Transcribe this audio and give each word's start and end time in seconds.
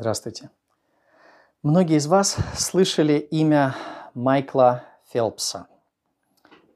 Здравствуйте. 0.00 0.50
Многие 1.64 1.96
из 1.96 2.06
вас 2.06 2.36
слышали 2.56 3.18
имя 3.18 3.74
Майкла 4.14 4.84
Фелпса. 5.12 5.66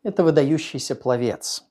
Это 0.02 0.24
выдающийся 0.24 0.96
пловец. 0.96 1.64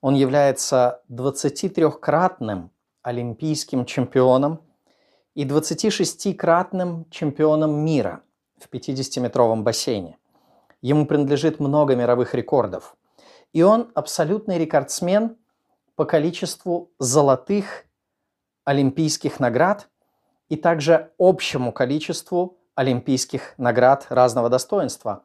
Он 0.00 0.14
является 0.14 1.02
23-кратным 1.10 2.70
олимпийским 3.02 3.84
чемпионом 3.84 4.62
и 5.34 5.44
26-кратным 5.44 7.04
чемпионом 7.10 7.84
мира 7.84 8.22
в 8.58 8.74
50-метровом 8.74 9.62
бассейне. 9.62 10.16
Ему 10.80 11.04
принадлежит 11.04 11.60
много 11.60 11.94
мировых 11.94 12.34
рекордов. 12.34 12.96
И 13.52 13.60
он 13.60 13.92
абсолютный 13.94 14.56
рекордсмен 14.56 15.36
по 15.94 16.06
количеству 16.06 16.90
золотых 16.98 17.84
олимпийских 18.64 19.40
наград 19.40 19.89
и 20.50 20.56
также 20.56 21.12
общему 21.18 21.72
количеству 21.72 22.58
олимпийских 22.74 23.54
наград 23.56 24.06
разного 24.10 24.50
достоинства. 24.50 25.22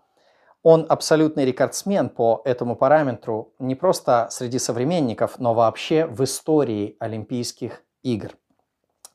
Он 0.63 0.85
абсолютный 0.87 1.45
рекордсмен 1.45 2.09
по 2.09 2.41
этому 2.45 2.75
параметру 2.75 3.53
не 3.59 3.75
просто 3.75 4.27
среди 4.31 4.59
современников, 4.59 5.37
но 5.39 5.53
вообще 5.53 6.05
в 6.05 6.23
истории 6.23 6.95
Олимпийских 6.99 7.83
игр. 8.03 8.31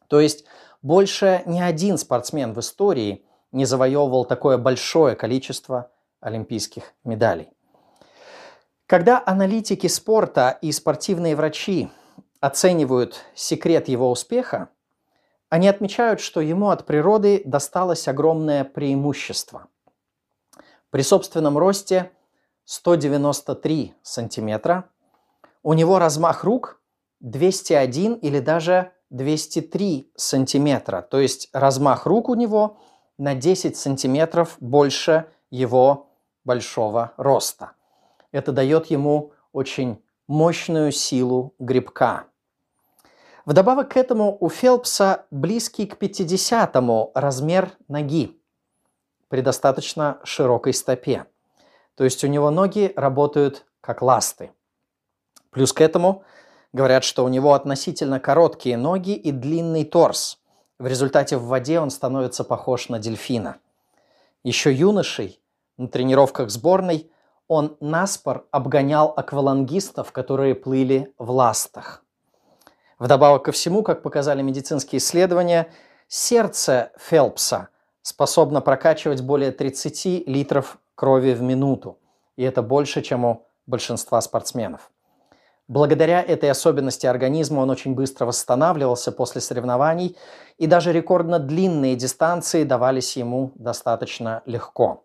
То 0.08 0.20
есть 0.20 0.44
больше 0.82 1.42
ни 1.46 1.60
один 1.60 1.96
спортсмен 1.96 2.52
в 2.52 2.60
истории 2.60 3.24
не 3.52 3.64
завоевывал 3.64 4.24
такое 4.24 4.58
большое 4.58 5.16
количество 5.16 5.90
олимпийских 6.20 6.92
медалей. 7.04 7.48
Когда 8.86 9.22
аналитики 9.24 9.86
спорта 9.86 10.58
и 10.60 10.72
спортивные 10.72 11.36
врачи 11.36 11.90
оценивают 12.40 13.20
секрет 13.34 13.88
его 13.88 14.10
успеха, 14.10 14.70
они 15.50 15.68
отмечают, 15.68 16.20
что 16.20 16.40
ему 16.40 16.70
от 16.70 16.86
природы 16.86 17.42
досталось 17.44 18.08
огромное 18.08 18.64
преимущество. 18.64 19.66
При 20.90 21.02
собственном 21.02 21.58
росте 21.58 22.12
193 22.64 23.94
сантиметра 24.02 24.88
у 25.62 25.74
него 25.74 25.98
размах 25.98 26.44
рук 26.44 26.80
201 27.20 28.14
или 28.14 28.38
даже 28.38 28.92
203 29.10 30.12
сантиметра. 30.16 31.02
То 31.02 31.18
есть 31.18 31.50
размах 31.52 32.06
рук 32.06 32.28
у 32.28 32.34
него 32.34 32.78
на 33.18 33.34
10 33.34 33.76
сантиметров 33.76 34.56
больше 34.60 35.26
его 35.50 36.10
большого 36.44 37.12
роста. 37.16 37.72
Это 38.30 38.52
дает 38.52 38.86
ему 38.86 39.32
очень 39.52 40.00
мощную 40.28 40.92
силу 40.92 41.54
грибка. 41.58 42.29
Вдобавок 43.50 43.94
к 43.94 43.96
этому 43.96 44.36
у 44.38 44.48
Фелпса 44.48 45.26
близкий 45.32 45.84
к 45.84 46.00
50-му 46.00 47.10
размер 47.16 47.72
ноги 47.88 48.40
при 49.26 49.40
достаточно 49.40 50.20
широкой 50.22 50.72
стопе. 50.72 51.26
То 51.96 52.04
есть 52.04 52.22
у 52.22 52.28
него 52.28 52.50
ноги 52.52 52.92
работают 52.94 53.66
как 53.80 54.02
ласты. 54.02 54.52
Плюс 55.50 55.72
к 55.72 55.80
этому 55.80 56.22
говорят, 56.72 57.02
что 57.02 57.24
у 57.24 57.28
него 57.28 57.54
относительно 57.54 58.20
короткие 58.20 58.76
ноги 58.76 59.16
и 59.16 59.32
длинный 59.32 59.84
торс. 59.84 60.38
В 60.78 60.86
результате 60.86 61.36
в 61.36 61.46
воде 61.46 61.80
он 61.80 61.90
становится 61.90 62.44
похож 62.44 62.88
на 62.88 63.00
дельфина. 63.00 63.56
Еще 64.44 64.72
юношей 64.72 65.40
на 65.76 65.88
тренировках 65.88 66.50
сборной 66.50 67.10
он 67.48 67.76
наспор 67.80 68.46
обгонял 68.52 69.12
аквалангистов, 69.16 70.12
которые 70.12 70.54
плыли 70.54 71.12
в 71.18 71.32
ластах. 71.32 72.04
Вдобавок 73.00 73.46
ко 73.46 73.52
всему, 73.52 73.82
как 73.82 74.02
показали 74.02 74.42
медицинские 74.42 74.98
исследования, 74.98 75.72
сердце 76.06 76.92
Фелпса 76.98 77.68
способно 78.02 78.60
прокачивать 78.60 79.22
более 79.22 79.52
30 79.52 80.28
литров 80.28 80.78
крови 80.94 81.32
в 81.32 81.40
минуту. 81.40 81.98
И 82.36 82.42
это 82.42 82.60
больше, 82.62 83.00
чем 83.00 83.24
у 83.24 83.46
большинства 83.66 84.20
спортсменов. 84.20 84.90
Благодаря 85.66 86.20
этой 86.20 86.50
особенности 86.50 87.06
организма 87.06 87.60
он 87.60 87.70
очень 87.70 87.94
быстро 87.94 88.26
восстанавливался 88.26 89.12
после 89.12 89.40
соревнований, 89.40 90.16
и 90.58 90.66
даже 90.66 90.92
рекордно 90.92 91.38
длинные 91.38 91.96
дистанции 91.96 92.64
давались 92.64 93.16
ему 93.16 93.52
достаточно 93.54 94.42
легко. 94.44 95.04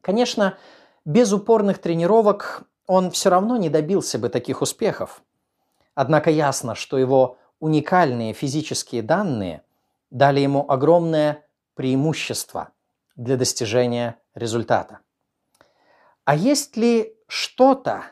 Конечно, 0.00 0.58
без 1.04 1.32
упорных 1.32 1.78
тренировок 1.78 2.62
он 2.86 3.10
все 3.10 3.30
равно 3.30 3.56
не 3.56 3.68
добился 3.68 4.18
бы 4.18 4.28
таких 4.28 4.62
успехов. 4.62 5.22
Однако 6.02 6.30
ясно, 6.30 6.74
что 6.74 6.96
его 6.96 7.36
уникальные 7.58 8.32
физические 8.32 9.02
данные 9.02 9.62
дали 10.08 10.40
ему 10.40 10.64
огромное 10.66 11.44
преимущество 11.74 12.70
для 13.16 13.36
достижения 13.36 14.18
результата. 14.34 15.00
А 16.24 16.34
есть 16.34 16.78
ли 16.78 17.14
что-то, 17.26 18.04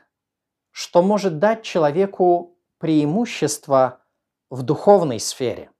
что 0.70 1.00
может 1.00 1.38
дать 1.38 1.62
человеку 1.62 2.58
преимущество 2.76 4.00
в 4.50 4.64
духовной 4.64 5.18
сфере? 5.18 5.70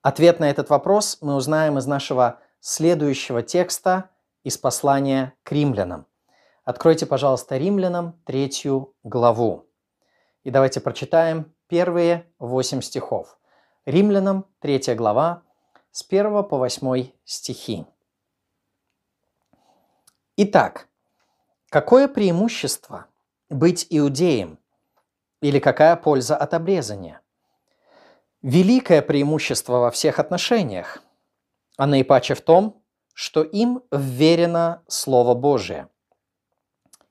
Ответ 0.00 0.40
на 0.40 0.50
этот 0.50 0.70
вопрос 0.70 1.18
мы 1.20 1.36
узнаем 1.36 1.78
из 1.78 1.86
нашего 1.86 2.40
следующего 2.58 3.44
текста 3.44 4.10
из 4.42 4.58
послания 4.58 5.34
к 5.44 5.52
римлянам. 5.52 6.04
Откройте, 6.64 7.06
пожалуйста, 7.06 7.58
римлянам 7.58 8.18
третью 8.24 8.92
главу. 9.04 9.68
И 10.44 10.50
давайте 10.50 10.80
прочитаем 10.80 11.54
первые 11.68 12.26
восемь 12.38 12.80
стихов. 12.80 13.38
Римлянам, 13.86 14.46
3 14.60 14.94
глава, 14.94 15.42
с 15.92 16.04
1 16.08 16.44
по 16.44 16.58
8 16.58 17.12
стихи. 17.24 17.86
Итак, 20.36 20.88
какое 21.68 22.08
преимущество 22.08 23.06
быть 23.50 23.86
иудеем 23.90 24.58
или 25.40 25.60
какая 25.60 25.94
польза 25.94 26.36
от 26.36 26.54
обрезания? 26.54 27.20
Великое 28.40 29.00
преимущество 29.00 29.74
во 29.74 29.90
всех 29.92 30.18
отношениях, 30.18 31.02
а 31.76 31.86
наипаче 31.86 32.34
в 32.34 32.40
том, 32.40 32.82
что 33.14 33.44
им 33.44 33.82
вверено 33.92 34.82
Слово 34.88 35.34
Божие. 35.34 35.88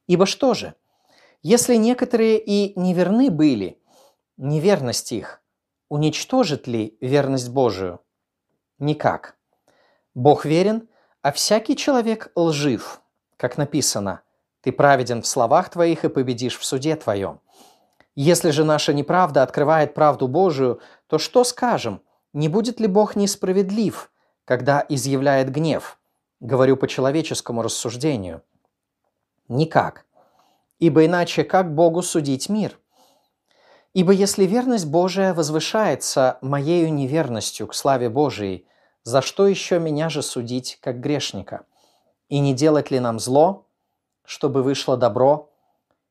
Ибо 0.08 0.26
что 0.26 0.54
же– 0.54 0.76
если 1.44 1.76
некоторые 1.76 2.40
и 2.40 2.80
неверны 2.80 3.32
были, 3.32 3.82
неверность 4.38 5.12
их 5.12 5.42
уничтожит 5.90 6.68
ли 6.68 6.98
верность 7.02 7.50
Божию? 7.50 8.00
Никак. 8.80 9.36
Бог 10.16 10.46
верен, 10.46 10.88
а 11.22 11.32
всякий 11.32 11.76
человек 11.76 12.32
лжив, 12.36 13.02
как 13.38 13.58
написано, 13.58 14.22
«Ты 14.62 14.72
праведен 14.72 15.22
в 15.22 15.28
словах 15.28 15.70
твоих 15.70 16.06
и 16.06 16.10
победишь 16.10 16.58
в 16.58 16.64
суде 16.64 16.96
твоем». 16.96 17.42
Если 18.16 18.52
же 18.52 18.64
наша 18.64 18.94
неправда 18.94 19.42
открывает 19.42 19.94
правду 19.94 20.28
Божию, 20.28 20.80
то 21.08 21.18
что 21.18 21.44
скажем? 21.44 22.02
Не 22.34 22.50
будет 22.50 22.80
ли 22.80 22.88
Бог 22.88 23.16
несправедлив, 23.16 24.12
когда 24.46 24.86
изъявляет 24.88 25.52
гнев? 25.52 26.00
Говорю 26.40 26.78
по 26.78 26.88
человеческому 26.88 27.64
рассуждению. 27.64 28.44
Никак 29.48 30.06
ибо 30.82 31.06
иначе 31.06 31.44
как 31.44 31.74
Богу 31.74 32.02
судить 32.02 32.50
мир? 32.50 32.78
Ибо 33.94 34.12
если 34.12 34.46
верность 34.46 34.88
Божия 34.88 35.34
возвышается 35.34 36.40
моею 36.42 36.92
неверностью 36.92 37.68
к 37.68 37.76
славе 37.76 38.10
Божией, 38.10 38.66
за 39.04 39.22
что 39.22 39.48
еще 39.48 39.80
меня 39.80 40.10
же 40.10 40.24
судить, 40.24 40.80
как 40.82 41.00
грешника? 41.00 41.66
И 42.30 42.40
не 42.40 42.54
делать 42.54 42.90
ли 42.90 43.00
нам 43.00 43.20
зло, 43.20 43.68
чтобы 44.26 44.64
вышло 44.64 44.98
добро? 44.98 45.52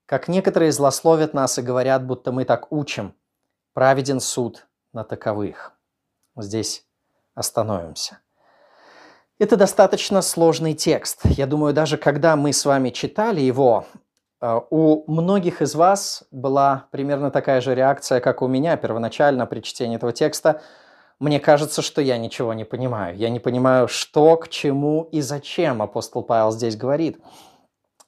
Как 0.06 0.28
некоторые 0.28 0.72
злословят 0.72 1.34
нас 1.34 1.58
и 1.58 1.62
говорят, 1.62 2.06
будто 2.06 2.30
мы 2.30 2.44
так 2.44 2.70
учим. 2.70 3.14
Праведен 3.72 4.20
суд 4.20 4.68
на 4.92 5.02
таковых. 5.02 5.72
Здесь 6.36 6.84
остановимся. 7.34 8.18
Это 9.38 9.56
достаточно 9.56 10.22
сложный 10.22 10.74
текст. 10.74 11.22
Я 11.24 11.46
думаю, 11.46 11.72
даже 11.72 11.96
когда 11.96 12.36
мы 12.36 12.52
с 12.52 12.64
вами 12.64 12.90
читали 12.90 13.40
его, 13.40 13.86
у 14.40 15.10
многих 15.10 15.60
из 15.60 15.74
вас 15.74 16.24
была 16.30 16.86
примерно 16.90 17.30
такая 17.30 17.60
же 17.60 17.74
реакция, 17.74 18.20
как 18.20 18.42
у 18.42 18.48
меня 18.48 18.76
первоначально 18.76 19.46
при 19.46 19.60
чтении 19.60 19.96
этого 19.96 20.12
текста. 20.12 20.62
Мне 21.18 21.38
кажется, 21.38 21.82
что 21.82 22.00
я 22.00 22.16
ничего 22.16 22.54
не 22.54 22.64
понимаю. 22.64 23.16
Я 23.16 23.28
не 23.28 23.40
понимаю, 23.40 23.88
что, 23.88 24.36
к 24.36 24.48
чему 24.48 25.08
и 25.12 25.20
зачем 25.20 25.82
апостол 25.82 26.22
Павел 26.22 26.50
здесь 26.50 26.76
говорит. 26.76 27.20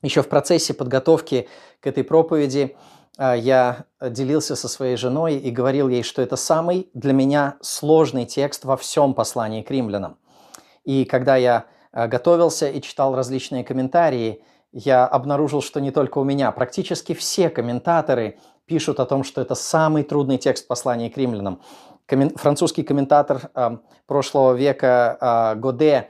Еще 0.00 0.23
в 0.23 0.29
процессе 0.29 0.73
подготовки 0.73 1.49
к 1.81 1.87
этой 1.87 2.05
проповеди 2.05 2.75
а, 3.19 3.37
я 3.37 3.84
делился 4.00 4.56
со 4.56 4.67
своей 4.69 4.96
женой 4.96 5.37
и 5.37 5.50
говорил 5.50 5.88
ей, 5.88 6.02
что 6.02 6.23
это 6.23 6.37
самый 6.37 6.88
для 6.94 7.12
меня 7.12 7.56
сложный 7.61 8.25
текст 8.25 8.64
во 8.64 8.76
всем 8.76 9.12
послании 9.12 9.62
к 9.62 9.70
римлянам. 9.70 10.17
И 10.84 11.05
когда 11.05 11.37
я 11.37 11.67
а, 11.93 12.08
готовился 12.08 12.69
и 12.69 12.81
читал 12.81 13.14
различные 13.14 13.62
комментарии, 13.62 14.43
я 14.72 15.06
обнаружил, 15.06 15.62
что 15.62 15.80
не 15.80 15.90
только 15.90 16.19
у 16.19 16.24
меня, 16.24 16.50
практически 16.50 17.14
все 17.14 17.50
комментаторы 17.50 18.38
пишут 18.66 19.00
о 19.00 19.06
том, 19.06 19.22
что 19.22 19.40
это 19.40 19.54
самый 19.54 20.02
трудный 20.02 20.38
текст 20.38 20.66
послания 20.66 21.10
к 21.10 21.16
римлянам. 21.16 21.60
французский 22.36 22.82
комментатор 22.82 23.50
э, 23.54 23.76
прошлого 24.06 24.54
века 24.54 25.52
э, 25.54 25.58
Годе 25.58 26.08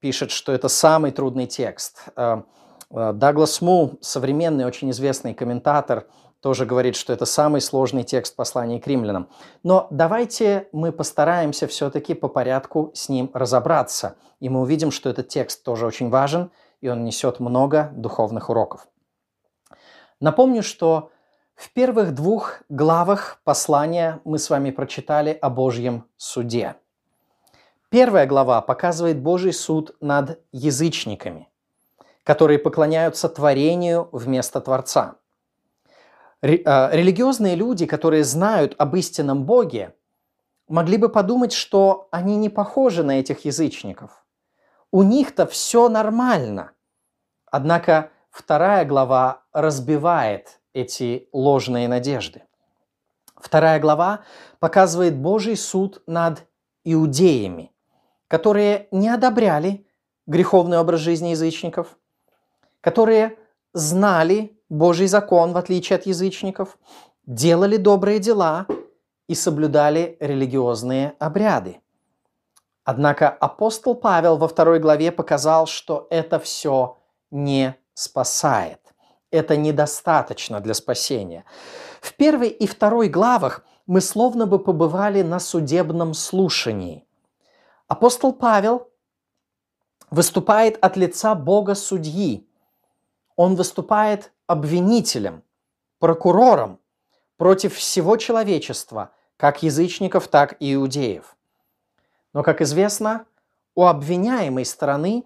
пишет, 0.00 0.30
что 0.30 0.52
это 0.52 0.68
самый 0.68 1.10
трудный 1.10 1.46
текст. 1.46 2.04
Э, 2.16 2.42
э, 2.90 3.12
Даглас 3.14 3.60
Му, 3.60 3.98
современный, 4.00 4.64
очень 4.64 4.90
известный 4.90 5.34
комментатор, 5.34 6.06
тоже 6.40 6.66
говорит, 6.66 6.94
что 6.94 7.12
это 7.12 7.24
самый 7.24 7.62
сложный 7.62 8.04
текст 8.04 8.36
послания 8.36 8.78
к 8.78 8.86
римлянам. 8.86 9.28
Но 9.62 9.86
давайте 9.90 10.68
мы 10.72 10.92
постараемся 10.92 11.66
все-таки 11.66 12.12
по 12.12 12.28
порядку 12.28 12.90
с 12.92 13.08
ним 13.08 13.30
разобраться. 13.32 14.16
И 14.40 14.50
мы 14.50 14.60
увидим, 14.60 14.90
что 14.90 15.08
этот 15.08 15.28
текст 15.28 15.64
тоже 15.64 15.86
очень 15.86 16.10
важен, 16.10 16.50
и 16.84 16.88
он 16.88 17.02
несет 17.02 17.40
много 17.40 17.90
духовных 17.96 18.50
уроков. 18.50 18.86
Напомню, 20.20 20.62
что 20.62 21.10
в 21.54 21.72
первых 21.72 22.14
двух 22.14 22.62
главах 22.68 23.40
послания 23.42 24.20
мы 24.24 24.38
с 24.38 24.50
вами 24.50 24.70
прочитали 24.70 25.30
о 25.30 25.48
Божьем 25.48 26.04
суде. 26.18 26.76
Первая 27.88 28.26
глава 28.26 28.60
показывает 28.60 29.18
Божий 29.22 29.54
суд 29.54 29.96
над 30.02 30.40
язычниками, 30.52 31.48
которые 32.22 32.58
поклоняются 32.58 33.30
творению 33.30 34.10
вместо 34.12 34.60
Творца. 34.60 35.16
А, 36.42 36.90
религиозные 36.92 37.54
люди, 37.54 37.86
которые 37.86 38.24
знают 38.24 38.74
об 38.76 38.94
истинном 38.94 39.44
Боге, 39.44 39.94
могли 40.68 40.98
бы 40.98 41.08
подумать, 41.08 41.54
что 41.54 42.08
они 42.10 42.36
не 42.36 42.50
похожи 42.50 43.02
на 43.02 43.20
этих 43.20 43.46
язычников. 43.46 44.22
У 44.94 45.02
них-то 45.02 45.44
все 45.46 45.88
нормально. 45.88 46.73
Однако 47.56 48.10
вторая 48.32 48.84
глава 48.84 49.44
разбивает 49.52 50.58
эти 50.72 51.28
ложные 51.32 51.86
надежды. 51.86 52.42
Вторая 53.36 53.78
глава 53.78 54.24
показывает 54.58 55.16
Божий 55.16 55.56
суд 55.56 56.02
над 56.08 56.48
иудеями, 56.82 57.70
которые 58.26 58.88
не 58.90 59.08
одобряли 59.08 59.86
греховный 60.26 60.80
образ 60.80 60.98
жизни 60.98 61.28
язычников, 61.28 61.96
которые 62.80 63.38
знали 63.72 64.58
Божий 64.68 65.06
закон, 65.06 65.52
в 65.52 65.56
отличие 65.56 65.96
от 65.96 66.06
язычников, 66.06 66.76
делали 67.24 67.76
добрые 67.76 68.18
дела 68.18 68.66
и 69.28 69.36
соблюдали 69.36 70.16
религиозные 70.18 71.14
обряды. 71.20 71.80
Однако 72.82 73.28
апостол 73.28 73.94
Павел 73.94 74.38
во 74.38 74.48
второй 74.48 74.80
главе 74.80 75.12
показал, 75.12 75.68
что 75.68 76.08
это 76.10 76.40
все 76.40 76.98
не 77.34 77.76
спасает 77.92 78.80
это 79.34 79.56
недостаточно 79.56 80.60
для 80.60 80.74
спасения. 80.74 81.44
В 82.00 82.14
первой 82.14 82.48
и 82.48 82.66
второй 82.66 83.08
главах 83.08 83.64
мы 83.86 84.00
словно 84.00 84.46
бы 84.46 84.60
побывали 84.60 85.22
на 85.22 85.40
судебном 85.40 86.14
слушании. 86.14 87.04
Апостол 87.88 88.32
Павел 88.32 88.88
выступает 90.10 90.78
от 90.82 90.96
лица 90.96 91.34
Бога 91.34 91.74
судьи. 91.74 92.46
Он 93.34 93.56
выступает 93.56 94.32
обвинителем, 94.46 95.42
прокурором 95.98 96.78
против 97.36 97.74
всего 97.74 98.16
человечества, 98.16 99.10
как 99.36 99.64
язычников, 99.64 100.28
так 100.28 100.56
и 100.60 100.74
иудеев. 100.74 101.36
Но, 102.32 102.44
как 102.44 102.60
известно, 102.60 103.26
у 103.74 103.84
обвиняемой 103.86 104.64
стороны 104.64 105.24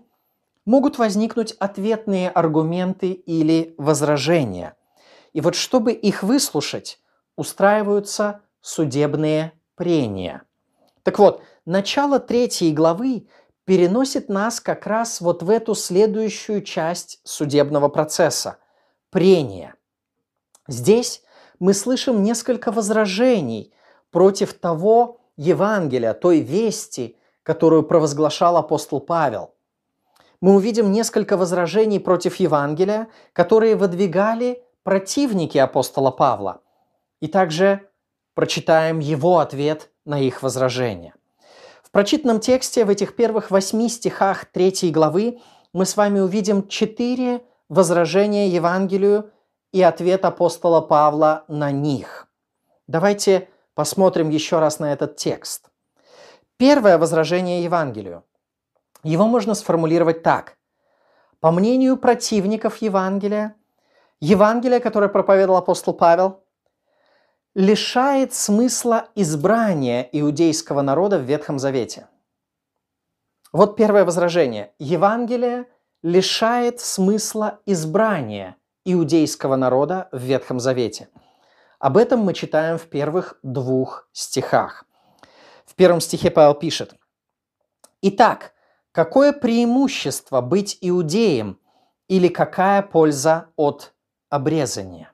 могут 0.69 0.99
возникнуть 0.99 1.53
ответные 1.53 2.29
аргументы 2.29 3.13
или 3.13 3.75
возражения. 3.79 4.77
И 5.33 5.41
вот 5.41 5.55
чтобы 5.55 5.93
их 5.93 6.23
выслушать, 6.23 7.01
устраиваются 7.37 8.43
судебные 8.61 9.55
прения. 9.77 10.43
Так 11.05 11.19
вот, 11.19 11.41
начало 11.65 12.21
третьей 12.21 12.75
главы 12.75 13.29
переносит 13.65 14.29
нас 14.29 14.61
как 14.61 14.87
раз 14.87 15.23
вот 15.23 15.43
в 15.43 15.49
эту 15.49 15.75
следующую 15.75 16.61
часть 16.61 17.21
судебного 17.25 17.89
процесса– 17.89 18.59
прения. 19.11 19.75
Здесь 20.69 21.23
мы 21.59 21.73
слышим 21.73 22.23
несколько 22.23 22.73
возражений 22.73 23.73
против 24.11 24.53
того 24.53 25.23
Евангелия, 25.39 26.13
той 26.13 26.41
вести, 26.41 27.17
которую 27.43 27.85
провозглашал 27.85 28.59
апостол 28.59 29.01
Павел– 29.01 29.55
мы 30.41 30.55
увидим 30.55 30.93
несколько 30.93 31.37
возражений 31.37 31.99
против 31.99 32.37
Евангелия, 32.37 33.09
которые 33.33 33.77
выдвигали 33.77 34.63
противники 34.83 35.59
апостола 35.59 36.11
Павла. 36.11 36.63
И 37.21 37.27
также 37.27 37.89
прочитаем 38.35 39.01
его 39.01 39.41
ответ 39.41 39.91
на 40.05 40.21
их 40.21 40.43
возражения. 40.43 41.15
В 41.83 41.91
прочитанном 41.91 42.39
тексте 42.39 42.85
в 42.85 42.91
этих 42.91 43.17
первых 43.17 43.51
восьми 43.51 43.89
стихах 43.89 44.45
третьей 44.45 44.91
главы 44.91 45.41
мы 45.73 45.85
с 45.87 45.97
вами 45.97 46.21
увидим 46.21 46.69
четыре 46.69 47.43
возражения 47.69 48.49
Евангелию 48.49 49.31
и 49.73 49.83
ответ 49.83 50.25
апостола 50.25 50.81
Павла 50.81 51.45
на 51.49 51.71
них. 51.71 52.29
Давайте 52.87 53.49
посмотрим 53.75 54.31
еще 54.31 54.61
раз 54.61 54.79
на 54.79 54.93
этот 54.93 55.17
текст. 55.17 55.69
Первое 56.57 56.99
возражение 56.99 57.63
Евангелию. 57.63 58.25
Его 59.09 59.27
можно 59.27 59.55
сформулировать 59.55 60.23
так. 60.23 60.59
По 61.41 61.51
мнению 61.51 61.97
противников 61.97 62.83
Евангелия, 62.83 63.57
Евангелие, 64.21 64.81
которое 64.81 65.09
проповедовал 65.09 65.57
апостол 65.57 65.95
Павел, 65.95 66.45
лишает 67.55 68.35
смысла 68.35 69.09
избрания 69.15 70.07
иудейского 70.13 70.83
народа 70.83 71.17
в 71.19 71.23
Ветхом 71.23 71.59
Завете. 71.59 72.07
Вот 73.51 73.77
первое 73.77 74.05
возражение. 74.05 74.75
Евангелие 74.79 75.65
лишает 76.03 76.81
смысла 76.81 77.61
избрания 77.65 78.57
иудейского 78.85 79.57
народа 79.57 80.11
в 80.13 80.21
Ветхом 80.21 80.61
Завете. 80.61 81.09
Об 81.79 81.97
этом 81.97 82.21
мы 82.21 82.35
читаем 82.35 82.77
в 82.77 82.87
первых 82.91 83.39
двух 83.43 84.07
стихах. 84.13 84.85
В 85.65 85.75
первом 85.77 86.03
стихе 86.03 86.31
Павел 86.31 86.53
пишет. 86.53 86.95
«Итак, 88.03 88.53
Какое 88.93 89.33
преимущество 89.33 90.41
быть 90.41 90.79
иудеем 90.81 91.61
или 92.09 92.29
какая 92.29 92.83
польза 92.83 93.49
от 93.57 93.95
обрезания? 94.31 95.13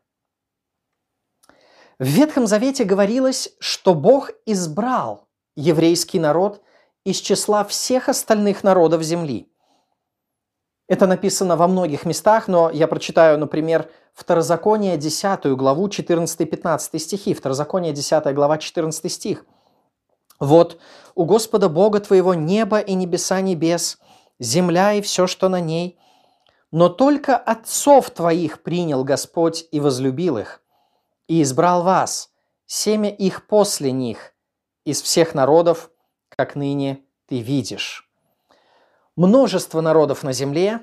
В 1.98 2.06
Ветхом 2.06 2.46
Завете 2.46 2.84
говорилось, 2.84 3.54
что 3.60 3.94
Бог 3.94 4.30
избрал 4.46 5.28
еврейский 5.56 6.18
народ 6.18 6.62
из 7.04 7.18
числа 7.18 7.64
всех 7.64 8.08
остальных 8.08 8.64
народов 8.64 9.02
земли. 9.02 9.50
Это 10.88 11.06
написано 11.06 11.56
во 11.56 11.68
многих 11.68 12.04
местах, 12.04 12.48
но 12.48 12.70
я 12.70 12.88
прочитаю, 12.88 13.38
например, 13.38 13.88
Второзаконие 14.14 14.96
10 14.96 15.56
главу 15.56 15.88
14-15 15.88 16.98
стихи. 17.00 17.34
Второзаконие 17.34 17.92
10 17.92 18.32
глава 18.32 18.58
14 18.58 19.10
стих. 19.12 19.44
Вот 20.40 20.78
у 21.14 21.24
Господа 21.24 21.68
Бога 21.68 22.00
твоего 22.00 22.34
небо 22.34 22.78
и 22.78 22.94
небеса 22.94 23.40
небес, 23.40 23.98
земля 24.38 24.94
и 24.94 25.00
все, 25.00 25.26
что 25.26 25.48
на 25.48 25.60
ней. 25.60 25.98
Но 26.70 26.88
только 26.88 27.36
отцов 27.36 28.10
твоих 28.10 28.62
принял 28.62 29.04
Господь 29.04 29.66
и 29.70 29.78
возлюбил 29.78 30.38
их, 30.38 30.60
и 31.28 31.42
избрал 31.42 31.84
вас, 31.84 32.30
семя 32.66 33.10
их 33.10 33.46
после 33.46 33.92
них, 33.92 34.34
из 34.84 35.00
всех 35.00 35.34
народов, 35.34 35.90
как 36.28 36.56
ныне 36.56 37.04
ты 37.28 37.40
видишь. 37.40 38.10
Множество 39.14 39.80
народов 39.80 40.24
на 40.24 40.32
земле, 40.32 40.80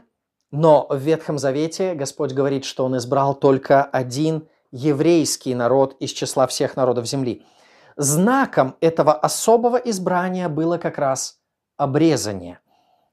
но 0.50 0.88
в 0.90 0.98
Ветхом 0.98 1.38
Завете 1.38 1.94
Господь 1.94 2.32
говорит, 2.32 2.64
что 2.64 2.86
Он 2.86 2.96
избрал 2.96 3.36
только 3.36 3.84
один 3.84 4.48
еврейский 4.72 5.54
народ 5.54 5.98
из 6.00 6.12
числа 6.12 6.48
всех 6.48 6.78
народов 6.78 7.06
земли– 7.06 7.46
знаком 8.02 8.76
этого 8.82 9.14
особого 9.14 9.78
избрания 9.78 10.50
было 10.50 10.78
как 10.78 10.98
раз 10.98 11.40
обрезание, 11.78 12.60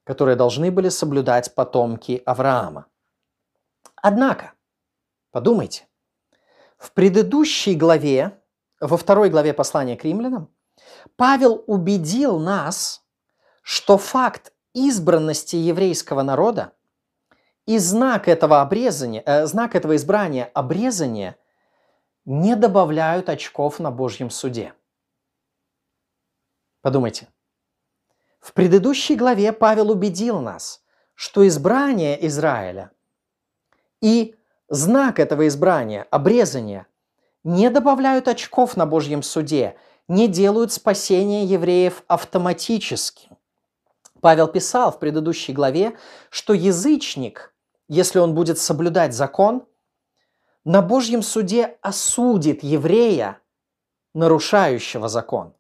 которое 0.04 0.37
должны 0.37 0.71
были 0.71 0.88
соблюдать 0.88 1.54
потомки 1.54 2.23
Авраама. 2.25 2.87
Однако, 3.97 4.52
подумайте, 5.30 5.87
в 6.78 6.92
предыдущей 6.92 7.75
главе, 7.75 8.40
во 8.80 8.97
второй 8.97 9.30
главе 9.30 9.52
послания 9.52 9.97
к 9.97 10.04
римлянам, 10.04 10.49
Павел 11.16 11.64
убедил 11.66 12.38
нас, 12.38 13.02
что 13.62 13.99
факт 13.99 14.52
избранности 14.73 15.57
еврейского 15.57 16.23
народа 16.23 16.73
и 17.66 17.78
знак 17.78 18.28
этого 18.28 18.62
обрезания, 18.62 19.23
э, 19.26 19.47
знак 19.47 19.75
этого 19.75 19.97
избрания, 19.97 20.50
обрезания– 20.54 21.37
не 22.28 22.57
добавляют 22.57 23.30
очков 23.30 23.80
на 23.80 23.90
Божьем 23.90 24.28
суде. 24.28 24.75
Подумайте. 26.88 27.28
В 28.40 28.54
предыдущей 28.54 29.14
главе 29.14 29.52
Павел 29.52 29.90
убедил 29.90 30.40
нас, 30.40 30.80
что 31.14 31.47
избрание 31.47 32.26
Израиля 32.28 32.92
и 34.00 34.37
знак 34.71 35.18
этого 35.18 35.49
избрания, 35.49 36.07
обрезания, 36.11 36.87
не 37.45 37.68
добавляют 37.68 38.26
очков 38.26 38.75
на 38.78 38.87
Божьем 38.87 39.23
суде, 39.23 39.76
не 40.09 40.28
делают 40.28 40.73
спасение 40.73 41.45
евреев 41.45 42.04
автоматически. 42.07 43.28
Павел 44.23 44.49
писал 44.49 44.90
в 44.90 44.99
предыдущей 44.99 45.52
главе, 45.52 45.95
что 46.30 46.54
язычник, 46.54 47.52
если 47.87 48.18
он 48.18 48.35
будет 48.35 48.59
соблюдать 48.59 49.12
закон, 49.12 49.66
на 50.64 50.80
Божьем 50.80 51.21
суде 51.21 51.76
осудит 51.83 52.62
еврея, 52.62 53.42
нарушающего 54.14 55.09
закон. 55.09 55.52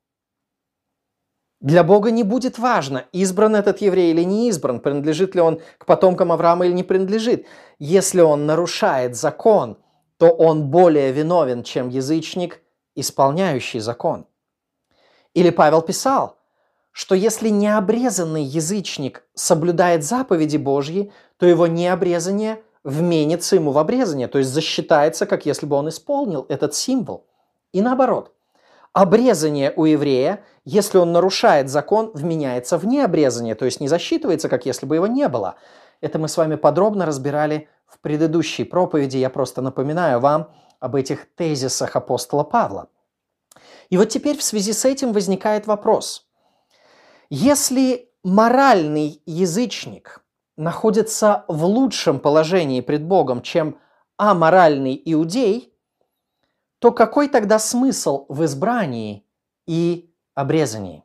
Для 1.60 1.82
Бога 1.82 2.12
не 2.12 2.22
будет 2.22 2.58
важно, 2.58 3.06
избран 3.12 3.56
этот 3.56 3.80
еврей 3.80 4.12
или 4.12 4.22
не 4.22 4.48
избран, 4.48 4.78
принадлежит 4.78 5.34
ли 5.34 5.40
он 5.40 5.60
к 5.78 5.86
потомкам 5.86 6.30
Авраама 6.30 6.66
или 6.66 6.72
не 6.72 6.84
принадлежит. 6.84 7.46
Если 7.80 8.20
он 8.20 8.46
нарушает 8.46 9.16
закон, 9.16 9.76
то 10.18 10.28
он 10.28 10.70
более 10.70 11.10
виновен, 11.10 11.64
чем 11.64 11.88
язычник, 11.88 12.60
исполняющий 12.94 13.80
закон. 13.80 14.26
Или 15.34 15.50
Павел 15.50 15.82
писал, 15.82 16.38
что 16.92 17.14
если 17.14 17.48
необрезанный 17.48 18.42
язычник 18.42 19.24
соблюдает 19.34 20.04
заповеди 20.04 20.56
Божьи, 20.56 21.12
то 21.38 21.46
его 21.46 21.66
необрезание 21.66 22.62
вменится 22.84 23.56
ему 23.56 23.72
в 23.72 23.78
обрезание, 23.78 24.28
то 24.28 24.38
есть 24.38 24.50
засчитается, 24.50 25.26
как 25.26 25.44
если 25.44 25.66
бы 25.66 25.76
он 25.76 25.88
исполнил 25.88 26.46
этот 26.48 26.74
символ. 26.74 27.26
И 27.72 27.82
наоборот, 27.82 28.32
обрезание 28.92 29.72
у 29.76 29.84
еврея, 29.84 30.44
если 30.64 30.98
он 30.98 31.12
нарушает 31.12 31.68
закон, 31.68 32.10
вменяется 32.14 32.78
в 32.78 32.86
необрезание, 32.86 33.54
то 33.54 33.64
есть 33.64 33.80
не 33.80 33.88
засчитывается, 33.88 34.48
как 34.48 34.66
если 34.66 34.86
бы 34.86 34.96
его 34.96 35.06
не 35.06 35.28
было. 35.28 35.56
Это 36.00 36.18
мы 36.18 36.28
с 36.28 36.36
вами 36.36 36.56
подробно 36.56 37.06
разбирали 37.06 37.68
в 37.86 38.00
предыдущей 38.00 38.64
проповеди. 38.64 39.16
Я 39.16 39.30
просто 39.30 39.62
напоминаю 39.62 40.20
вам 40.20 40.52
об 40.80 40.94
этих 40.94 41.26
тезисах 41.34 41.96
апостола 41.96 42.44
Павла. 42.44 42.88
И 43.90 43.96
вот 43.96 44.08
теперь 44.10 44.36
в 44.36 44.42
связи 44.42 44.72
с 44.72 44.84
этим 44.84 45.12
возникает 45.12 45.66
вопрос. 45.66 46.26
Если 47.30 48.10
моральный 48.22 49.22
язычник 49.26 50.22
находится 50.56 51.44
в 51.48 51.64
лучшем 51.64 52.20
положении 52.20 52.80
пред 52.80 53.04
Богом, 53.04 53.42
чем 53.42 53.78
аморальный 54.16 55.00
иудей, 55.04 55.72
то 56.78 56.92
какой 56.92 57.28
тогда 57.28 57.58
смысл 57.58 58.26
в 58.28 58.44
избрании 58.44 59.24
и 59.66 60.12
обрезании? 60.34 61.04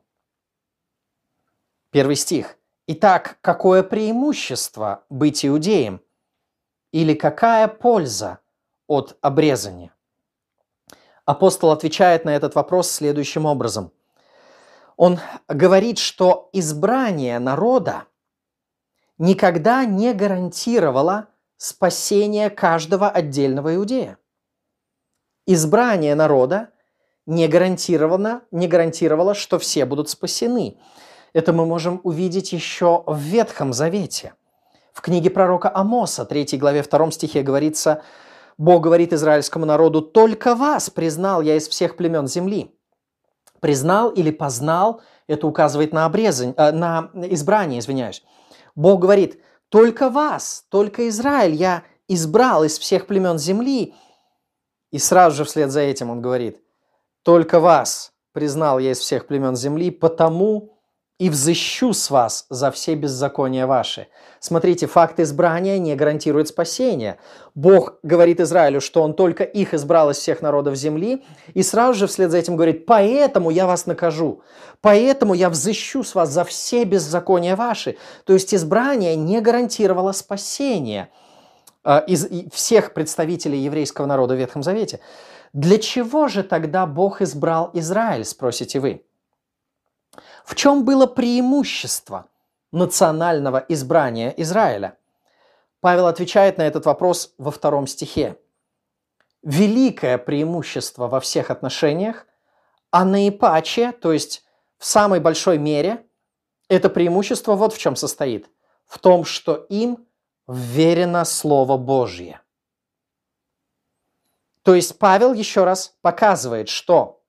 Первый 1.90 2.16
стих. 2.16 2.56
Итак, 2.86 3.38
какое 3.40 3.82
преимущество 3.82 5.04
быть 5.08 5.44
иудеем? 5.44 6.00
Или 6.92 7.14
какая 7.14 7.66
польза 7.66 8.40
от 8.86 9.16
обрезания? 9.20 9.92
Апостол 11.24 11.70
отвечает 11.70 12.24
на 12.24 12.30
этот 12.30 12.54
вопрос 12.54 12.90
следующим 12.90 13.46
образом. 13.46 13.92
Он 14.96 15.18
говорит, 15.48 15.98
что 15.98 16.50
избрание 16.52 17.38
народа 17.38 18.04
никогда 19.18 19.84
не 19.84 20.12
гарантировало 20.12 21.28
спасение 21.56 22.50
каждого 22.50 23.08
отдельного 23.08 23.74
иудея. 23.74 24.18
Избрание 25.46 26.14
народа 26.14 26.70
не 27.26 27.48
гарантировано, 27.48 28.42
не 28.50 28.66
гарантировало, 28.66 29.34
что 29.34 29.58
все 29.58 29.84
будут 29.84 30.08
спасены. 30.08 30.78
Это 31.34 31.52
мы 31.52 31.66
можем 31.66 32.00
увидеть 32.02 32.52
еще 32.52 33.02
в 33.06 33.18
Ветхом 33.18 33.72
Завете. 33.72 34.34
В 34.94 35.02
книге 35.02 35.28
пророка 35.28 35.70
Амоса, 35.74 36.24
3 36.24 36.56
главе 36.56 36.82
2 36.82 37.10
стихе 37.10 37.42
говорится, 37.42 38.02
Бог 38.56 38.82
говорит 38.82 39.12
израильскому 39.12 39.66
народу, 39.66 40.00
«Только 40.00 40.54
вас 40.54 40.88
признал 40.88 41.42
я 41.42 41.56
из 41.56 41.68
всех 41.68 41.96
племен 41.96 42.26
земли». 42.26 42.74
Признал 43.60 44.10
или 44.10 44.30
познал, 44.30 45.02
это 45.26 45.46
указывает 45.46 45.92
на, 45.92 46.06
обрезань, 46.06 46.54
э, 46.56 46.70
на 46.70 47.10
избрание, 47.14 47.80
извиняюсь. 47.80 48.22
Бог 48.76 49.00
говорит, 49.00 49.42
«Только 49.68 50.08
вас, 50.08 50.64
только 50.68 51.08
Израиль 51.08 51.54
я 51.54 51.82
избрал 52.08 52.64
из 52.64 52.78
всех 52.78 53.06
племен 53.06 53.38
земли». 53.38 53.94
И 54.94 54.98
сразу 55.00 55.38
же 55.38 55.44
вслед 55.44 55.72
за 55.72 55.80
этим 55.80 56.10
он 56.10 56.22
говорит, 56.22 56.58
«Только 57.24 57.58
вас 57.58 58.12
признал 58.32 58.78
я 58.78 58.92
из 58.92 59.00
всех 59.00 59.26
племен 59.26 59.56
земли, 59.56 59.90
потому 59.90 60.78
и 61.18 61.28
взыщу 61.30 61.92
с 61.92 62.10
вас 62.10 62.46
за 62.48 62.70
все 62.70 62.94
беззакония 62.94 63.66
ваши. 63.66 64.06
Смотрите, 64.38 64.86
факт 64.86 65.18
избрания 65.18 65.78
не 65.78 65.96
гарантирует 65.96 66.46
спасения. 66.46 67.18
Бог 67.56 67.98
говорит 68.04 68.38
Израилю, 68.38 68.80
что 68.80 69.02
он 69.02 69.14
только 69.14 69.42
их 69.42 69.74
избрал 69.74 70.10
из 70.10 70.18
всех 70.18 70.42
народов 70.42 70.76
земли, 70.76 71.24
и 71.54 71.64
сразу 71.64 71.98
же 71.98 72.06
вслед 72.06 72.30
за 72.30 72.38
этим 72.38 72.54
говорит, 72.54 72.86
поэтому 72.86 73.50
я 73.50 73.66
вас 73.66 73.86
накажу, 73.86 74.42
поэтому 74.80 75.34
я 75.34 75.50
взыщу 75.50 76.04
с 76.04 76.14
вас 76.14 76.30
за 76.30 76.44
все 76.44 76.84
беззакония 76.84 77.56
ваши. 77.56 77.96
То 78.24 78.32
есть 78.32 78.54
избрание 78.54 79.16
не 79.16 79.40
гарантировало 79.40 80.12
спасения 80.12 81.10
из 81.84 82.26
всех 82.52 82.94
представителей 82.94 83.58
еврейского 83.58 84.06
народа 84.06 84.34
в 84.34 84.38
Ветхом 84.38 84.62
Завете. 84.62 85.00
Для 85.52 85.78
чего 85.78 86.28
же 86.28 86.42
тогда 86.42 86.86
Бог 86.86 87.20
избрал 87.20 87.70
Израиль, 87.74 88.24
спросите 88.24 88.80
вы? 88.80 89.04
В 90.44 90.54
чем 90.54 90.84
было 90.84 91.06
преимущество 91.06 92.26
национального 92.72 93.64
избрания 93.68 94.34
Израиля? 94.36 94.96
Павел 95.80 96.06
отвечает 96.06 96.58
на 96.58 96.62
этот 96.62 96.86
вопрос 96.86 97.34
во 97.36 97.50
втором 97.50 97.86
стихе. 97.86 98.38
Великое 99.42 100.16
преимущество 100.16 101.08
во 101.08 101.20
всех 101.20 101.50
отношениях, 101.50 102.26
а 102.90 103.04
наипаче, 103.04 103.92
то 103.92 104.12
есть 104.12 104.44
в 104.78 104.86
самой 104.86 105.20
большой 105.20 105.58
мере, 105.58 106.06
это 106.68 106.88
преимущество 106.88 107.54
вот 107.54 107.74
в 107.74 107.78
чем 107.78 107.96
состоит. 107.96 108.48
В 108.86 108.98
том, 108.98 109.24
что 109.24 109.66
им 109.68 110.06
верено 110.46 111.24
Слово 111.24 111.76
Божье. 111.76 112.40
То 114.62 114.74
есть 114.74 114.98
Павел 114.98 115.34
еще 115.34 115.64
раз 115.64 115.94
показывает, 116.00 116.68
что 116.68 117.22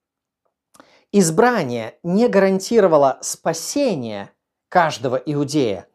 избрание 1.12 1.98
не 2.04 2.28
гарантировало 2.28 3.18
спасение 3.22 4.32
каждого 4.70 5.18
иудея. 5.18 5.88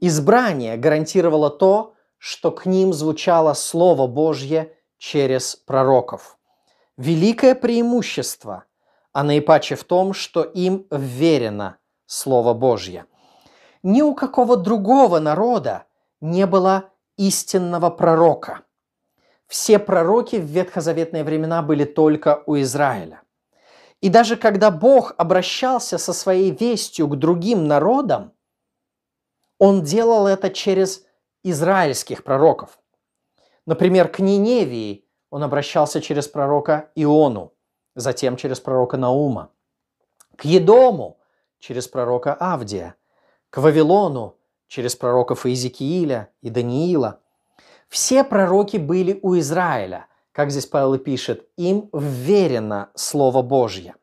Избрание 0.00 0.76
гарантировало 0.76 1.50
то, 1.50 1.94
что 2.18 2.50
к 2.50 2.66
ним 2.66 2.92
звучало 2.92 3.54
Слово 3.54 4.06
Божье 4.06 4.76
через 4.98 5.56
пророков. 5.56 6.38
Великое 6.96 7.54
преимущество, 7.54 8.64
а 9.12 9.22
наипаче 9.22 9.76
в 9.76 9.84
том, 9.84 10.12
что 10.12 10.42
им 10.42 10.86
верено 10.90 11.78
Слово 12.06 12.54
Божье. 12.54 13.06
Ни 13.82 14.02
у 14.02 14.14
какого 14.14 14.56
другого 14.56 15.18
народа 15.20 15.84
не 16.20 16.46
было 16.46 16.90
истинного 17.16 17.90
пророка. 17.90 18.62
Все 19.46 19.78
пророки 19.78 20.36
в 20.36 20.44
ветхозаветные 20.44 21.24
времена 21.24 21.62
были 21.62 21.84
только 21.84 22.42
у 22.46 22.56
Израиля. 22.56 23.22
И 24.00 24.08
даже 24.10 24.36
когда 24.36 24.70
Бог 24.70 25.14
обращался 25.16 25.98
со 25.98 26.12
своей 26.12 26.50
вестью 26.50 27.08
к 27.08 27.16
другим 27.16 27.66
народам, 27.66 28.32
Он 29.58 29.82
делал 29.82 30.26
это 30.26 30.50
через 30.50 31.04
израильских 31.42 32.22
пророков. 32.22 32.78
Например, 33.66 34.08
к 34.08 34.20
Ниневии 34.20 35.04
Он 35.30 35.42
обращался 35.42 36.00
через 36.00 36.28
пророка 36.28 36.90
Иону, 36.94 37.52
затем 37.94 38.36
через 38.36 38.60
пророка 38.60 38.96
Наума. 38.96 39.50
К 40.36 40.44
Едому 40.44 41.18
через 41.58 41.88
пророка 41.88 42.34
Авдия, 42.34 42.94
к 43.50 43.58
Вавилону 43.58 44.37
через 44.68 44.94
пророков 44.94 45.44
Иезекииля 45.46 46.28
и 46.42 46.50
Даниила. 46.50 47.20
Все 47.88 48.22
пророки 48.22 48.76
были 48.76 49.18
у 49.22 49.36
Израиля– 49.38 50.06
как 50.38 50.52
здесь 50.52 50.66
Павел 50.66 50.94
и 50.94 50.98
пишет, 50.98 51.48
им 51.56 51.90
вверено 51.92 52.90
Слово 52.94 53.42
Божье. 53.42 53.96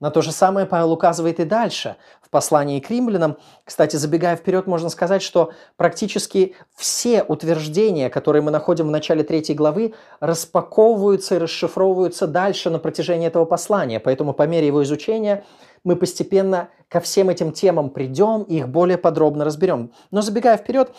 На 0.00 0.10
то 0.10 0.20
же 0.20 0.32
самое 0.32 0.66
Павел 0.66 0.90
указывает 0.90 1.38
и 1.38 1.44
дальше, 1.44 1.94
в 2.20 2.28
послании 2.28 2.80
к 2.80 2.90
римлянам. 2.90 3.36
Кстати, 3.64 3.94
забегая 3.94 4.34
вперед, 4.34 4.66
можно 4.66 4.88
сказать, 4.88 5.22
что 5.22 5.52
практически 5.76 6.56
все 6.74 7.22
утверждения, 7.22 8.10
которые 8.10 8.42
мы 8.42 8.50
находим 8.50 8.88
в 8.88 8.90
начале 8.90 9.22
третьей 9.22 9.54
главы, 9.54 9.94
распаковываются 10.18 11.36
и 11.36 11.38
расшифровываются 11.38 12.26
дальше 12.26 12.68
на 12.68 12.80
протяжении 12.80 13.28
этого 13.28 13.44
послания. 13.44 14.00
Поэтому 14.00 14.32
по 14.32 14.48
мере 14.48 14.66
его 14.66 14.82
изучения 14.82 15.44
мы 15.84 15.96
постепенно 15.96 16.68
ко 16.88 17.00
всем 17.00 17.30
этим 17.30 17.52
темам 17.52 17.90
придем 17.90 18.42
и 18.42 18.56
их 18.58 18.68
более 18.68 18.98
подробно 18.98 19.44
разберем. 19.44 19.92
Но 20.10 20.22
забегая 20.22 20.56
вперед, 20.56 20.92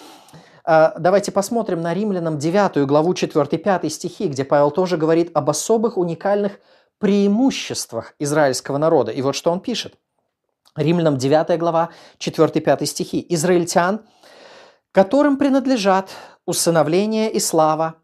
а, 0.64 0.94
давайте 0.98 1.32
посмотрим 1.32 1.82
на 1.82 1.94
римлянам 1.94 2.38
9 2.38 2.86
главу 2.86 3.14
4-5 3.14 3.90
стихи, 3.90 4.28
где 4.28 4.46
Павел 4.46 4.72
тоже 4.72 4.98
говорит 4.98 5.32
об 5.34 5.50
особых 5.50 5.98
уникальных 5.98 6.60
преимуществах 7.00 8.14
израильского 8.20 8.78
народа. 8.78 9.12
И 9.12 9.22
вот 9.22 9.36
что 9.36 9.52
он 9.52 9.60
пишет. 9.60 9.96
Римлянам 10.76 11.18
9 11.18 11.60
глава 11.60 11.90
4-5 12.20 12.86
стихи. 12.86 13.26
«Израильтян, 13.30 14.02
которым 14.92 15.38
принадлежат 15.38 16.10
усыновление 16.46 17.32
и 17.32 17.40
слава, 17.40 17.96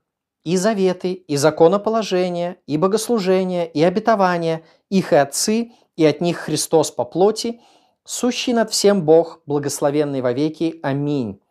и 0.43 0.57
заветы, 0.57 1.13
и 1.13 1.35
законоположения, 1.35 2.57
и 2.65 2.77
богослужения, 2.77 3.65
и 3.65 3.83
обетования, 3.83 4.63
их 4.89 5.13
и 5.13 5.15
отцы, 5.15 5.71
и 5.97 6.05
от 6.05 6.21
них 6.21 6.37
Христос 6.37 6.91
по 6.91 7.03
плоти, 7.03 7.59
сущий 8.05 8.53
над 8.53 8.71
всем 8.71 9.01
Бог, 9.01 9.41
благословенный 9.45 10.21
вовеки. 10.21 10.79
Аминь. 10.83 11.41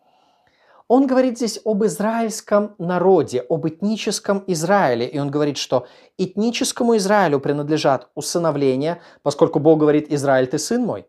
Он 0.88 1.08
говорит 1.08 1.36
здесь 1.36 1.60
об 1.64 1.84
израильском 1.84 2.76
народе, 2.78 3.44
об 3.50 3.66
этническом 3.66 4.44
Израиле. 4.46 5.08
И 5.08 5.18
он 5.18 5.30
говорит, 5.30 5.56
что 5.56 5.88
этническому 6.16 6.96
Израилю 6.96 7.40
принадлежат 7.40 8.08
усыновления, 8.14 9.02
поскольку 9.22 9.58
Бог 9.58 9.80
говорит, 9.80 10.12
Израиль, 10.12 10.46
ты 10.46 10.58
сын 10.58 10.82
мой. 10.82 11.06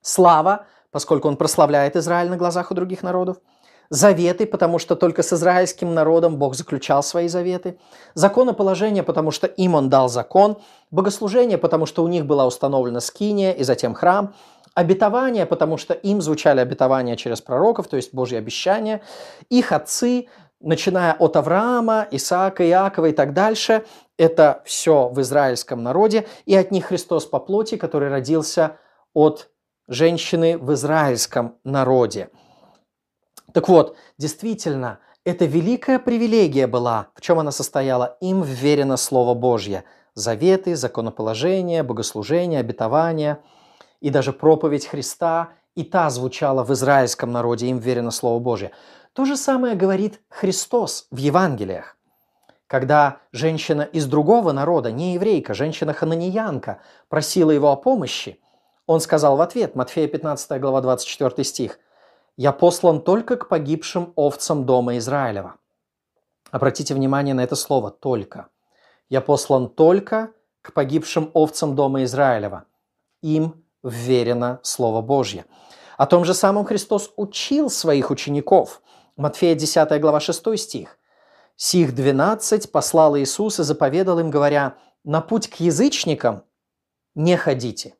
Слава, 0.00 0.66
поскольку 0.90 1.28
он 1.28 1.36
прославляет 1.36 1.94
Израиль 1.94 2.28
на 2.28 2.36
глазах 2.36 2.72
у 2.72 2.74
других 2.74 3.04
народов. 3.04 3.38
Заветы, 3.92 4.46
потому 4.46 4.78
что 4.78 4.96
только 4.96 5.22
с 5.22 5.34
израильским 5.34 5.92
народом 5.92 6.38
Бог 6.38 6.54
заключал 6.54 7.02
свои 7.02 7.28
заветы. 7.28 7.78
Законоположение, 8.14 9.02
потому 9.02 9.30
что 9.30 9.46
им 9.46 9.74
он 9.74 9.90
дал 9.90 10.08
закон. 10.08 10.56
Богослужение, 10.90 11.58
потому 11.58 11.84
что 11.84 12.02
у 12.02 12.08
них 12.08 12.24
была 12.24 12.46
установлена 12.46 13.00
скиния 13.00 13.52
и 13.52 13.64
затем 13.64 13.92
храм 13.92 14.32
обетования, 14.72 15.44
потому 15.44 15.76
что 15.76 15.92
им 15.92 16.22
звучали 16.22 16.60
обетования 16.60 17.16
через 17.16 17.42
пророков, 17.42 17.86
то 17.86 17.96
есть 17.96 18.14
Божьи 18.14 18.38
обещания. 18.38 19.02
Их 19.50 19.72
отцы, 19.72 20.28
начиная 20.58 21.12
от 21.12 21.36
Авраама, 21.36 22.08
Исаака, 22.10 22.66
Иакова 22.66 23.10
и 23.10 23.12
так 23.12 23.34
дальше, 23.34 23.84
это 24.16 24.62
все 24.64 25.10
в 25.10 25.20
израильском 25.20 25.82
народе, 25.82 26.26
и 26.46 26.56
от 26.56 26.70
них 26.70 26.86
Христос 26.86 27.26
по 27.26 27.38
плоти, 27.38 27.76
который 27.76 28.08
родился 28.08 28.78
от 29.12 29.50
женщины 29.86 30.56
в 30.56 30.72
израильском 30.72 31.56
народе. 31.62 32.30
Так 33.52 33.68
вот, 33.68 33.96
действительно, 34.18 34.98
это 35.24 35.44
великая 35.44 35.98
привилегия 35.98 36.66
была. 36.66 37.08
В 37.14 37.20
чем 37.20 37.38
она 37.38 37.50
состояла? 37.50 38.16
Им 38.20 38.42
вверено 38.42 38.96
Слово 38.96 39.34
Божье. 39.34 39.84
Заветы, 40.14 40.76
законоположения, 40.76 41.82
богослужения, 41.82 42.60
обетования– 42.60 43.40
и 44.02 44.10
даже 44.10 44.32
проповедь 44.32 44.86
Христа, 44.86 45.50
и 45.74 45.84
та 45.84 46.10
звучала 46.10 46.64
в 46.64 46.72
израильском 46.72 47.32
народе, 47.32 47.68
им 47.68 47.78
верено 47.78 48.10
Слово 48.10 48.40
Божье. 48.40 48.72
То 49.14 49.24
же 49.24 49.36
самое 49.36 49.74
говорит 49.76 50.20
Христос 50.28 51.06
в 51.10 51.16
Евангелиях. 51.16 51.96
Когда 52.66 53.18
женщина 53.30 53.82
из 53.82 54.06
другого 54.06 54.52
народа, 54.52 54.90
не 54.90 55.14
еврейка, 55.14 55.54
женщина-хананеянка, 55.54 56.80
просила 57.08 57.50
его 57.52 57.70
о 57.70 57.76
помощи, 57.76 58.40
он 58.86 59.00
сказал 59.00 59.36
в 59.36 59.40
ответ, 59.40 59.76
Матфея 59.76 60.08
15 60.08 60.60
глава 60.60 60.80
24 60.80 61.44
стих, 61.44 61.78
«Я 62.36 62.52
послан 62.52 63.02
только 63.02 63.36
к 63.36 63.48
погибшим 63.48 64.12
овцам 64.16 64.66
дома 64.66 64.98
Израилева». 64.98 65.56
Обратите 66.50 66.94
внимание 66.94 67.34
на 67.34 67.42
это 67.42 67.56
слово 67.56 67.90
«только». 67.90 68.48
«Я 69.08 69.20
послан 69.20 69.68
только 69.68 70.32
к 70.62 70.72
погибшим 70.72 71.30
овцам 71.34 71.74
дома 71.74 72.04
Израилева. 72.04 72.64
Им 73.20 73.64
вверено 73.82 74.60
Слово 74.62 75.02
Божье. 75.02 75.44
О 75.98 76.06
том 76.06 76.24
же 76.24 76.34
самом 76.34 76.64
Христос 76.64 77.12
учил 77.16 77.68
своих 77.68 78.10
учеников. 78.10 78.80
Матфея 79.16 79.54
10 79.54 80.00
глава 80.00 80.20
6 80.20 80.58
стих. 80.58 80.98
«Сих 81.56 81.94
двенадцать 81.94 82.72
послал 82.72 83.16
Иисус 83.18 83.60
и 83.60 83.62
заповедал 83.62 84.18
им, 84.18 84.30
говоря, 84.30 84.78
на 85.04 85.20
путь 85.20 85.48
к 85.48 85.56
язычникам 85.56 86.44
не 87.14 87.36
ходите. 87.36 87.94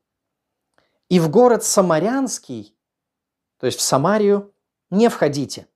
И 1.08 1.20
в 1.20 1.28
город 1.28 1.64
Самарянский, 1.64 2.71
то 3.62 3.66
есть 3.66 3.78
в 3.78 3.82
Самарию, 3.82 4.50
не 4.90 5.08
входите, 5.08 5.68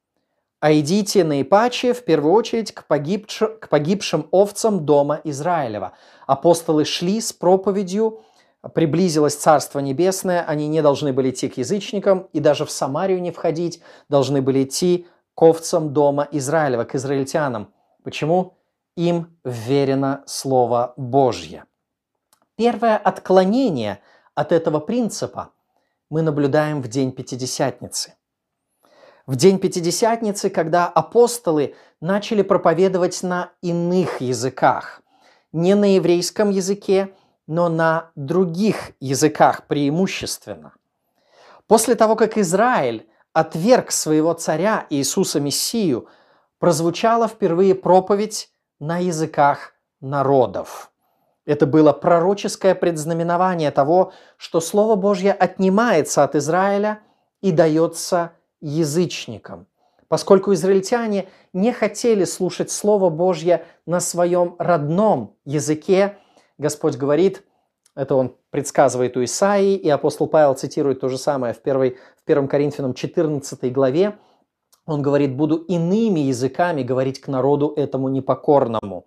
а 0.58 0.72
идите 0.72 1.22
наипаче, 1.22 1.94
в 1.94 2.04
первую 2.04 2.34
очередь, 2.34 2.72
к, 2.72 2.84
погибш... 2.88 3.44
к 3.60 3.68
погибшим 3.68 4.26
овцам 4.32 4.84
дома 4.84 5.20
Израилева. 5.22 5.92
Апостолы 6.26 6.84
шли 6.84 7.20
с 7.20 7.32
проповедью 7.32 8.22
приблизилось 8.74 9.36
Царство 9.36 9.78
Небесное, 9.78 10.44
они 10.44 10.66
не 10.66 10.82
должны 10.82 11.12
были 11.12 11.30
идти 11.30 11.48
к 11.48 11.58
язычникам 11.58 12.28
и 12.32 12.40
даже 12.40 12.64
в 12.64 12.72
Самарию 12.72 13.22
не 13.22 13.30
входить, 13.30 13.80
должны 14.08 14.42
были 14.42 14.64
идти 14.64 15.06
к 15.36 15.42
овцам 15.42 15.92
дома 15.92 16.26
Израилева, 16.32 16.82
к 16.82 16.96
израильтянам. 16.96 17.72
Почему? 18.02 18.54
Им 18.96 19.38
верено 19.44 20.24
Слово 20.26 20.92
Божье. 20.96 21.66
Первое 22.56 22.96
отклонение 22.96 24.00
от 24.34 24.50
этого 24.50 24.80
принципа 24.80 25.52
мы 26.10 26.22
наблюдаем 26.22 26.82
в 26.82 26.88
день 26.88 27.12
Пятидесятницы. 27.12 28.14
В 29.26 29.36
день 29.36 29.58
Пятидесятницы, 29.58 30.50
когда 30.50 30.86
апостолы 30.86 31.74
начали 32.00 32.42
проповедовать 32.42 33.22
на 33.22 33.52
иных 33.60 34.20
языках, 34.20 35.02
не 35.52 35.74
на 35.74 35.96
еврейском 35.96 36.50
языке, 36.50 37.14
но 37.46 37.68
на 37.68 38.10
других 38.14 38.92
языках 39.00 39.66
преимущественно. 39.66 40.74
После 41.66 41.94
того, 41.94 42.14
как 42.14 42.38
Израиль 42.38 43.08
отверг 43.32 43.90
своего 43.90 44.32
царя 44.34 44.86
Иисуса 44.90 45.40
Мессию, 45.40 46.08
прозвучала 46.58 47.28
впервые 47.28 47.74
проповедь 47.74 48.50
на 48.78 48.98
языках 48.98 49.74
народов. 50.00 50.92
Это 51.46 51.64
было 51.64 51.92
пророческое 51.92 52.74
предзнаменование 52.74 53.70
того, 53.70 54.12
что 54.36 54.60
Слово 54.60 54.96
Божье 54.96 55.32
отнимается 55.32 56.24
от 56.24 56.34
Израиля 56.34 57.00
и 57.40 57.52
дается 57.52 58.32
язычникам. 58.60 59.66
Поскольку 60.08 60.52
израильтяне 60.52 61.28
не 61.52 61.72
хотели 61.72 62.24
слушать 62.24 62.70
Слово 62.70 63.10
Божье 63.10 63.64
на 63.86 64.00
своем 64.00 64.56
родном 64.58 65.36
языке, 65.44 66.18
Господь 66.58 66.96
говорит, 66.96 67.44
это 67.94 68.14
он 68.14 68.36
предсказывает 68.50 69.16
у 69.16 69.24
Исаии, 69.24 69.76
и 69.76 69.88
апостол 69.88 70.26
Павел 70.26 70.54
цитирует 70.54 71.00
то 71.00 71.08
же 71.08 71.16
самое 71.16 71.54
в, 71.54 71.60
1, 71.62 71.94
в 71.94 72.30
1 72.30 72.48
Коринфянам 72.48 72.94
14 72.94 73.72
главе. 73.72 74.18
Он 74.84 75.02
говорит, 75.02 75.34
буду 75.34 75.56
иными 75.56 76.20
языками 76.20 76.82
говорить 76.82 77.20
к 77.20 77.28
народу 77.28 77.72
этому 77.76 78.08
непокорному 78.08 79.06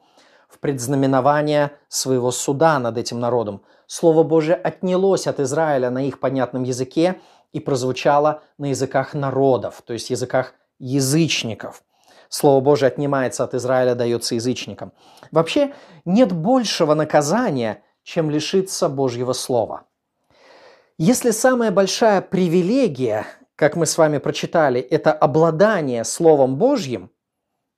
предзнаменование 0.61 1.71
своего 1.87 2.31
суда 2.31 2.79
над 2.79 2.97
этим 2.97 3.19
народом. 3.19 3.61
Слово 3.87 4.23
Божие 4.23 4.55
отнялось 4.55 5.27
от 5.27 5.39
Израиля 5.39 5.89
на 5.89 6.05
их 6.05 6.19
понятном 6.19 6.63
языке 6.63 7.19
и 7.53 7.59
прозвучало 7.59 8.43
на 8.57 8.67
языках 8.67 9.13
народов, 9.13 9.81
то 9.85 9.93
есть 9.93 10.09
языках 10.09 10.53
язычников. 10.79 11.83
Слово 12.29 12.61
Божие 12.61 12.87
отнимается 12.87 13.43
от 13.43 13.55
Израиля, 13.55 13.95
дается 13.95 14.35
язычникам. 14.35 14.93
Вообще 15.31 15.73
нет 16.05 16.31
большего 16.31 16.93
наказания, 16.93 17.83
чем 18.03 18.29
лишиться 18.29 18.87
Божьего 18.87 19.33
Слова. 19.33 19.85
Если 20.97 21.31
самая 21.31 21.71
большая 21.71 22.21
привилегия, 22.21 23.25
как 23.55 23.75
мы 23.75 23.85
с 23.85 23.97
вами 23.97 24.19
прочитали, 24.19 24.79
это 24.79 25.11
обладание 25.11 26.03
Словом 26.03 26.57
Божьим, 26.57 27.09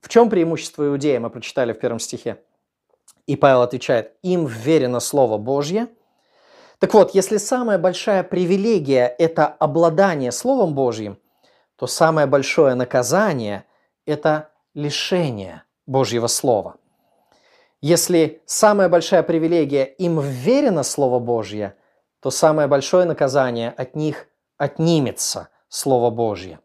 в 0.02 0.10
чем 0.10 0.30
преимущество 0.30 0.88
иудея, 0.88 1.20
мы 1.20 1.30
прочитали 1.30 1.74
в 1.74 1.80
первом 1.80 2.00
стихе. 2.00 2.44
И 3.28 3.36
Павел 3.36 3.62
отвечает, 3.62 4.14
им 4.22 4.46
вверено 4.46 5.00
Слово 5.00 5.38
Божье. 5.38 5.88
Так 6.80 6.94
вот, 6.94 7.14
если 7.14 7.38
самая 7.38 7.78
большая 7.78 8.24
привилегия– 8.24 9.08
это 9.20 9.48
обладание 9.48 10.32
Словом 10.32 10.74
Божьим, 10.74 11.20
то 11.76 11.88
самое 11.88 12.28
большое 12.28 12.76
наказание– 12.76 13.66
это 14.06 14.50
лишение 14.74 15.64
Божьего 15.86 16.28
Слова. 16.28 16.76
Если 17.82 18.42
самая 18.46 18.90
большая 18.90 19.24
привилегия 19.24 19.86
им 19.86 20.20
вверено 20.20 20.84
Слово 20.84 21.20
Божье, 21.20 21.76
то 22.20 22.30
самое 22.30 22.68
большое 22.68 23.06
наказание 23.06 23.72
от 23.72 23.96
них 23.96 24.28
отнимется 24.58 25.50
Слово 25.68 26.12
Божье. 26.12 26.60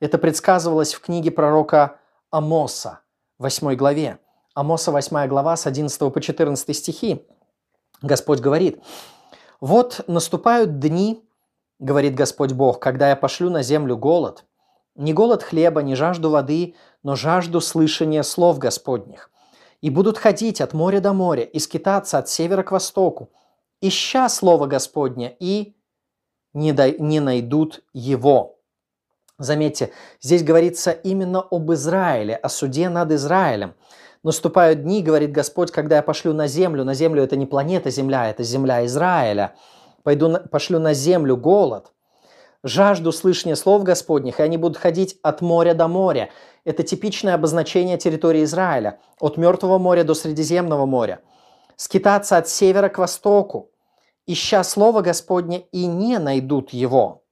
Это 0.00 0.18
предсказывалось 0.18 0.92
в 0.92 1.00
книге 1.00 1.30
пророка 1.30 1.98
Амоса, 2.30 3.00
8 3.38 3.74
главе. 3.74 4.18
Амоса 4.58 4.90
8 4.90 5.28
глава 5.28 5.56
с 5.56 5.68
11 5.68 6.12
по 6.12 6.20
14 6.20 6.76
стихи. 6.76 7.24
Господь 8.02 8.40
говорит, 8.40 8.82
«Вот 9.60 10.00
наступают 10.08 10.80
дни,— 10.80 11.24
говорит 11.78 12.16
Господь 12.16 12.50
Бог,— 12.54 12.80
когда 12.80 13.10
я 13.10 13.14
пошлю 13.14 13.50
на 13.50 13.62
землю 13.62 13.96
голод, 13.96 14.44
не 14.96 15.14
голод 15.14 15.44
хлеба, 15.44 15.82
не 15.84 15.94
жажду 15.94 16.30
воды, 16.30 16.74
но 17.04 17.14
жажду 17.14 17.60
слышания 17.60 18.24
слов 18.24 18.58
Господних. 18.58 19.30
И 19.80 19.90
будут 19.90 20.18
ходить 20.18 20.60
от 20.60 20.72
моря 20.72 20.98
до 20.98 21.12
моря, 21.12 21.44
и 21.44 21.60
скитаться 21.60 22.18
от 22.18 22.28
севера 22.28 22.64
к 22.64 22.72
востоку, 22.72 23.30
ища 23.80 24.28
Слово 24.28 24.66
Господне, 24.66 25.36
и 25.38 25.76
не, 26.52 26.72
дай, 26.72 26.96
не 26.98 27.20
найдут 27.20 27.84
его. 27.92 28.58
Заметьте, 29.38 29.92
здесь 30.20 30.42
говорится 30.42 30.90
именно 30.90 31.42
об 31.42 31.72
Израиле, 31.72 32.34
о 32.34 32.48
суде 32.48 32.88
над 32.88 33.12
Израилем. 33.12 33.74
Наступают 34.22 34.82
дни, 34.82 35.02
говорит 35.02 35.32
Господь, 35.32 35.70
когда 35.70 35.96
я 35.96 36.02
пошлю 36.02 36.32
на 36.34 36.48
землю. 36.48 36.84
На 36.84 36.94
землю 36.94 37.22
это 37.22 37.36
не 37.36 37.46
планета 37.46 37.90
Земля, 37.90 38.30
это 38.30 38.42
земля 38.42 38.84
Израиля. 38.86 39.54
Пойду, 40.02 40.38
пошлю 40.50 40.78
на 40.78 40.94
землю 40.94 41.36
голод– 41.36 41.92
жажду 42.62 43.12
слышания 43.12 43.54
слов 43.54 43.82
Господних, 43.82 44.40
и 44.40 44.42
они 44.42 44.56
будут 44.56 44.76
ходить 44.76 45.18
от 45.22 45.40
моря 45.40 45.74
до 45.74 45.88
моря. 45.88 46.30
Это 46.64 46.82
типичное 46.82 47.34
обозначение 47.34 47.98
территории 47.98 48.44
Израиля, 48.44 49.00
от 49.20 49.36
Мертвого 49.36 49.78
моря 49.78 50.04
до 50.04 50.14
Средиземного 50.14 50.86
моря. 50.86 51.20
Скитаться 51.76 52.36
от 52.36 52.48
севера 52.48 52.88
к 52.88 52.98
востоку, 52.98 53.70
ища 54.26 54.64
Слово 54.64 55.00
Господне, 55.00 55.60
и 55.72 55.86
не 55.86 56.18
найдут 56.18 56.70
его. 56.70 57.22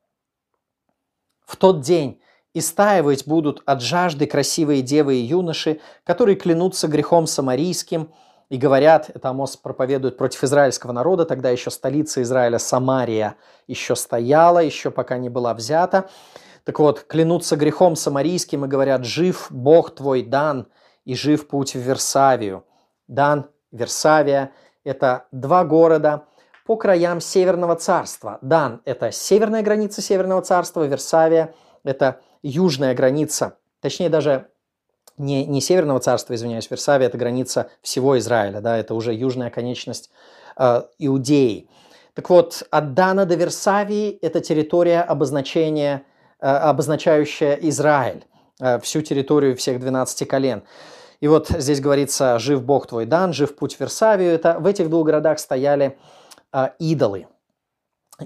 В 1.45 1.57
тот 1.57 1.81
день 1.81 2.21
истаивать 2.59 3.27
будут 3.27 3.63
от 3.67 3.83
жажды 3.83 4.27
красивые 4.27 4.83
девы 4.83 5.17
и 5.17 5.23
юноши, 5.23 5.81
которые 6.05 6.37
клянутся 6.37 6.89
грехом 6.89 7.27
самарийским– 7.27 8.11
и 8.49 8.59
говорят, 8.59 9.11
это 9.13 9.31
Амос 9.31 9.57
проповедует 9.57 10.17
против 10.17 10.45
израильского 10.45 10.93
народа, 10.93 11.25
тогда 11.25 11.51
еще 11.51 11.71
столица 11.71 12.23
Израиля, 12.23 12.59
Самария, 12.59 13.37
еще 13.67 13.97
стояла, 13.97 14.61
еще 14.61 14.91
пока 14.91 15.19
не 15.19 15.29
была 15.29 15.53
взята. 15.53 16.09
Так 16.65 16.79
вот, 16.79 17.01
клянутся 17.01 17.57
грехом 17.57 17.97
самарийским 17.97 18.65
и 18.65 18.69
говорят, 18.69 19.05
жив 19.05 19.49
Бог 19.51 19.95
твой 19.95 20.23
Дан, 20.23 20.69
и 21.05 21.15
жив 21.15 21.47
путь 21.47 21.75
в 21.75 21.79
Версавию. 21.79 22.65
Дан, 23.07 23.47
Версавия– 23.71 24.51
это 24.85 25.27
два 25.31 25.65
города 25.65 26.25
по 26.67 26.77
краям 26.77 27.21
Северного 27.21 27.77
царства. 27.77 28.39
Дан– 28.43 28.81
это 28.85 29.13
северная 29.13 29.63
граница 29.63 30.03
Северного 30.03 30.43
царства, 30.43 30.83
Версавия– 30.83 31.55
это 31.85 32.21
южная 32.47 32.95
граница, 32.95 33.57
точнее 33.81 34.09
даже 34.09 34.49
не, 35.19 35.45
не 35.45 35.61
Северного 35.61 36.01
царства, 36.01 36.35
извиняюсь, 36.35 36.71
Версавия– 36.71 37.07
это 37.09 37.19
граница 37.19 37.71
всего 37.83 38.19
Израиля, 38.19 38.61
да, 38.61 38.77
это 38.77 38.95
уже 38.95 39.15
южная 39.15 39.51
конечность 39.51 40.11
э, 40.57 40.83
Иудеи. 40.99 41.69
Так 42.15 42.31
вот, 42.31 42.63
от 42.71 42.95
Дана 42.95 43.25
до 43.25 43.35
Версавии– 43.35 44.11
это 44.23 44.41
территория 44.41 45.03
обозначения, 45.03 46.05
э, 46.41 46.47
обозначающая 46.47 47.55
Израиль, 47.55 48.25
э, 48.61 48.79
всю 48.81 49.01
территорию 49.03 49.57
всех 49.57 49.81
12 49.81 50.29
колен. 50.29 50.63
И 51.21 51.29
вот 51.29 51.49
здесь 51.49 51.81
говорится 51.81 52.39
«жив 52.39 52.63
Бог 52.63 52.87
твой 52.87 53.07
Дан», 53.07 53.33
«жив 53.33 53.57
путь 53.57 53.77
в 53.77 53.81
Версавию». 53.81 54.33
Это, 54.33 54.59
в 54.61 54.67
этих 54.67 54.91
двух 54.91 55.07
городах 55.07 55.39
стояли 55.39 55.99
э, 56.53 56.69
идолы– 56.79 57.27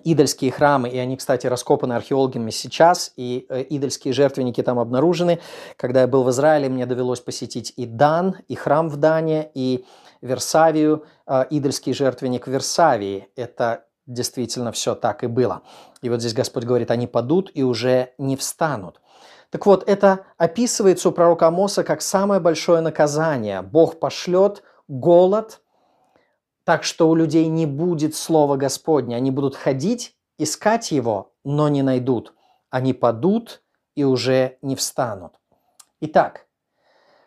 идольские 0.05 0.53
храмы, 0.53 0.88
и 0.88 0.98
они, 0.98 1.16
кстати, 1.16 1.46
раскопаны 1.46 1.94
археологами 1.94 2.50
сейчас, 2.50 3.12
и 3.16 3.46
э, 3.48 3.64
идольские 3.70 4.14
жертвенники 4.14 4.62
там 4.62 4.79
обнаружены. 4.79 5.40
Когда 5.76 6.03
я 6.03 6.07
был 6.07 6.22
в 6.22 6.31
Израиле, 6.31 6.68
мне 6.68 6.87
довелось 6.87 7.20
посетить 7.20 7.72
и 7.76 7.87
Дан, 7.87 8.37
и 8.48 8.55
храм 8.55 8.88
в 8.88 8.96
Дане, 8.96 9.50
и 9.55 9.85
Версавию, 10.20 11.05
э, 11.26 11.44
идольский 11.50 11.92
жертвенник 11.92 12.46
в 12.46 12.50
Версавии. 12.50 13.29
Это 13.37 13.85
действительно 14.07 14.72
все 14.72 14.94
так 14.94 15.24
и 15.24 15.26
было. 15.26 15.62
И 16.03 16.09
вот 16.09 16.20
здесь 16.20 16.35
Господь 16.35 16.64
говорит, 16.64 16.90
они 16.90 17.07
падут 17.07 17.50
и 17.55 17.62
уже 17.62 18.12
не 18.18 18.37
встанут. 18.37 19.00
Так 19.50 19.66
вот, 19.66 19.88
это 19.88 20.20
описывается 20.38 21.09
у 21.09 21.12
пророка 21.12 21.48
Амоса 21.48 21.83
как 21.83 22.03
самое 22.03 22.40
большое 22.40 22.81
наказание. 22.81 23.62
Бог 23.62 23.98
пошлет 23.98 24.62
голод– 24.87 25.61
так 26.64 26.85
что 26.85 27.09
у 27.09 27.14
людей 27.14 27.46
не 27.49 27.66
будет 27.66 28.14
слова 28.14 28.57
Господня. 28.57 29.16
Они 29.16 29.31
будут 29.31 29.57
ходить, 29.57 30.16
искать 30.38 30.92
его, 30.92 31.33
но 31.44 31.68
не 31.68 31.83
найдут. 31.83 32.35
Они 32.70 32.92
падут 32.92 33.62
и 33.94 34.05
уже 34.05 34.59
не 34.62 34.77
встанут. 34.77 35.35
Итак, 36.01 36.46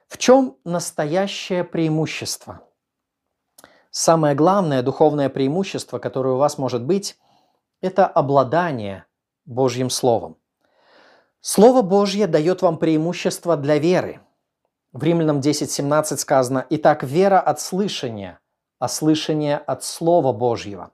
в 0.07 0.17
чем 0.17 0.57
настоящее 0.63 1.63
преимущество? 1.63 2.61
Самое 3.91 4.35
главное 4.35 4.81
духовное 4.81 5.29
преимущество, 5.29 5.99
которое 5.99 6.35
у 6.35 6.37
вас 6.37 6.57
может 6.57 6.83
быть, 6.83 7.17
это 7.81 8.07
обладание 8.07 9.05
Божьим 9.45 9.89
Словом. 9.89 10.37
Слово 11.41 11.81
Божье 11.81 12.25
дает 12.25 12.61
вам 12.61 12.77
преимущество 12.77 13.57
для 13.57 13.77
веры. 13.77 14.21
В 14.93 15.03
Римлянам 15.03 15.39
10.17 15.39 16.17
сказано, 16.17 16.65
«Итак, 16.69 17.03
вера 17.03 17.39
от 17.39 17.59
слышания, 17.59 18.39
а 18.79 18.87
слышание 18.87 19.57
от 19.57 19.83
Слова 19.83 20.33
Божьего. 20.33 20.91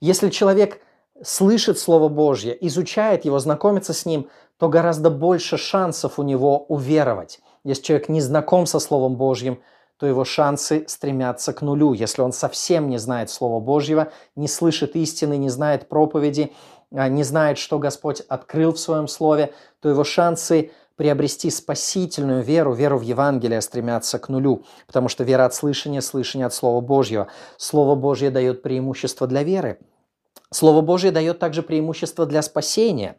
Если 0.00 0.30
человек 0.30 0.80
слышит 1.22 1.78
Слово 1.78 2.08
Божье, 2.08 2.56
изучает 2.66 3.24
его, 3.24 3.38
знакомится 3.38 3.92
с 3.92 4.06
ним, 4.06 4.28
то 4.58 4.68
гораздо 4.68 5.10
больше 5.10 5.56
шансов 5.56 6.18
у 6.18 6.22
него 6.22 6.64
уверовать. 6.68 7.40
Если 7.64 7.82
человек 7.82 8.08
не 8.08 8.20
знаком 8.20 8.66
со 8.66 8.78
Словом 8.78 9.16
Божьим, 9.16 9.60
то 9.98 10.06
его 10.06 10.24
шансы 10.24 10.84
стремятся 10.88 11.52
к 11.52 11.60
нулю. 11.60 11.92
Если 11.92 12.22
он 12.22 12.32
совсем 12.32 12.88
не 12.88 12.96
знает 12.96 13.28
Слова 13.28 13.60
Божьего, 13.60 14.12
не 14.34 14.48
слышит 14.48 14.96
истины, 14.96 15.36
не 15.36 15.50
знает 15.50 15.88
проповеди, 15.88 16.52
а, 16.92 17.08
не 17.08 17.22
знает, 17.22 17.58
что 17.58 17.78
Господь 17.78 18.20
открыл 18.20 18.72
в 18.72 18.80
Своем 18.80 19.08
Слове, 19.08 19.52
то 19.80 19.90
его 19.90 20.02
шансы 20.02 20.72
приобрести 21.00 21.48
спасительную 21.48 22.42
веру, 22.42 22.74
веру 22.74 22.98
в 22.98 23.00
Евангелие, 23.00 23.62
стремятся 23.62 24.18
к 24.18 24.28
нулю, 24.28 24.66
потому 24.86 25.08
что 25.08 25.24
вера 25.24 25.46
от 25.46 25.54
слышания, 25.54 26.02
слышание 26.02 26.44
от 26.44 26.52
Слова 26.52 26.82
Божьего. 26.82 27.28
Слово 27.56 27.94
Божье 27.94 28.30
дает 28.30 28.60
преимущество 28.60 29.26
для 29.26 29.42
веры. 29.42 29.78
Слово 30.52 30.82
Божье 30.82 31.10
дает 31.10 31.38
также 31.38 31.62
преимущество 31.62 32.26
для 32.26 32.42
спасения. 32.42 33.16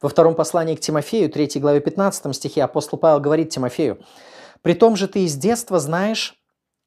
Во 0.00 0.08
втором 0.08 0.36
послании 0.36 0.76
к 0.76 0.80
Тимофею, 0.80 1.28
3 1.28 1.58
главе 1.58 1.80
15 1.80 2.36
стихе, 2.36 2.62
апостол 2.62 3.00
Павел 3.00 3.18
говорит 3.18 3.48
Тимофею, 3.48 3.98
«При 4.62 4.74
том 4.74 4.94
же 4.94 5.08
ты 5.08 5.24
из 5.24 5.34
детства 5.34 5.80
знаешь 5.80 6.36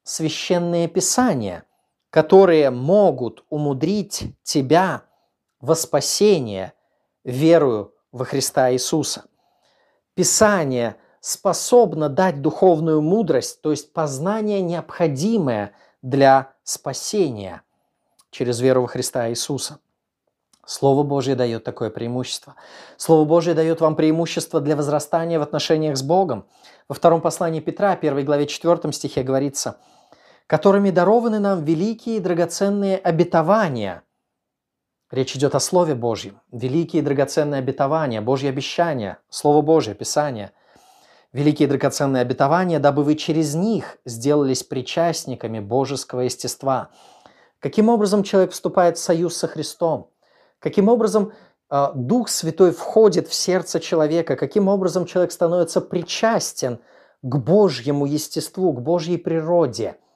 священные 0.03 0.87
писания, 0.87 1.65
которые 2.09 2.69
могут 2.69 3.43
умудрить 3.49 4.33
тебя 4.43 5.03
во 5.59 5.75
спасение 5.75 6.71
верую 7.25 7.93
во 8.13 8.23
Христа 8.23 8.71
Иисуса». 8.71 9.25
Писание 10.17 10.95
способно 11.19 12.09
дать 12.09 12.41
духовную 12.41 13.03
мудрость, 13.03 13.61
то 13.61 13.69
есть 13.69 13.93
познание, 13.93 14.61
необходимое 14.61 15.73
для 16.01 16.53
спасения 16.63 17.61
через 18.31 18.59
веру 18.59 18.81
во 18.81 18.87
Христа 18.87 19.29
Иисуса. 19.29 19.77
Слово 20.65 21.03
Божье 21.03 21.35
дает 21.35 21.63
такое 21.63 21.91
преимущество. 21.91 22.55
Слово 22.97 23.25
Божье 23.25 23.53
дает 23.53 23.79
вам 23.79 23.95
преимущество 23.95 24.59
для 24.59 24.75
возрастания 24.75 25.37
в 25.37 25.43
отношениях 25.43 25.95
с 25.95 26.01
Богом. 26.01 26.47
Во 26.89 26.95
втором 26.95 27.21
послании 27.21 27.59
Петра, 27.59 27.91
1 27.91 28.25
главе 28.25 28.47
4 28.47 28.91
стихе 28.93 29.21
говорится, 29.21 29.77
«которыми 30.47 30.89
дарованы 30.89 31.37
нам 31.37 31.63
великие 31.63 32.17
и 32.17 32.21
драгоценные 32.21 32.97
обетования, 32.97 34.01
Речь 35.09 35.37
идет 35.37 35.55
о 35.55 35.61
Слове 35.61 35.95
Божьем. 35.95 36.41
Великие 36.51 37.01
и 37.01 37.05
драгоценные 37.05 37.59
обетования, 37.59 38.21
Божьи 38.21 38.49
обещания, 38.49 39.19
Слово 39.29 39.61
Божье, 39.61 39.93
Писание. 39.93 40.51
Великие 41.31 41.69
драгоценные 41.69 42.21
обетования, 42.21 42.79
дабы 42.79 43.03
вы 43.03 43.15
через 43.15 43.55
них 43.55 43.97
сделались 44.03 44.63
причастниками 44.63 45.59
божеского 45.59 46.21
естества. 46.21 46.89
Каким 47.59 47.87
образом 47.87 48.23
человек 48.23 48.51
вступает 48.51 48.97
в 48.97 49.01
союз 49.01 49.37
со 49.37 49.47
Христом? 49.47 50.09
Каким 50.59 50.89
образом 50.89 51.31
э, 51.69 51.87
Дух 51.95 52.27
Святой 52.27 52.71
входит 52.71 53.29
в 53.29 53.33
сердце 53.33 53.79
человека? 53.79 54.35
Каким 54.35 54.67
образом 54.67 55.05
человек 55.05 55.31
становится 55.31 55.79
причастен 55.79 56.79
к 57.21 57.37
Божьему 57.37 58.05
естеству, 58.05 58.73
к 58.73 58.81
Божьей 58.81 59.17
природе– 59.17 59.95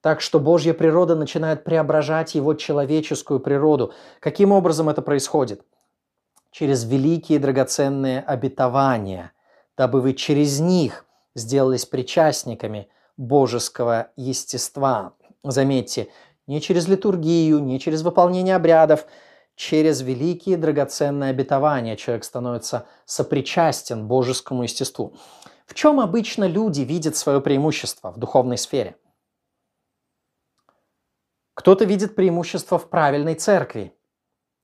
так 0.00 0.20
что 0.20 0.40
Божья 0.40 0.72
природа 0.72 1.14
начинает 1.14 1.64
преображать 1.64 2.34
его 2.34 2.54
человеческую 2.54 3.40
природу. 3.40 3.92
Каким 4.18 4.52
образом 4.52 4.88
это 4.88 5.02
происходит? 5.02 5.62
Через 6.50 6.84
великие 6.84 7.38
драгоценные 7.38 8.20
обетования, 8.20 9.32
дабы 9.76 10.00
вы 10.00 10.14
через 10.14 10.58
них 10.58 11.04
сделались 11.34 11.86
причастниками 11.86 12.88
божеского 13.16 14.08
естества. 14.16 15.12
Заметьте, 15.44 16.08
не 16.46 16.60
через 16.60 16.88
литургию, 16.88 17.60
не 17.60 17.78
через 17.78 18.02
выполнение 18.02 18.56
обрядов, 18.56 19.06
через 19.54 20.00
великие 20.00 20.56
драгоценные 20.56 21.30
обетования 21.30 21.96
человек 21.96 22.24
становится 22.24 22.86
сопричастен 23.04 24.08
божескому 24.08 24.64
естеству. 24.64 25.14
В 25.66 25.74
чем 25.74 26.00
обычно 26.00 26.44
люди 26.44 26.80
видят 26.80 27.16
свое 27.16 27.40
преимущество 27.40 28.10
в 28.10 28.18
духовной 28.18 28.56
сфере– 28.58 28.96
кто-то 31.60 31.84
видит 31.84 32.14
преимущество 32.14 32.78
в 32.78 32.88
правильной 32.88 33.34
церкви. 33.34 33.94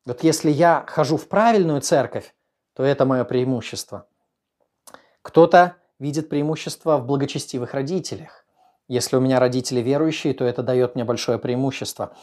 Вот 0.06 0.24
если 0.24 0.50
я 0.50 0.82
хожу 0.88 1.18
в 1.18 1.28
правильную 1.28 1.82
церковь, 1.82 2.34
то 2.72 2.84
это 2.84 3.04
мое 3.04 3.24
преимущество. 3.24 4.08
Кто-то 5.20 5.76
видит 5.98 6.30
преимущество 6.30 6.96
в 6.96 7.04
благочестивых 7.04 7.74
родителях. 7.74 8.46
Если 8.88 9.14
у 9.14 9.20
меня 9.20 9.40
родители 9.40 9.80
верующие, 9.80 10.32
то 10.32 10.46
это 10.46 10.62
дает 10.62 10.94
мне 10.94 11.04
большое 11.04 11.38
преимущество. 11.38 12.16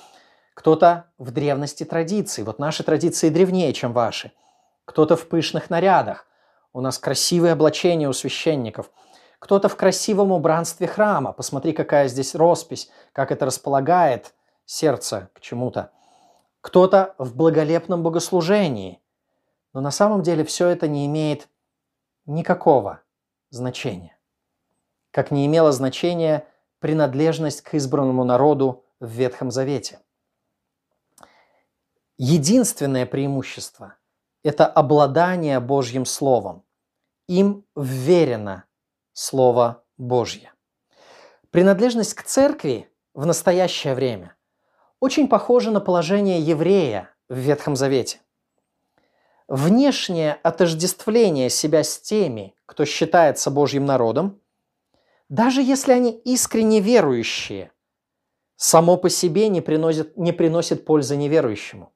Кто-то 0.55 1.05
в 1.19 1.29
древности 1.29 1.83
традиций. 1.83 2.43
Вот 2.43 2.57
наши 2.57 2.81
традиции 2.81 3.29
древнее, 3.29 3.73
чем 3.73 3.93
ваши. 3.93 4.31
Кто-то 4.85 5.15
в 5.15 5.27
пышных 5.27 5.69
нарядах. 5.69 6.25
У 6.73 6.81
нас 6.81 6.97
красивые 6.97 7.53
облачения 7.53 8.09
у 8.09 8.13
священников. 8.13 8.89
Кто-то 9.37 9.69
в 9.69 9.75
красивом 9.75 10.31
убранстве 10.31 10.87
храма. 10.87 11.31
Посмотри, 11.31 11.73
какая 11.73 12.07
здесь 12.07 12.33
роспись, 12.33 12.89
как 13.11 13.31
это 13.31 13.45
располагает 13.45 14.33
сердце 14.65 15.29
к 15.33 15.41
чему-то. 15.41 15.91
Кто-то 16.61 17.15
в 17.17 17.35
благолепном 17.35 18.03
богослужении. 18.03 19.01
Но 19.73 19.81
на 19.81 19.91
самом 19.91 20.21
деле 20.21 20.43
все 20.43 20.67
это 20.67 20.87
не 20.87 21.05
имеет 21.05 21.49
никакого 22.25 23.01
значения. 23.49 24.17
Как 25.11 25.31
не 25.31 25.45
имело 25.45 25.71
значения 25.71 26.47
принадлежность 26.79 27.61
к 27.61 27.73
избранному 27.75 28.23
народу 28.23 28.83
в 28.99 29.09
Ветхом 29.09 29.51
Завете. 29.51 29.99
Единственное 32.17 33.05
преимущество– 33.05 33.95
это 34.43 34.65
обладание 34.65 35.59
Божьим 35.59 36.05
Словом. 36.05 36.63
Им 37.27 37.65
вверено 37.75 38.65
Слово 39.13 39.83
Божье. 39.97 40.51
Принадлежность 41.51 42.13
к 42.13 42.23
церкви 42.23 42.89
в 43.13 43.25
настоящее 43.25 43.93
время 43.93 44.35
очень 45.03 45.27
похожа 45.27 45.69
на 45.69 45.81
положение 45.81 46.39
еврея 46.39 47.09
в 47.27 47.35
Ветхом 47.35 47.75
Завете. 47.75 48.21
Внешнее 49.49 50.39
отождествление 50.43 51.49
себя 51.49 51.83
с 51.83 51.99
теми, 51.99 52.55
кто 52.65 52.85
считается 52.85 53.51
Божьим 53.51 53.85
народом, 53.85 54.39
даже 55.27 55.61
если 55.61 55.91
они 55.91 56.11
искренне 56.11 56.79
верующие, 56.79 57.73
само 58.55 58.95
по 58.95 59.09
себе 59.09 59.49
не 59.49 59.59
приносит, 59.59 60.15
не 60.15 60.31
приносит 60.31 60.85
пользы 60.85 61.17
неверующему. 61.17 61.91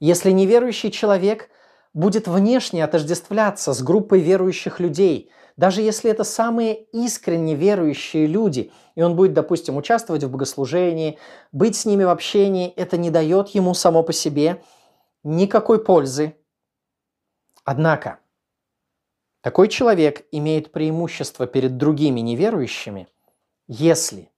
Если 0.00 0.32
неверующий 0.32 0.92
человек 0.92 1.48
будет 1.94 2.28
внешне 2.28 2.84
отождествляться 2.84 3.72
с 3.72 3.82
группой 3.82 4.20
верующих 4.20 4.80
людей, 4.80 5.30
даже 5.56 5.82
если 5.82 6.10
это 6.10 6.24
самые 6.24 6.84
искренне 6.92 7.54
верующие 7.54 8.26
люди, 8.26 8.72
и 8.94 9.02
он 9.02 9.16
будет, 9.16 9.32
допустим, 9.32 9.76
участвовать 9.76 10.24
в 10.24 10.30
богослужении, 10.30 11.18
быть 11.52 11.76
с 11.76 11.84
ними 11.84 12.04
в 12.04 12.08
общении, 12.08 12.70
это 12.70 12.96
не 12.96 13.10
дает 13.10 13.48
ему 13.48 13.74
само 13.74 14.02
по 14.02 14.12
себе 14.12 14.62
никакой 15.22 15.82
пользы. 15.82 16.34
Однако, 17.64 18.18
такой 19.40 19.68
человек 19.68 20.26
имеет 20.32 20.72
преимущество 20.72 21.46
перед 21.46 21.76
другими 21.76 22.20
неверующими, 22.20 23.08
если 23.68 24.30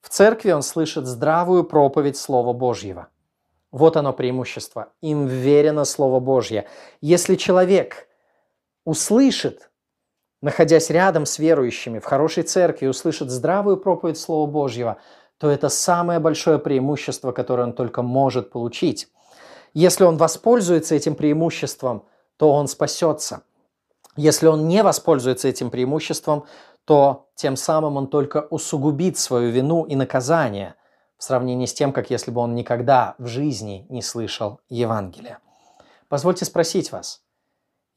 в 0.00 0.10
церкви 0.10 0.50
он 0.50 0.62
слышит 0.62 1.06
здравую 1.06 1.64
проповедь 1.64 2.16
Слова 2.16 2.52
Божьего. 2.52 3.08
Вот 3.70 3.96
оно 3.96 4.12
преимущество. 4.12 4.92
Им 5.00 5.26
верено 5.26 5.84
Слово 5.84 6.20
Божье. 6.20 6.68
Если 7.00 7.36
человек 7.36 8.06
услышит, 8.84 9.70
находясь 10.44 10.90
рядом 10.90 11.26
с 11.26 11.38
верующими 11.38 11.98
в 11.98 12.04
хорошей 12.04 12.42
церкви, 12.42 12.86
услышит 12.86 13.30
здравую 13.30 13.76
проповедь 13.76 14.18
Слова 14.18 14.48
Божьего, 14.48 14.98
то 15.38 15.50
это 15.50 15.68
самое 15.68 16.20
большое 16.20 16.58
преимущество, 16.58 17.32
которое 17.32 17.64
он 17.64 17.72
только 17.72 18.02
может 18.02 18.50
получить. 18.50 19.08
Если 19.72 20.04
он 20.04 20.16
воспользуется 20.16 20.94
этим 20.94 21.16
преимуществом, 21.16 22.04
то 22.36 22.52
он 22.52 22.68
спасется. 22.68 23.42
Если 24.16 24.46
он 24.46 24.68
не 24.68 24.82
воспользуется 24.82 25.48
этим 25.48 25.70
преимуществом, 25.70 26.44
то 26.84 27.28
тем 27.34 27.56
самым 27.56 27.96
он 27.96 28.06
только 28.06 28.46
усугубит 28.50 29.18
свою 29.18 29.50
вину 29.50 29.84
и 29.84 29.96
наказание– 29.96 30.74
в 31.16 31.24
сравнении 31.24 31.64
с 31.64 31.72
тем, 31.72 31.92
как 31.92 32.10
если 32.10 32.30
бы 32.30 32.42
он 32.42 32.54
никогда 32.54 33.14
в 33.16 33.26
жизни 33.26 33.86
не 33.88 34.02
слышал 34.02 34.60
Евангелия. 34.68 35.38
Позвольте 36.08 36.44
спросить 36.44 36.92
вас, 36.92 37.22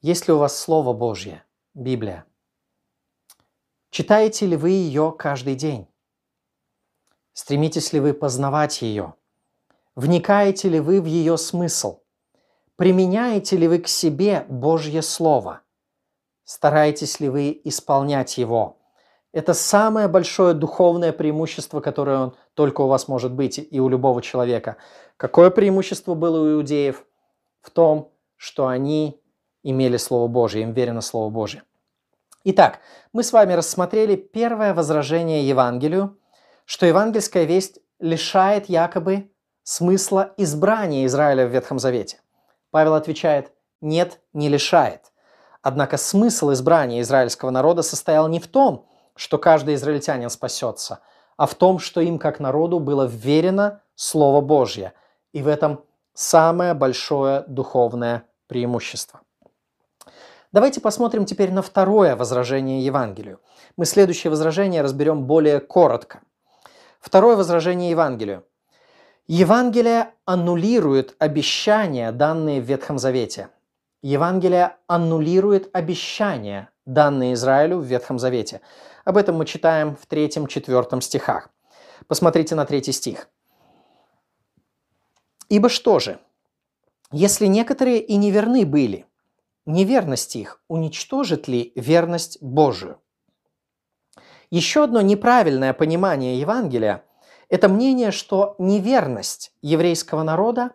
есть 0.00 0.28
ли 0.28 0.32
у 0.32 0.38
вас 0.38 0.56
Слово 0.56 0.94
Божье, 0.94 1.44
Библия? 1.74 2.24
Читаете 3.90 4.46
ли 4.46 4.56
вы 4.56 4.70
ее 4.70 5.14
каждый 5.18 5.54
день? 5.54 5.88
Стремитесь 7.32 7.92
ли 7.92 8.00
вы 8.00 8.12
познавать 8.12 8.82
ее? 8.82 9.14
Вникаете 9.94 10.68
ли 10.68 10.78
вы 10.78 11.00
в 11.00 11.06
ее 11.06 11.38
смысл? 11.38 12.00
Применяете 12.76 13.56
ли 13.56 13.66
вы 13.66 13.78
к 13.78 13.88
себе 13.88 14.44
Божье 14.48 15.02
Слово? 15.02 15.62
Стараетесь 16.44 17.18
ли 17.18 17.28
вы 17.28 17.60
исполнять 17.64 18.38
его? 18.38 18.76
Это 19.32 19.54
самое 19.54 20.06
большое 20.06 20.54
духовное 20.54 21.12
преимущество, 21.12 21.80
которое 21.80 22.18
он, 22.18 22.36
только 22.54 22.82
у 22.82 22.88
вас 22.88 23.08
может 23.08 23.32
быть 23.32 23.58
и 23.58 23.80
у 23.80 23.88
любого 23.88 24.22
человека. 24.22 24.76
Какое 25.16 25.50
преимущество 25.50 26.14
было 26.14 26.40
у 26.40 26.52
иудеев? 26.58 27.04
В 27.60 27.70
том, 27.70 28.12
что 28.36 28.68
они 28.68 29.20
имели 29.62 29.96
Слово 29.96 30.28
Божье, 30.28 30.62
им 30.62 30.72
верено 30.72 31.00
Слово 31.00 31.30
Божье. 31.30 31.62
Итак, 32.44 32.78
мы 33.12 33.24
с 33.24 33.32
вами 33.32 33.54
рассмотрели 33.54 34.14
первое 34.14 34.72
возражение 34.72 35.46
Евангелию, 35.48 36.18
что 36.64 36.86
евангельская 36.86 37.44
весть 37.44 37.80
лишает 37.98 38.68
якобы 38.68 39.30
смысла 39.64 40.34
избрания 40.36 41.04
Израиля 41.06 41.46
в 41.46 41.50
Ветхом 41.50 41.78
Завете. 41.78 42.20
Павел 42.70 42.94
отвечает, 42.94 43.52
нет, 43.80 44.20
не 44.32 44.48
лишает. 44.48 45.12
Однако 45.62 45.96
смысл 45.96 46.52
избрания 46.52 47.00
израильского 47.00 47.50
народа 47.50 47.82
состоял 47.82 48.28
не 48.28 48.38
в 48.38 48.46
том, 48.46 48.86
что 49.16 49.36
каждый 49.36 49.74
израильтянин 49.74 50.30
спасется, 50.30 51.00
а 51.36 51.46
в 51.46 51.54
том, 51.54 51.80
что 51.80 52.00
им 52.00 52.18
как 52.18 52.38
народу 52.38 52.78
было 52.78 53.04
верено 53.04 53.82
Слово 53.96 54.40
Божье. 54.40 54.92
И 55.32 55.42
в 55.42 55.48
этом 55.48 55.84
самое 56.14 56.74
большое 56.74 57.44
духовное 57.48 58.22
преимущество. 58.46 59.20
Давайте 60.50 60.80
посмотрим 60.80 61.26
теперь 61.26 61.52
на 61.52 61.60
второе 61.60 62.16
возражение 62.16 62.82
Евангелию. 62.82 63.40
Мы 63.76 63.84
следующее 63.84 64.30
возражение 64.30 64.80
разберем 64.80 65.24
более 65.26 65.60
коротко. 65.60 66.22
Второе 67.00 67.36
возражение 67.36 67.90
Евангелию. 67.90 68.44
Евангелие 69.26 70.14
аннулирует 70.24 71.14
обещания, 71.18 72.12
данные 72.12 72.62
в 72.62 72.64
Ветхом 72.64 72.98
Завете. 72.98 73.50
Евангелие 74.00 74.76
аннулирует 74.86 75.68
обещания, 75.74 76.70
данные 76.86 77.34
Израилю 77.34 77.78
в 77.78 77.84
Ветхом 77.84 78.18
Завете. 78.18 78.62
Об 79.04 79.18
этом 79.18 79.36
мы 79.36 79.44
читаем 79.44 79.96
в 79.96 80.06
3-4 80.08 81.00
стихах. 81.02 81.50
Посмотрите 82.06 82.54
на 82.54 82.64
третий 82.64 82.92
стих. 82.92 83.28
«Ибо 85.50 85.68
что 85.68 85.98
же, 85.98 86.18
если 87.10 87.46
некоторые 87.46 88.00
и 88.00 88.16
неверны 88.16 88.64
были, 88.64 89.04
неверность 89.68 90.34
их 90.36 90.60
уничтожит 90.68 91.46
ли 91.46 91.72
верность 91.76 92.38
Божию?» 92.40 93.00
Еще 94.50 94.84
одно 94.84 95.00
неправильное 95.00 95.72
понимание 95.72 96.40
Евангелия– 96.40 97.04
это 97.48 97.68
мнение, 97.68 98.10
что 98.10 98.56
неверность 98.58 99.52
еврейского 99.62 100.22
народа 100.22 100.72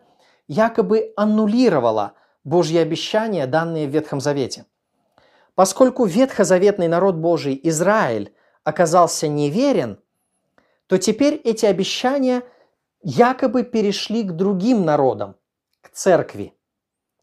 якобы 0.48 1.12
аннулировала 1.16 2.14
Божьи 2.44 2.78
обещания, 2.78 3.46
данные 3.46 3.86
в 3.86 3.90
Ветхом 3.90 4.20
Завете– 4.20 4.64
Поскольку 5.54 6.04
ветхозаветный 6.04 6.88
народ 6.88 7.14
Божий 7.14 7.58
Израиль 7.62 8.34
оказался 8.64 9.28
неверен, 9.28 10.00
то 10.86 10.98
теперь 10.98 11.34
эти 11.34 11.66
обещания 11.66 12.42
якобы 13.02 13.62
перешли 13.62 14.24
к 14.24 14.32
другим 14.32 14.84
народам, 14.84 15.36
к 15.80 15.90
церкви. 15.90 16.54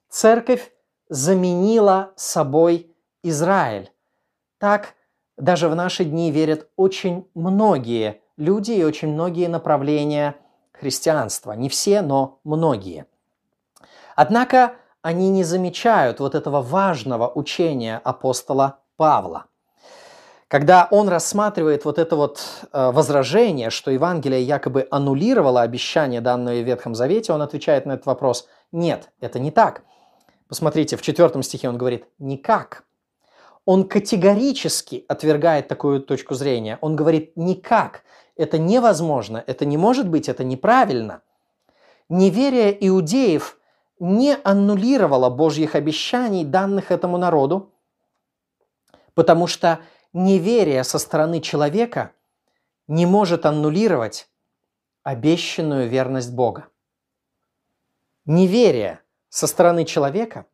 Церковь 0.09 0.71
заменила 1.11 2.13
собой 2.15 2.95
Израиль. 3.21 3.91
Так 4.59 4.95
даже 5.37 5.67
в 5.67 5.75
наши 5.75 6.05
дни 6.05 6.31
верят 6.31 6.69
очень 6.77 7.27
многие 7.35 8.21
люди 8.37 8.71
и 8.71 8.83
очень 8.83 9.09
многие 9.09 9.47
направления 9.47 10.37
христианства. 10.71 11.51
Не 11.51 11.67
все, 11.67 12.01
но 12.01 12.39
многие. 12.45 13.05
Однако 14.15 14.75
они 15.01 15.29
не 15.29 15.43
замечают 15.43 16.21
вот 16.21 16.33
этого 16.33 16.61
важного 16.61 17.29
учения 17.29 17.99
апостола 18.03 18.79
Павла. 18.95 19.45
Когда 20.47 20.87
он 20.91 21.09
рассматривает 21.09 21.83
вот 21.83 21.97
это 21.97 22.15
вот 22.15 22.41
э, 22.71 22.91
возражение, 22.91 23.69
что 23.69 23.91
Евангелие 23.91 24.43
якобы 24.43 24.87
аннулировало 24.91 25.61
обещание, 25.61 26.21
данное 26.21 26.61
в 26.61 26.65
Ветхом 26.65 26.95
Завете, 26.95 27.33
он 27.33 27.41
отвечает 27.41 27.85
на 27.85 27.93
этот 27.93 28.05
вопрос 28.05 28.47
«нет, 28.71 29.09
это 29.19 29.39
не 29.39 29.51
так». 29.51 29.83
Посмотрите, 30.51 30.97
в 30.97 31.01
четвертом 31.01 31.43
стихе 31.43 31.69
он 31.69 31.77
говорит 31.77 32.03
«никак». 32.19 32.83
Он 33.63 33.87
категорически 33.87 35.05
отвергает 35.07 35.69
такую 35.69 36.01
точку 36.01 36.33
зрения. 36.33 36.77
Он 36.81 36.97
говорит 36.97 37.37
«никак». 37.37 38.03
Это 38.35 38.57
невозможно, 38.57 39.41
это 39.47 39.63
не 39.63 39.77
может 39.77 40.09
быть, 40.09 40.27
это 40.27 40.43
неправильно. 40.43 41.21
Неверие 42.09 42.75
иудеев– 42.85 43.57
не 44.01 44.35
аннулировала 44.43 45.29
Божьих 45.29 45.75
обещаний, 45.75 46.43
данных 46.43 46.91
этому 46.91 47.17
народу, 47.17 47.71
потому 49.13 49.45
что 49.45 49.79
неверие 50.11 50.83
со 50.83 50.97
стороны 50.97 51.39
человека 51.39 52.11
не 52.87 53.05
может 53.05 53.45
аннулировать 53.45 54.27
обещанную 55.03 55.87
верность 55.87 56.33
Бога. 56.33 56.67
Неверие 58.25 59.00
со 59.31 59.47
стороны 59.47 59.85
человека 59.85 60.45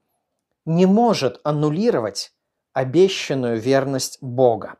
не 0.65 0.85
может 0.85 1.41
аннулировать 1.43 2.31
обещанную 2.73 3.59
верность 3.59 4.19
Бога. 4.21 4.75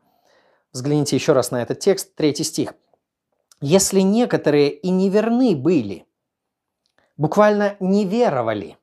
Взгляните 0.72 1.16
еще 1.16 1.32
раз 1.32 1.50
на 1.50 1.60
этот 1.62 1.80
текст, 1.80 2.14
третий 2.14 2.44
стих. 2.44 2.74
«Если 3.60 4.00
некоторые 4.00 4.70
и 4.70 4.90
неверны 4.90 5.56
были, 5.56 6.06
буквально 7.16 7.76
не 7.80 8.04
веровали. 8.04 8.78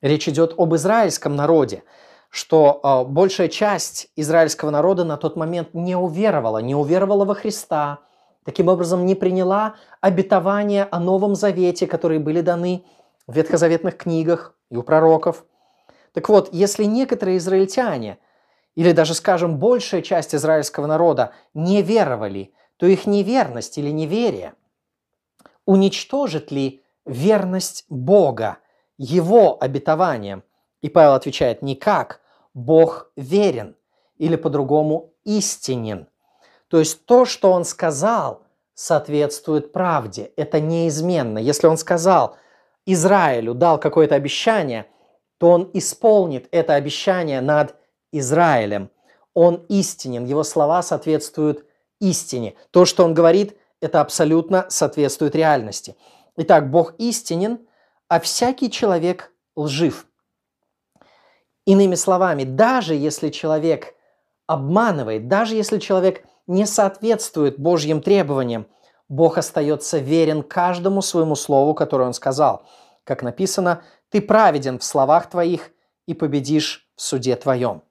Речь 0.00 0.28
идет 0.28 0.54
об 0.56 0.74
израильском 0.74 1.36
народе, 1.36 1.84
что 2.30 2.80
э, 2.82 3.10
большая 3.10 3.48
часть 3.48 4.08
израильского 4.16 4.70
народа 4.70 5.04
на 5.04 5.18
тот 5.18 5.36
момент 5.36 5.74
не 5.74 5.94
уверовала, 5.94 6.58
не 6.58 6.74
уверовала 6.74 7.26
во 7.26 7.34
Христа, 7.34 7.98
таким 8.44 8.68
образом 8.68 9.04
не 9.04 9.14
приняла 9.14 9.74
обетования 10.00 10.88
о 10.90 11.00
Новом 11.00 11.34
Завете, 11.34 11.86
которые 11.86 12.18
были 12.18 12.40
даны 12.40 12.86
в 13.26 13.36
ветхозаветных 13.36 13.96
книгах 13.96 14.56
и 14.70 14.76
у 14.76 14.82
пророков. 14.82 15.44
Так 16.12 16.28
вот, 16.28 16.48
если 16.52 16.84
некоторые 16.84 17.38
израильтяне, 17.38 18.18
или 18.74 18.92
даже, 18.92 19.14
скажем, 19.14 19.58
большая 19.58 20.02
часть 20.02 20.34
израильского 20.34 20.86
народа 20.86 21.32
не 21.54 21.82
веровали, 21.82 22.52
то 22.76 22.86
их 22.86 23.06
неверность 23.06 23.78
или 23.78 23.90
неверие 23.90 24.54
уничтожит 25.66 26.50
ли 26.50 26.82
верность 27.04 27.84
Бога, 27.88 28.58
Его 28.98 29.56
обетованиям? 29.62 30.42
И 30.82 30.88
Павел 30.88 31.14
отвечает, 31.14 31.62
никак, 31.62 32.20
Бог 32.52 33.10
верен, 33.16 33.76
или 34.18 34.36
по-другому 34.36 35.12
истинен. 35.24 36.08
То 36.68 36.78
есть 36.78 37.04
то, 37.06 37.24
что 37.24 37.50
он 37.50 37.64
сказал, 37.64 38.42
соответствует 38.74 39.72
правде. 39.72 40.32
Это 40.36 40.60
неизменно. 40.60 41.38
Если 41.38 41.66
он 41.66 41.78
сказал 41.78 42.36
Израилю, 42.86 43.54
дал 43.54 43.78
какое-то 43.78 44.14
обещание, 44.14 44.86
то 45.38 45.50
он 45.50 45.70
исполнит 45.72 46.48
это 46.50 46.74
обещание 46.74 47.40
над 47.40 47.74
Израилем. 48.12 48.90
Он 49.32 49.64
истинен, 49.68 50.24
его 50.24 50.44
слова 50.44 50.82
соответствуют 50.82 51.64
истине. 52.00 52.54
То, 52.70 52.84
что 52.84 53.04
он 53.04 53.14
говорит, 53.14 53.56
это 53.80 54.00
абсолютно 54.00 54.66
соответствует 54.68 55.34
реальности. 55.34 55.96
Итак, 56.36 56.70
Бог 56.70 56.94
истинен, 56.98 57.60
а 58.08 58.20
всякий 58.20 58.70
человек 58.70 59.32
лжив. 59.56 60.06
Иными 61.66 61.94
словами, 61.94 62.44
даже 62.44 62.94
если 62.94 63.30
человек 63.30 63.94
обманывает, 64.46 65.28
даже 65.28 65.54
если 65.54 65.78
человек 65.78 66.24
не 66.46 66.66
соответствует 66.66 67.58
Божьим 67.58 68.02
требованиям, 68.02 68.66
Бог 69.08 69.38
остается 69.38 69.98
верен 69.98 70.42
каждому 70.42 71.02
своему 71.02 71.36
слову, 71.36 71.74
которое 71.74 72.04
Он 72.04 72.14
сказал. 72.14 72.66
Как 73.04 73.22
написано, 73.22 73.82
«Ты 74.08 74.22
праведен 74.22 74.78
в 74.78 74.84
словах 74.84 75.28
твоих 75.28 75.70
и 76.06 76.14
победишь 76.14 76.88
в 76.96 77.02
суде 77.02 77.36
твоем». 77.36 77.82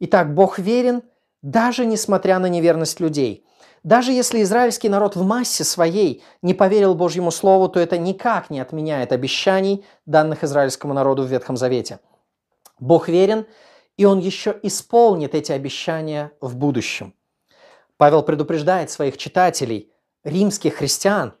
Итак, 0.00 0.34
Бог 0.34 0.58
верен, 0.58 1.02
даже 1.42 1.86
несмотря 1.86 2.38
на 2.38 2.46
неверность 2.46 3.00
людей. 3.00 3.44
Даже 3.84 4.12
если 4.12 4.42
израильский 4.42 4.88
народ 4.88 5.14
в 5.16 5.24
массе 5.24 5.64
своей 5.64 6.22
не 6.42 6.52
поверил 6.52 6.94
Божьему 6.94 7.30
Слову, 7.30 7.68
то 7.68 7.78
это 7.78 7.96
никак 7.96 8.50
не 8.50 8.60
отменяет 8.60 9.12
обещаний, 9.12 9.84
данных 10.04 10.42
израильскому 10.44 10.94
народу 10.94 11.22
в 11.22 11.26
Ветхом 11.26 11.56
Завете. 11.56 12.00
Бог 12.80 13.08
верен, 13.08 13.46
и 13.96 14.04
Он 14.04 14.18
еще 14.18 14.58
исполнит 14.62 15.34
эти 15.34 15.52
обещания 15.52 16.32
в 16.40 16.56
будущем. 16.56 17.14
Павел 17.96 18.22
предупреждает 18.22 18.90
своих 18.90 19.16
читателей, 19.16 19.92
римских 20.24 20.74
христиан, 20.74 21.34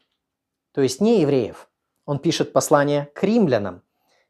то 0.72 0.80
есть 0.80 1.00
не 1.00 1.20
евреев. 1.20 1.68
Он 2.06 2.18
пишет 2.18 2.52
послание 2.52 3.10
к 3.14 3.22
римлянам. 3.22 3.82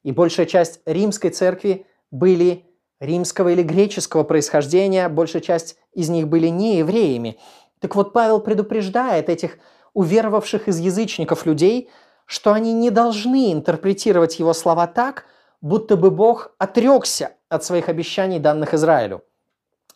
И 0.03 0.13
большая 0.13 0.47
часть 0.47 0.81
римской 0.87 1.31
церкви 1.31 1.87
были 2.11 2.65
римского 3.01 3.51
или 3.51 3.63
греческого 3.63 4.25
происхождения, 4.25 5.09
большая 5.09 5.43
часть 5.43 5.77
из 5.93 6.09
них 6.09 6.29
были 6.29 6.49
не 6.49 6.79
евреями. 6.79 7.39
Так 7.81 7.95
вот, 7.95 8.13
Павел 8.13 8.41
предупреждает 8.41 9.29
этих 9.29 9.59
уверовавших 9.95 10.69
из 10.69 10.79
язычников 10.79 11.47
людей, 11.47 11.91
что 12.25 12.53
они 12.53 12.73
не 12.73 12.91
должны 12.91 13.53
интерпретировать 13.53 14.39
его 14.39 14.53
слова 14.53 14.87
так, 14.87 15.25
будто 15.61 15.97
бы 15.97 16.11
Бог 16.11 16.55
отрекся 16.59 17.33
от 17.49 17.65
своих 17.65 17.89
обещаний, 17.89 18.39
данных 18.39 18.75
Израилю. 18.75 19.25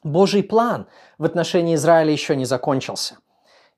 Божий 0.02 0.42
план 0.42 0.86
в 1.18 1.24
отношении 1.24 1.74
Израиля 1.74 2.10
еще 2.10 2.34
не 2.34 2.44
закончился. 2.44 3.18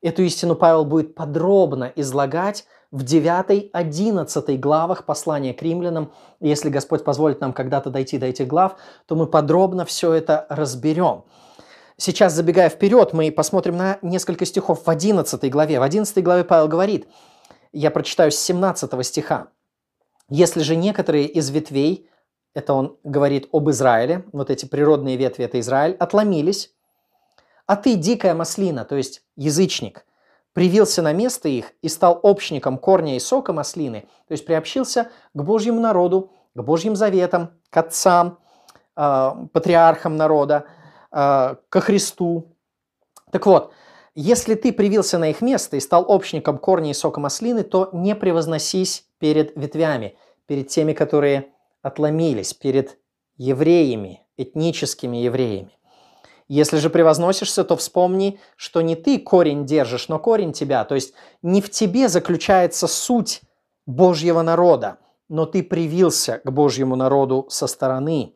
Эту 0.05 0.23
истину 0.23 0.55
Павел 0.55 0.85
будет 0.85 1.15
подробно 1.15 1.91
излагать 1.97 2.67
в 2.91 3.03
9-11 3.05 4.59
главах 4.59 5.07
послания 5.07 5.55
к 5.55 5.63
римлянам. 5.63 6.13
Если 6.41 6.69
Господь 6.69 7.05
позволит 7.05 7.41
нам 7.41 7.55
когда-то 7.55 7.89
дойти 7.89 8.19
до 8.19 8.27
этих 8.27 8.47
глав, 8.47 8.77
то 9.07 9.17
мы 9.17 9.27
подробно 9.27 9.87
все 9.87 10.13
это 10.13 10.45
разберем. 10.51 11.25
Сейчас, 11.97 12.35
забегая 12.35 12.69
вперед, 12.69 13.15
мы 13.15 13.33
посмотрим 13.33 13.79
на 13.79 13.99
несколько 14.03 14.45
стихов 14.45 14.85
в 14.85 14.91
11 14.91 15.51
главе. 15.51 15.81
В 15.81 15.83
11 15.83 16.23
главе 16.23 16.45
Павел 16.45 16.69
говорит, 16.69 17.09
я 17.73 17.91
прочитаю 17.91 18.31
с 18.31 18.37
17 18.37 19.07
стиха. 19.07 19.49
«Если 20.29 20.61
же 20.61 20.77
некоторые 20.77 21.29
из 21.29 21.49
ветвей 21.49 22.11
это 22.53 22.75
он 22.75 22.99
говорит 23.05 23.49
об 23.53 23.71
Израиле, 23.71 24.27
вот 24.33 24.51
эти 24.51 24.67
природные 24.67 25.17
ветви– 25.17 25.45
это 25.47 25.59
Израиль, 25.61 25.97
отломились, 25.99 26.74
а 27.67 27.77
ты, 27.77 27.97
дикая 27.97 28.35
маслина, 28.35 28.85
то 28.85 28.97
есть 28.97 29.23
язычник, 29.37 30.05
привился 30.53 31.03
на 31.03 31.13
место 31.13 31.49
их 31.49 31.73
и 31.83 31.89
стал 31.89 32.21
общником 32.23 32.79
корня 32.79 33.17
и 33.17 33.21
сока 33.21 33.53
маслины, 33.53 34.03
то 34.29 34.33
есть 34.33 34.47
приобщился 34.47 35.11
к 35.35 35.43
Божьему 35.43 35.81
народу, 35.81 36.33
к 36.55 36.63
Божьим 36.63 36.95
заветам, 36.97 37.51
к 37.71 37.77
отцам, 37.77 38.39
э, 38.97 39.31
патриархам 39.53 40.17
народа, 40.17 40.67
э, 41.11 41.57
ко 41.69 41.81
Христу. 41.81 42.57
Так 43.33 43.47
вот, 43.47 43.73
если 44.15 44.55
ты 44.55 44.73
привился 44.73 45.19
на 45.19 45.31
их 45.31 45.41
место 45.41 45.77
и 45.77 45.81
стал 45.81 46.05
общником 46.07 46.59
корня 46.59 46.91
и 46.91 46.95
сока 46.95 47.19
маслины, 47.19 47.65
то 47.65 47.91
не 47.93 48.15
превозносись 48.15 49.09
перед 49.19 49.57
ветвями, 49.57 50.17
перед 50.47 50.69
теми, 50.69 50.93
которые 50.93 51.49
отломились 51.83 52.55
перед 52.55 52.97
евреями, 53.37 54.25
этническими 54.37 55.17
евреями. 55.17 55.77
Если 56.49 56.77
же 56.77 56.91
превозносишься, 56.91 57.65
то 57.65 57.77
вспомни, 57.77 58.39
что 58.57 58.83
не 58.83 58.97
ты 58.97 59.19
корень 59.19 59.65
держишь, 59.65 60.09
но 60.09 60.19
корень 60.19 60.53
тебя. 60.53 60.85
То 60.85 60.95
есть 60.95 61.15
не 61.43 61.63
в 61.63 61.71
тебе 61.71 62.09
заключается 62.09 62.87
суть 62.87 63.41
Божьего 63.87 64.43
народа, 64.43 64.99
но 65.29 65.47
ты 65.47 65.63
привился 65.63 66.41
к 66.45 66.51
Божьему 66.51 66.97
народу 66.97 67.47
со 67.49 67.67
стороны. 67.67 68.35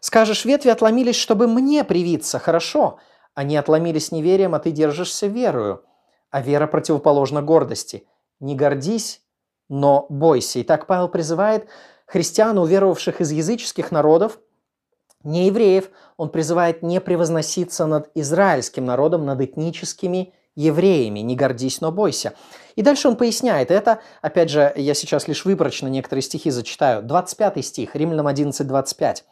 Скажешь, 0.00 0.44
ветви 0.44 0.68
отломились, 0.68 1.16
чтобы 1.16 1.46
мне 1.46 1.82
привиться. 1.84 2.38
Хорошо. 2.38 2.98
Они 3.34 3.56
отломились 3.56 4.12
неверием, 4.12 4.54
а 4.54 4.58
ты 4.58 4.70
держишься 4.70 5.26
верою. 5.26 5.84
А 6.30 6.42
вера 6.42 6.66
противоположна 6.66 7.42
гордости. 7.42 8.06
Не 8.38 8.54
гордись, 8.54 9.22
но 9.68 10.06
бойся. 10.10 10.58
И 10.58 10.62
так 10.62 10.86
Павел 10.86 11.08
призывает 11.08 11.68
христиан, 12.06 12.58
уверовавших 12.58 13.20
из 13.20 13.30
языческих 13.30 13.90
народов, 13.90 14.38
не 15.22 15.46
евреев, 15.46 15.90
он 16.16 16.30
призывает 16.30 16.82
не 16.82 17.00
превозноситься 17.00 17.86
над 17.86 18.10
израильским 18.14 18.84
народом, 18.84 19.26
над 19.26 19.40
этническими 19.40 20.32
евреями. 20.56 21.20
Не 21.20 21.36
гордись, 21.36 21.80
но 21.80 21.92
бойся. 21.92 22.34
И 22.76 22.82
дальше 22.82 23.08
он 23.08 23.16
поясняет 23.16 23.70
это. 23.70 24.00
Опять 24.22 24.50
же, 24.50 24.72
я 24.76 24.94
сейчас 24.94 25.28
лишь 25.28 25.44
выборочно 25.44 25.88
некоторые 25.88 26.22
стихи 26.22 26.50
зачитаю. 26.50 27.02
25 27.02 27.64
стих, 27.64 27.94
Римлянам 27.94 28.26
11, 28.26 28.66
25. 28.66 29.24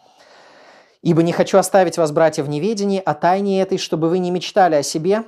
«Ибо 1.00 1.22
не 1.22 1.32
хочу 1.32 1.58
оставить 1.58 1.96
вас, 1.96 2.10
братья, 2.10 2.42
в 2.42 2.48
неведении 2.48 3.00
о 3.04 3.14
тайне 3.14 3.62
этой, 3.62 3.78
чтобы 3.78 4.08
вы 4.08 4.18
не 4.18 4.32
мечтали 4.32 4.74
о 4.74 4.82
себе, 4.82 5.24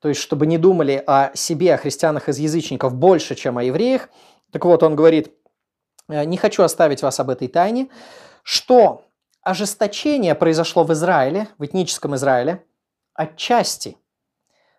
то 0.00 0.08
есть 0.08 0.20
чтобы 0.20 0.46
не 0.46 0.58
думали 0.58 1.02
о 1.06 1.30
себе, 1.34 1.74
о 1.74 1.78
христианах 1.78 2.28
из 2.28 2.38
язычников 2.38 2.94
больше, 2.94 3.34
чем 3.36 3.58
о 3.58 3.62
евреях. 3.62 4.08
Так 4.50 4.64
вот, 4.64 4.82
он 4.82 4.96
говорит, 4.96 5.32
Э, 6.08 6.24
не 6.24 6.36
хочу 6.36 6.62
оставить 6.62 7.02
вас 7.02 7.20
об 7.20 7.30
этой 7.30 7.48
тайне, 7.48 7.88
что 8.42 9.04
ожесточение 9.48 10.34
произошло 10.34 10.84
в 10.84 10.92
Израиле, 10.92 11.48
в 11.56 11.64
этническом 11.64 12.14
Израиле, 12.16 12.66
отчасти 13.14 13.96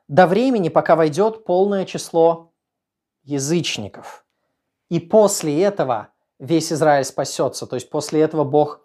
до 0.08 0.27
времени, 0.27 0.69
пока 0.69 0.95
войдет 0.95 1.43
полное 1.43 1.86
число 1.86 2.51
язычников. 3.23 4.25
И 4.89 4.99
после 4.99 5.60
этого 5.63 6.10
весь 6.38 6.71
Израиль 6.71 7.04
спасется. 7.04 7.65
То 7.65 7.77
есть 7.77 7.89
после 7.89 8.21
этого 8.21 8.44
Бог 8.44 8.81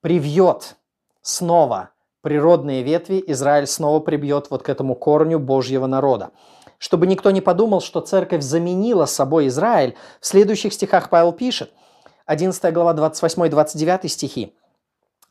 привьет 0.00 0.76
снова 1.22 1.90
природные 2.20 2.84
ветви, 2.84 3.22
Израиль 3.26 3.66
снова 3.66 3.98
прибьет 3.98 4.48
вот 4.50 4.62
к 4.62 4.68
этому 4.68 4.94
корню 4.94 5.40
Божьего 5.40 5.86
народа. 5.86 6.30
Чтобы 6.78 7.08
никто 7.08 7.32
не 7.32 7.40
подумал, 7.40 7.80
что 7.80 8.00
церковь 8.00 8.42
заменила 8.42 9.06
собой 9.06 9.48
Израиль, 9.48 9.96
в 10.20 10.26
следующих 10.26 10.72
стихах 10.72 11.10
Павел 11.10 11.32
пишет, 11.32 11.72
11 12.26 12.72
глава 12.72 12.94
28-29 12.94 14.06
стихи, 14.06 14.54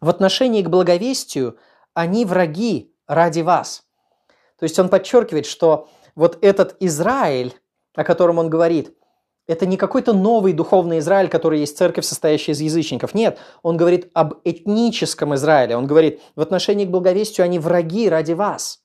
«В 0.03 0.09
отношении 0.09 0.61
к 0.61 0.69
благовестию 0.69 1.57
они 1.93 2.25
враги 2.25 2.93
ради 3.07 3.39
вас». 3.39 3.85
То 4.59 4.63
есть 4.63 4.77
он 4.77 4.89
подчеркивает, 4.89 5.45
что 5.45 5.87
вот 6.13 6.37
этот 6.41 6.75
Израиль, 6.81 7.53
о 7.95 8.03
котором 8.03 8.37
он 8.37 8.49
говорит, 8.49 8.97
это 9.47 9.65
не 9.65 9.77
какой-то 9.77 10.11
новый 10.11 10.51
духовный 10.51 10.99
Израиль, 10.99 11.29
который 11.29 11.61
есть 11.61 11.77
церковь, 11.77 12.03
состоящая 12.03 12.51
из 12.51 12.59
язычников. 12.59 13.13
Нет, 13.13 13.37
он 13.61 13.77
говорит 13.77 14.11
об 14.13 14.35
этническом 14.43 15.35
Израиле. 15.35 15.77
Он 15.77 15.87
говорит, 15.87 16.21
в 16.35 16.41
отношении 16.41 16.85
к 16.85 16.89
благовестию 16.89 17.45
они 17.45 17.57
враги 17.57 18.09
ради 18.09 18.33
вас. 18.33 18.81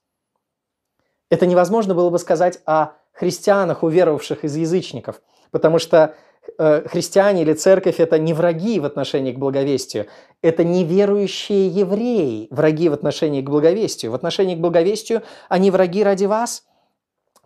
Это 1.31 1.47
невозможно 1.47 1.97
было 1.97 2.11
бы 2.11 2.21
сказать 2.21 2.61
о 2.65 2.93
христианах, 3.11 3.83
уверовавших 3.83 4.45
из 4.45 4.55
язычников, 4.55 5.21
потому 5.51 5.81
что 5.81 6.15
христиане 6.57 7.43
или 7.43 7.53
церковь– 7.53 7.97
это 8.01 8.19
не 8.19 8.33
враги 8.33 8.81
в 8.81 8.85
отношении 8.85 9.33
к 9.33 9.39
благовестию, 9.39 10.07
это 10.43 10.65
неверующие 10.65 11.69
евреи, 11.69 12.49
враги 12.51 12.89
в 12.89 12.93
отношении 12.93 13.43
к 13.43 13.51
благовестию. 13.51 14.13
В 14.13 14.15
отношении 14.15 14.55
к 14.55 14.61
благовестию 14.61 15.23
они 15.49 15.71
враги 15.71 16.03
ради 16.03 16.25
вас, 16.25 16.65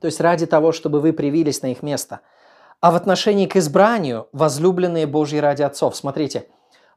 то 0.00 0.06
есть 0.06 0.20
ради 0.20 0.46
того, 0.46 0.72
чтобы 0.72 1.00
вы 1.00 1.12
привились 1.12 1.62
на 1.62 1.72
их 1.72 1.82
место. 1.82 2.20
А 2.80 2.90
в 2.90 2.96
отношении 2.96 3.46
к 3.46 3.56
избранию– 3.56 4.28
возлюбленные 4.32 5.06
Божьи 5.06 5.38
ради 5.38 5.62
отцов. 5.62 5.96
Смотрите, 5.96 6.48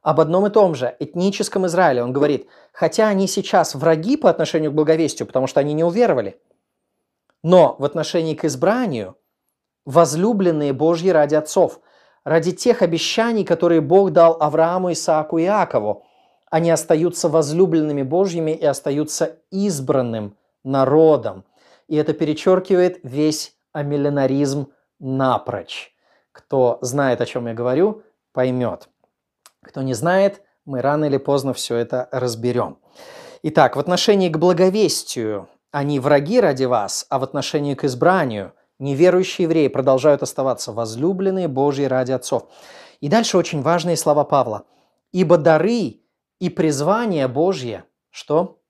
об 0.02 0.20
одном 0.20 0.46
и 0.46 0.50
том 0.50 0.74
же 0.74 0.96
этническом 0.98 1.66
Израиле 1.66 2.02
он 2.02 2.12
говорит, 2.12 2.48
хотя 2.72 3.08
они 3.08 3.28
сейчас 3.28 3.74
враги 3.74 4.16
по 4.16 4.28
отношению 4.28 4.72
к 4.72 4.74
благовестию, 4.74 5.26
потому 5.26 5.46
что 5.46 5.60
они 5.60 5.74
не 5.74 5.84
уверовали, 5.84 6.40
но 7.42 7.76
в 7.78 7.84
отношении 7.84 8.34
к 8.34 8.44
избранию– 8.44 9.16
возлюбленные 9.86 10.72
Божьи 10.72 11.08
ради 11.08 11.36
отцов, 11.36 11.80
ради 12.26 12.50
тех 12.50 12.82
обещаний, 12.82 13.44
которые 13.44 13.80
Бог 13.80 14.10
дал 14.10 14.36
Аврааму, 14.40 14.90
Исааку 14.90 15.38
и 15.38 15.44
Иакову. 15.44 16.04
Они 16.50 16.72
остаются 16.72 17.28
возлюбленными 17.28 18.02
Божьими 18.02 18.50
и 18.50 18.64
остаются 18.64 19.38
избранным 19.52 20.36
народом. 20.64 21.44
И 21.86 21.94
это 21.94 22.12
перечеркивает 22.14 22.98
весь 23.04 23.54
амиллинаризм 23.72 24.72
напрочь. 24.98 25.94
Кто 26.32 26.78
знает, 26.82 27.20
о 27.20 27.26
чем 27.26 27.46
я 27.46 27.54
говорю, 27.54 28.02
поймет. 28.32 28.88
Кто 29.62 29.82
не 29.82 29.94
знает, 29.94 30.42
мы 30.64 30.82
рано 30.82 31.04
или 31.04 31.18
поздно 31.18 31.54
все 31.54 31.76
это 31.76 32.08
разберем. 32.10 32.78
Итак, 33.44 33.76
в 33.76 33.78
отношении 33.78 34.30
к 34.30 34.38
благовестию 34.38 35.48
они 35.70 36.00
враги 36.00 36.40
ради 36.40 36.64
вас, 36.64 37.06
а 37.08 37.20
в 37.20 37.22
отношении 37.22 37.74
к 37.74 37.84
избранию– 37.84 38.52
Неверующие 38.78 39.44
евреи 39.44 39.68
продолжают 39.68 40.22
оставаться 40.22 40.72
возлюбленные 40.72 41.48
Божьи 41.48 41.84
ради 41.84 42.12
отцов. 42.12 42.48
И 43.00 43.08
дальше 43.08 43.38
очень 43.38 43.62
важные 43.62 43.96
слова 43.96 44.24
Павла. 44.24 44.66
«Ибо 45.12 45.38
дары 45.38 46.00
и 46.40 46.50
призвание 46.50 47.26
Божье, 47.26 47.84
что? 48.10 48.60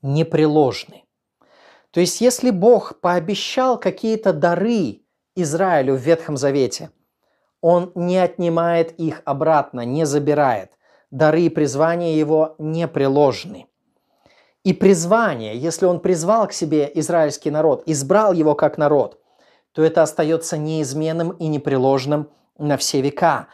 Непреложны». 0.00 1.04
То 1.90 2.00
есть, 2.00 2.20
если 2.20 2.50
Бог 2.50 3.00
пообещал 3.00 3.78
какие-то 3.78 4.32
дары 4.32 5.02
Израилю 5.34 5.94
в 5.94 6.00
Ветхом 6.00 6.36
Завете, 6.36 6.90
Он 7.60 7.92
не 7.94 8.18
отнимает 8.18 8.92
их 8.98 9.22
обратно, 9.24 9.82
не 9.84 10.06
забирает. 10.06 10.72
Дары 11.10 11.42
и 11.42 11.48
призвания 11.50 12.16
Его 12.16 12.54
непреложны 12.58 13.66
и 14.66 14.72
призвание, 14.72 15.56
если 15.56 15.86
он 15.86 16.00
призвал 16.00 16.48
к 16.48 16.52
себе 16.52 16.90
израильский 16.94 17.52
народ, 17.52 17.84
избрал 17.86 18.32
его 18.32 18.56
как 18.56 18.78
народ, 18.78 19.20
то 19.70 19.84
это 19.84 20.02
остается 20.02 20.58
неизменным 20.58 21.30
и 21.30 21.46
непреложным 21.46 22.30
на 22.58 22.76
все 22.76 23.00
века. 23.00 23.46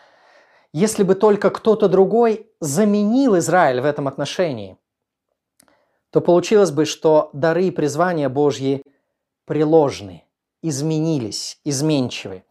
Если 0.73 1.03
бы 1.03 1.15
только 1.15 1.51
кто-то 1.51 1.89
другой 1.89 2.51
заменил 2.61 3.37
Израиль 3.37 3.83
в 3.83 3.85
этом 3.85 4.09
отношении, 4.09 4.79
то 6.09 6.23
получилось 6.23 6.71
бы, 6.71 6.87
что 6.87 7.29
дары 7.35 7.65
и 7.65 7.71
призвания 7.71 8.31
Божьи 8.31 8.83
приложны, 9.45 10.25
изменились, 10.63 11.61
изменчивы. 11.63 12.43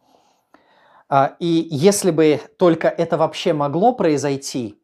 А, 1.08 1.34
и 1.40 1.66
если 1.68 2.12
бы 2.12 2.40
только 2.60 2.86
это 2.86 3.16
вообще 3.16 3.54
могло 3.54 3.92
произойти– 3.92 4.78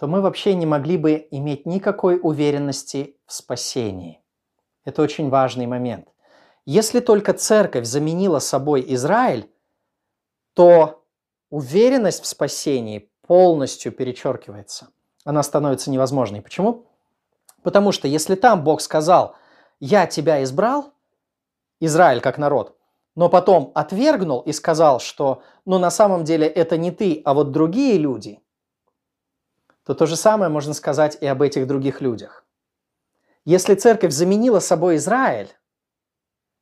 то 0.00 0.06
мы 0.06 0.22
вообще 0.22 0.54
не 0.54 0.64
могли 0.64 0.96
бы 0.96 1.28
иметь 1.30 1.66
никакой 1.66 2.18
уверенности 2.22 3.18
в 3.26 3.34
спасении. 3.34 4.22
Это 4.82 5.02
очень 5.02 5.28
важный 5.28 5.66
момент. 5.66 6.08
Если 6.64 7.00
только 7.00 7.34
церковь 7.34 7.84
заменила 7.84 8.38
собой 8.38 8.82
Израиль, 8.94 9.50
то 10.54 11.04
уверенность 11.50 12.22
в 12.22 12.26
спасении 12.26 13.10
полностью 13.26 13.92
перечеркивается. 13.92 14.88
Она 15.26 15.42
становится 15.42 15.90
невозможной. 15.90 16.40
Почему? 16.40 16.86
Потому 17.62 17.92
что 17.92 18.08
если 18.08 18.36
там 18.36 18.64
Бог 18.64 18.80
сказал, 18.80 19.34
я 19.80 20.06
тебя 20.06 20.42
избрал, 20.42 20.94
Израиль 21.78 22.22
как 22.22 22.38
народ, 22.38 22.74
но 23.16 23.28
потом 23.28 23.70
отвергнул 23.74 24.40
и 24.40 24.52
сказал, 24.52 24.98
что 24.98 25.42
ну 25.66 25.78
на 25.78 25.90
самом 25.90 26.24
деле 26.24 26.46
это 26.46 26.78
не 26.78 26.90
ты, 26.90 27.20
а 27.26 27.34
вот 27.34 27.50
другие 27.50 27.98
люди– 27.98 28.40
то 29.90 29.94
то 29.94 30.06
же 30.06 30.14
самое 30.14 30.52
можно 30.52 30.72
сказать 30.72 31.18
и 31.20 31.26
об 31.26 31.42
этих 31.42 31.66
других 31.66 32.00
людях. 32.00 32.44
Если 33.44 33.74
церковь 33.74 34.12
заменила 34.12 34.60
собой 34.60 34.94
Израиль, 34.94 35.48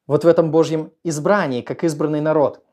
вот 0.07 0.25
в 0.25 0.27
этом 0.27 0.51
Божьем 0.51 0.95
избрании, 1.05 1.61
как 1.61 1.85
избранный 1.85 2.23
народ, 2.23 2.65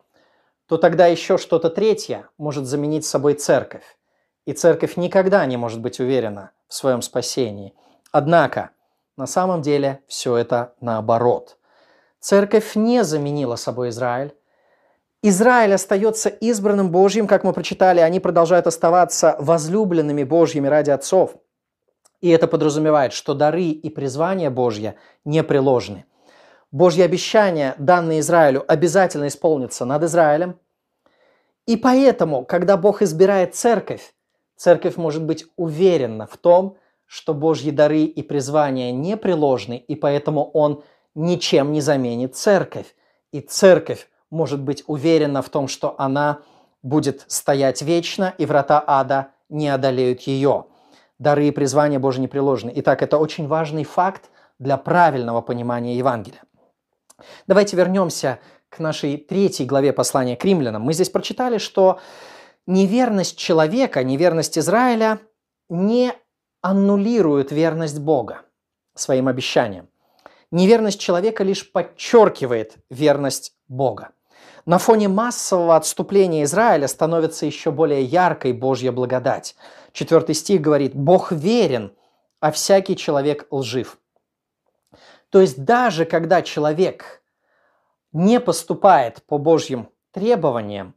то 0.68 0.78
тогда 0.78 1.08
еще 1.08 1.38
что-то 1.38 1.70
третье 1.70 2.30
может 2.38 2.68
заменить 2.68 3.04
собой 3.04 3.34
церковь. 3.34 3.98
И 4.46 4.54
церковь 4.54 4.96
никогда 4.96 5.46
не 5.46 5.58
может 5.58 5.82
быть 5.82 6.00
уверена 6.00 6.52
в 6.70 6.74
своем 6.74 7.02
спасении. 7.02 7.74
Однако, 8.14 8.70
на 9.18 9.28
самом 9.28 9.62
деле 9.62 10.06
все 10.08 10.38
это 10.38 10.74
наоборот. 10.80 11.58
Церковь 12.22 12.76
не 12.76 13.04
заменила 13.04 13.58
собой 13.58 13.90
Израиль, 13.90 14.34
Израиль 15.28 15.74
остается 15.74 16.30
избранным 16.30 16.92
Божьим, 16.92 17.26
как 17.26 17.44
мы 17.44 17.52
прочитали, 17.52 18.00
они 18.00 18.20
продолжают 18.20 18.68
оставаться 18.68 19.36
возлюбленными 19.40 20.24
Божьими 20.24 20.68
ради 20.68 20.92
отцов. 20.92 21.38
И 22.22 22.30
это 22.30 22.48
подразумевает, 22.48 23.12
что 23.12 23.34
дары 23.34 23.64
и 23.64 23.90
призвания 23.90 24.52
Божьи 24.52 24.94
непреложны. 25.26 26.06
Божьи 26.72 27.02
обещания, 27.02 27.74
данные 27.80 28.20
Израилю, 28.20 28.64
обязательно 28.68 29.28
исполнятся 29.28 29.84
над 29.84 30.04
Израилем. 30.04 30.60
И 31.66 31.76
поэтому, 31.76 32.46
когда 32.46 32.78
Бог 32.78 33.02
избирает 33.02 33.56
церковь, 33.56 34.14
церковь 34.56 34.96
может 34.96 35.24
быть 35.24 35.48
уверена 35.56 36.28
в 36.28 36.38
том, 36.38 36.78
что 37.08 37.34
Божьи 37.34 37.72
дары 37.72 38.04
и 38.04 38.22
призвания 38.22 38.92
непреложны, 38.92 39.78
и 39.78 39.96
поэтому 39.96 40.52
Он 40.52 40.84
ничем 41.16 41.72
не 41.72 41.82
заменит 41.82 42.36
церковь. 42.36 42.94
И 43.32 43.40
церковь 43.42 44.08
может 44.32 44.62
быть 44.62 44.84
уверена 44.88 45.42
в 45.42 45.50
том, 45.50 45.68
что 45.68 45.96
она 45.98 46.40
будет 46.84 47.24
стоять 47.28 47.82
вечно, 47.82 48.34
и 48.38 48.46
врата 48.46 48.84
ада 48.86 49.32
не 49.50 49.70
одолеют 49.70 50.22
ее. 50.22 50.66
Дары 51.18 51.48
и 51.48 51.52
призвания 51.52 52.00
Божьи 52.00 52.22
не 52.22 52.28
приложены. 52.28 52.72
Итак, 52.76 53.02
это 53.02 53.18
очень 53.18 53.48
важный 53.48 53.84
факт 53.84 54.30
для 54.60 54.78
правильного 54.78 55.42
понимания 55.42 55.98
Евангелия. 55.98 56.42
Давайте 57.48 57.78
вернемся 57.78 58.40
к 58.70 58.80
нашей 58.80 59.18
третьей 59.18 59.66
главе 59.66 59.94
послания 59.94 60.36
к 60.36 60.44
римлянам. 60.44 60.82
Мы 60.82 60.94
здесь 60.94 61.10
прочитали, 61.10 61.58
что 61.58 62.00
неверность 62.68 63.38
человека, 63.38 64.04
неверность 64.04 64.58
Израиля 64.58 65.20
не 65.70 66.14
аннулирует 66.62 67.52
верность 67.52 68.00
Бога 68.00 68.42
своим 68.96 69.28
обещаниям. 69.28 69.88
Неверность 70.52 71.00
человека 71.00 71.44
лишь 71.44 71.72
подчеркивает 71.72 72.76
верность 72.90 73.54
Бога. 73.68 74.10
На 74.66 74.80
фоне 74.80 75.08
массового 75.08 75.76
отступления 75.76 76.44
Израиля 76.44 76.88
становится 76.88 77.46
еще 77.46 77.70
более 77.70 78.04
яркой 78.04 78.52
Божья 78.54 78.92
благодать. 78.92 79.56
Четвертый 79.92 80.34
стих 80.34 80.62
говорит, 80.62 80.96
«Бог 80.96 81.32
верен, 81.32 81.94
а 82.40 82.52
всякий 82.52 82.96
человек 82.96 83.48
лжив». 83.52 84.00
То 85.30 85.42
есть 85.42 85.64
даже 85.64 86.06
когда 86.06 86.42
человек 86.42 87.22
не 88.12 88.40
поступает 88.40 89.22
по 89.28 89.38
Божьим 89.38 89.90
требованиям 90.12 90.96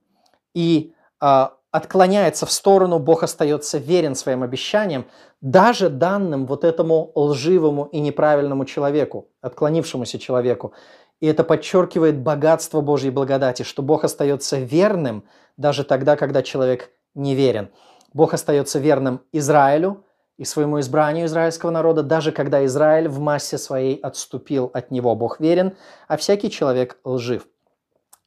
и 0.54 0.94
э, 1.20 1.48
отклоняется 1.70 2.46
в 2.46 2.52
сторону, 2.52 2.98
Бог 2.98 3.22
остается 3.22 3.78
верен 3.78 4.14
своим 4.14 4.42
обещаниям, 4.42 5.06
даже 5.40 5.88
данным 5.90 6.46
вот 6.46 6.64
этому 6.64 7.12
лживому 7.14 7.84
и 7.86 8.00
неправильному 8.00 8.64
человеку, 8.64 9.28
отклонившемуся 9.40 10.18
человеку. 10.18 10.72
И 11.20 11.26
это 11.26 11.42
подчеркивает 11.42 12.18
богатство 12.18 12.80
Божьей 12.80 13.10
благодати, 13.10 13.64
что 13.64 13.82
Бог 13.82 14.04
остается 14.04 14.58
верным 14.58 15.24
даже 15.56 15.84
тогда, 15.84 16.16
когда 16.16 16.42
человек 16.42 16.90
не 17.14 17.34
верен. 17.34 17.70
Бог 18.12 18.34
остается 18.34 18.78
верным 18.78 19.20
Израилю 19.32 20.04
и 20.36 20.44
своему 20.44 20.78
избранию 20.78 21.26
израильского 21.26 21.70
народа, 21.70 22.04
даже 22.04 22.30
когда 22.30 22.64
Израиль 22.64 23.08
в 23.08 23.18
массе 23.18 23.58
своей 23.58 23.96
отступил 23.96 24.70
от 24.72 24.92
него. 24.92 25.16
Бог 25.16 25.40
верен, 25.40 25.76
а 26.06 26.16
всякий 26.16 26.50
человек 26.50 26.98
лжив. 27.04 27.46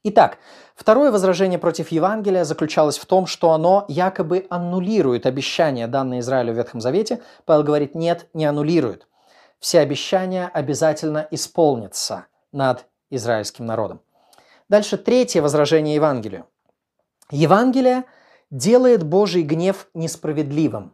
Итак, 0.03 0.39
второе 0.75 1.11
возражение 1.11 1.59
против 1.59 1.89
Евангелия 1.89 2.43
заключалось 2.43 2.97
в 2.97 3.05
том, 3.05 3.27
что 3.27 3.51
оно 3.51 3.85
якобы 3.87 4.47
аннулирует 4.49 5.25
обещания, 5.25 5.87
данные 5.87 6.19
Израилю 6.19 6.53
в 6.53 6.57
Ветхом 6.57 6.81
Завете. 6.81 7.21
Павел 7.45 7.63
говорит, 7.63 7.95
нет, 7.95 8.27
не 8.33 8.45
аннулирует. 8.45 9.07
Все 9.59 9.79
обещания 9.79 10.49
обязательно 10.53 11.25
исполнятся– 11.31 12.25
над 12.51 12.85
израильским 13.09 13.65
народом. 13.65 14.01
Дальше 14.69 14.97
третье 14.97 15.41
возражение 15.41 15.95
Евангелию. 15.95 16.47
Евангелие 17.29 18.05
делает 18.49 19.03
Божий 19.03 19.43
гнев 19.43 19.87
несправедливым. 19.93 20.93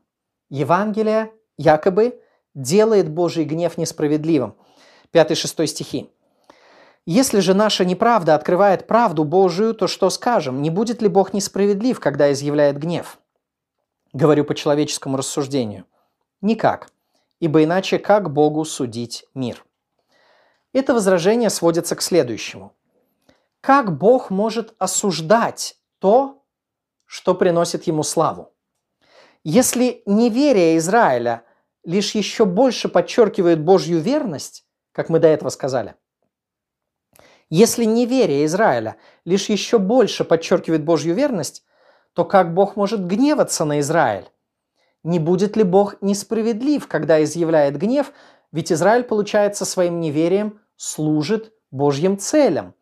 Евангелие 0.50 1.32
якобы 1.58 2.22
делает 2.54 3.10
Божий 3.10 3.44
гнев 3.44 3.78
несправедливым. 3.78 4.56
5-6 5.14 5.68
стихи. 5.68 6.10
Если 7.06 7.40
же 7.40 7.54
наша 7.54 7.86
неправда 7.86 8.36
открывает 8.36 8.86
правду 8.86 9.24
Божию, 9.24 9.74
то 9.74 9.88
что 9.88 10.10
скажем? 10.10 10.62
Не 10.62 10.70
будет 10.70 11.02
ли 11.02 11.08
Бог 11.08 11.34
несправедлив, 11.34 12.00
когда 12.00 12.32
изъявляет 12.34 12.78
гнев? 12.78 13.20
Говорю 14.12 14.44
по 14.44 14.54
человеческому 14.54 15.18
рассуждению. 15.18 15.86
Никак. 16.42 16.92
Ибо 17.40 17.64
иначе 17.64 18.00
как 18.00 18.34
Богу 18.34 18.66
судить 18.66 19.26
мир? 19.34 19.64
Это 20.78 20.94
возражение 20.94 21.50
сводится 21.50 21.96
к 21.96 22.04
следующему. 22.04 22.72
Как 23.62 23.98
Бог 23.98 24.30
может 24.30 24.76
осуждать 24.78 25.76
то, 25.98 26.44
что 27.06 27.34
приносит 27.34 27.88
ему 27.88 28.04
славу? 28.04 28.54
Если 29.44 30.04
неверие 30.06 30.78
Израиля 30.78 31.42
лишь 31.84 32.14
еще 32.14 32.46
больше 32.46 32.90
подчеркивает 32.90 33.60
Божью 33.60 34.00
верность, 34.00 34.68
как 34.92 35.10
мы 35.10 35.18
до 35.18 35.28
этого 35.28 35.50
сказали– 35.50 35.96
если 37.50 37.86
неверие 37.86 38.46
Израиля 38.46 38.98
лишь 39.24 39.48
еще 39.50 39.80
больше 39.80 40.26
подчеркивает 40.26 40.84
Божью 40.84 41.16
верность, 41.16 41.64
то 42.14 42.26
как 42.26 42.54
Бог 42.54 42.76
может 42.76 43.08
гневаться 43.08 43.64
на 43.64 43.80
Израиль? 43.80 44.30
Не 45.04 45.18
будет 45.18 45.56
ли 45.56 45.64
Бог 45.64 45.96
несправедлив, 46.02 46.88
когда 46.90 47.24
изъявляет 47.24 47.78
гнев, 47.78 48.12
ведь 48.52 48.72
Израиль, 48.74 49.04
получается, 49.04 49.64
своим 49.64 50.02
неверием 50.02 50.60
служит 50.78 51.54
Божьим 51.72 52.18
целям, 52.18 52.74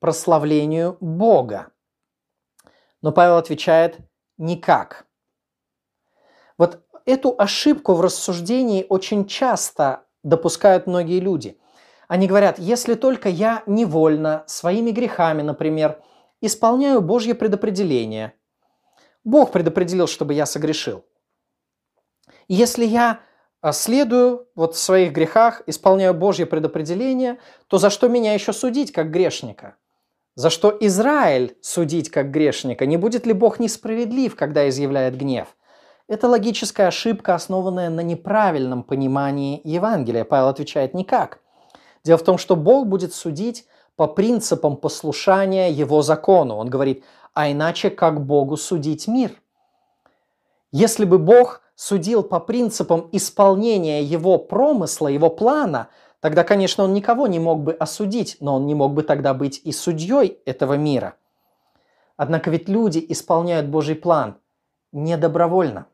прославлению 0.00 0.96
Бога. 1.00 1.68
Но 3.02 3.12
Павел 3.12 3.36
отвечает 3.36 3.98
«никак». 4.38 5.06
Вот 6.58 6.84
эту 7.06 7.34
ошибку 7.38 7.94
в 7.94 8.00
рассуждении 8.00 8.84
очень 8.88 9.26
часто 9.26 10.06
допускают 10.22 10.86
многие 10.86 11.20
люди. 11.20 11.58
Они 12.08 12.26
говорят, 12.26 12.58
если 12.58 12.94
только 12.94 13.28
я 13.28 13.62
невольно, 13.66 14.44
своими 14.46 14.90
грехами, 14.90 15.42
например, 15.42 16.02
исполняю 16.40 17.00
Божье 17.00 17.34
предопределение. 17.34 18.34
Бог 19.24 19.52
предопределил, 19.52 20.06
чтобы 20.06 20.34
я 20.34 20.46
согрешил. 20.46 21.04
Если 22.48 22.84
я 22.84 23.20
следую 23.70 24.48
вот 24.56 24.74
в 24.74 24.78
своих 24.78 25.12
грехах, 25.12 25.62
исполняю 25.66 26.14
Божье 26.14 26.46
предопределение, 26.46 27.38
то 27.68 27.78
за 27.78 27.90
что 27.90 28.08
меня 28.08 28.34
еще 28.34 28.52
судить 28.52 28.90
как 28.90 29.12
грешника? 29.12 29.76
За 30.34 30.50
что 30.50 30.76
Израиль 30.80 31.56
судить 31.60 32.10
как 32.10 32.32
грешника? 32.32 32.86
Не 32.86 32.96
будет 32.96 33.24
ли 33.24 33.32
Бог 33.32 33.60
несправедлив, 33.60 34.34
когда 34.34 34.68
изъявляет 34.68 35.16
гнев? 35.16 35.46
Это 36.08 36.26
логическая 36.26 36.88
ошибка, 36.88 37.36
основанная 37.36 37.88
на 37.88 38.00
неправильном 38.00 38.82
понимании 38.82 39.60
Евангелия. 39.62 40.24
Павел 40.24 40.48
отвечает 40.48 40.92
никак. 40.92 41.38
Дело 42.02 42.18
в 42.18 42.24
том, 42.24 42.38
что 42.38 42.56
Бог 42.56 42.88
будет 42.88 43.14
судить 43.14 43.66
по 43.94 44.08
принципам 44.08 44.76
послушания 44.76 45.70
Его 45.70 46.02
закону. 46.02 46.56
Он 46.56 46.68
говорит, 46.68 47.04
а 47.32 47.50
иначе 47.50 47.90
как 47.90 48.26
Богу 48.26 48.56
судить 48.56 49.06
мир? 49.06 49.40
Если 50.72 51.04
бы 51.04 51.18
Бог 51.18 51.61
судил 51.74 52.22
по 52.22 52.40
принципам 52.40 53.08
исполнения 53.12 54.02
Его 54.02 54.38
промысла, 54.38 55.08
Его 55.08 55.30
плана, 55.30 55.88
тогда, 56.20 56.44
конечно, 56.44 56.84
Он 56.84 56.92
никого 56.94 57.26
не 57.26 57.38
мог 57.38 57.62
бы 57.62 57.72
осудить, 57.72 58.36
но 58.40 58.56
Он 58.56 58.66
не 58.66 58.74
мог 58.74 58.94
бы 58.94 59.02
тогда 59.02 59.34
быть 59.34 59.60
и 59.64 59.72
судьей 59.72 60.38
этого 60.44 60.74
мира. 60.74 61.14
Однако 62.16 62.50
ведь 62.50 62.68
люди 62.68 63.04
исполняют 63.08 63.68
Божий 63.68 63.96
план 63.96 64.36
не 64.92 65.16
добровольно. 65.16 65.86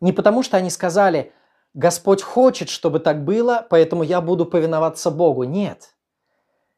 Не 0.00 0.12
потому, 0.12 0.42
что 0.42 0.56
они 0.56 0.70
сказали, 0.70 1.32
Господь 1.74 2.22
хочет, 2.22 2.68
чтобы 2.68 2.98
так 2.98 3.24
было, 3.24 3.66
поэтому 3.68 4.02
я 4.02 4.20
буду 4.20 4.46
повиноваться 4.46 5.10
Богу. 5.10 5.44
Нет. 5.44 5.94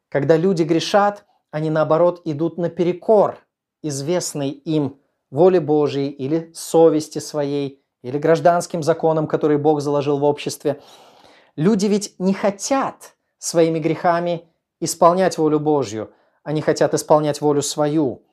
Когда 0.09 0.37
люди 0.37 0.63
грешат, 0.63 1.25
они 1.49 1.69
наоборот 1.69 2.21
идут 2.25 2.57
наперекор 2.57 3.39
известной 3.81 4.49
им 4.49 5.00
воле 5.31 5.59
Божией 5.59 6.09
или 6.09 6.51
совести 6.53 7.19
своей, 7.19 7.83
или 8.03 8.17
гражданским 8.19 8.83
законам, 8.83 9.27
которые 9.27 9.57
Бог 9.57 9.81
заложил 9.81 10.19
в 10.19 10.23
обществе. 10.23 10.81
Люди 11.55 11.87
ведь 11.87 12.15
не 12.19 12.33
хотят 12.33 13.15
своими 13.37 13.79
грехами 13.79 14.49
исполнять 14.79 15.37
волю 15.37 15.59
Божью, 15.59 16.11
они 16.43 16.61
хотят 16.61 16.93
исполнять 16.93 17.41
волю 17.41 17.61
свою. 17.61 18.23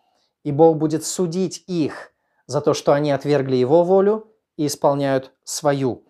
И 0.45 0.53
Бог 0.53 0.77
будет 0.77 1.05
судить 1.05 1.65
их 1.67 2.11
за 2.47 2.61
то, 2.61 2.75
что 2.75 2.93
они 2.93 3.11
отвергли 3.11 3.57
Его 3.57 3.85
волю 3.85 4.33
и 4.57 4.67
исполняют 4.67 5.33
свою. 5.45 6.05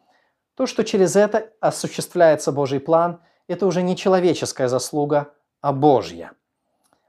То, 0.54 0.66
что 0.66 0.84
через 0.84 1.16
это 1.16 1.50
осуществляется 1.60 2.52
Божий 2.52 2.80
план, 2.80 3.20
это 3.48 3.66
уже 3.66 3.82
не 3.82 3.96
человеческая 3.96 4.68
заслуга, 4.68 5.32
а 5.60 5.72
Божья. 5.72 6.32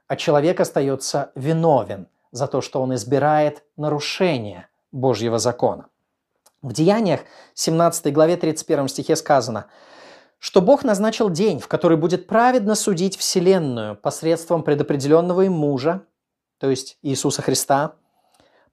А 0.07 0.15
человек 0.15 0.59
остается 0.59 1.31
виновен 1.35 2.07
за 2.31 2.47
то, 2.47 2.61
что 2.61 2.81
он 2.81 2.95
избирает 2.95 3.63
нарушение 3.77 4.67
Божьего 4.91 5.39
закона. 5.39 5.87
В 6.61 6.73
Деяниях 6.73 7.21
17 7.53 8.11
главе 8.13 8.37
31 8.37 8.87
стихе 8.87 9.15
сказано, 9.15 9.67
что 10.39 10.61
Бог 10.61 10.83
назначил 10.83 11.29
день, 11.29 11.59
в 11.59 11.67
который 11.67 11.97
будет 11.97 12.27
праведно 12.27 12.75
судить 12.75 13.17
Вселенную 13.17 13.95
посредством 13.95 14.63
предопределенного 14.63 15.41
им 15.41 15.53
мужа, 15.53 16.03
то 16.59 16.69
есть 16.69 16.97
Иисуса 17.01 17.41
Христа, 17.41 17.95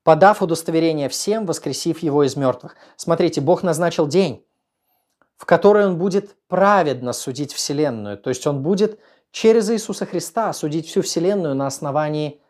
подав 0.03 0.43
удостоверение 0.43 1.09
всем, 1.09 1.47
воскресив 1.47 2.01
его 2.01 2.25
из 2.25 2.37
мертвых. 2.37 2.77
Смотрите, 2.97 3.41
Бог 3.41 3.63
назначил 3.63 4.07
день, 4.07 4.45
в 5.37 5.45
которой 5.45 5.87
он 5.87 5.99
будет 5.99 6.37
праведно 6.49 7.13
судить 7.13 7.53
Вселенную. 7.53 8.17
То 8.19 8.31
есть 8.31 8.47
он 8.47 8.63
будет 8.63 8.99
через 9.31 9.71
Иисуса 9.71 10.07
Христа 10.07 10.53
судить 10.53 10.89
всю 10.89 11.03
Вселенную 11.03 11.55
на 11.55 11.67
основании 11.67 12.41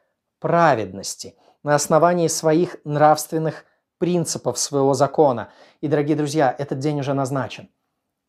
праведности, 0.47 1.35
на 1.65 1.75
основании 1.75 2.29
своих 2.29 2.77
нравственных 2.85 3.65
принципов 3.99 4.61
своего 4.61 4.95
закона. 4.95 5.49
И, 5.81 5.89
дорогие 5.89 6.17
друзья, 6.17 6.55
этот 6.57 6.79
день 6.79 7.01
уже 7.01 7.15
назначен. 7.15 7.69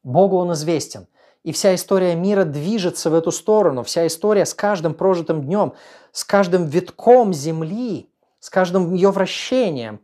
Богу 0.01 0.37
он 0.37 0.51
известен. 0.53 1.05
И 1.43 1.51
вся 1.51 1.75
история 1.75 2.15
мира 2.15 2.43
движется 2.43 3.11
в 3.11 3.13
эту 3.13 3.31
сторону. 3.31 3.83
Вся 3.83 4.07
история 4.07 4.47
с 4.47 4.55
каждым 4.55 4.95
прожитым 4.95 5.43
днем, 5.43 5.73
с 6.11 6.23
каждым 6.23 6.65
витком 6.65 7.35
земли, 7.35 8.11
с 8.39 8.49
каждым 8.49 8.95
ее 8.95 9.11
вращением. 9.11 10.01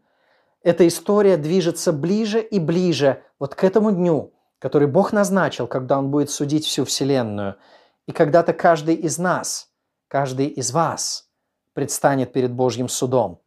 Эта 0.62 0.88
история 0.88 1.38
движется 1.38 1.92
ближе 1.94 2.42
и 2.42 2.60
ближе 2.60 3.24
вот 3.40 3.56
к 3.56 3.64
этому 3.64 3.92
дню, 3.92 4.36
который 4.60 4.88
Бог 4.88 5.14
назначил, 5.14 5.66
когда 5.66 5.98
Он 5.98 6.12
будет 6.12 6.30
судить 6.30 6.68
всю 6.68 6.86
Вселенную. 6.86 7.56
И 8.06 8.12
когда-то 8.12 8.54
каждый 8.54 8.94
из 8.94 9.18
нас, 9.18 9.70
каждый 10.10 10.46
из 10.46 10.72
вас 10.72 11.33
предстанет 11.74 12.34
перед 12.34 12.52
Божьим 12.52 12.90
судом. 12.90 13.40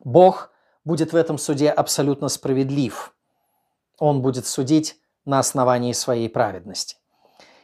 Бог 0.00 0.50
будет 0.84 1.12
в 1.12 1.16
этом 1.16 1.38
суде 1.38 1.70
абсолютно 1.70 2.28
справедлив. 2.28 3.14
Он 3.98 4.22
будет 4.22 4.46
судить 4.46 4.96
на 5.24 5.38
основании 5.38 5.92
своей 5.92 6.28
праведности. 6.28 6.96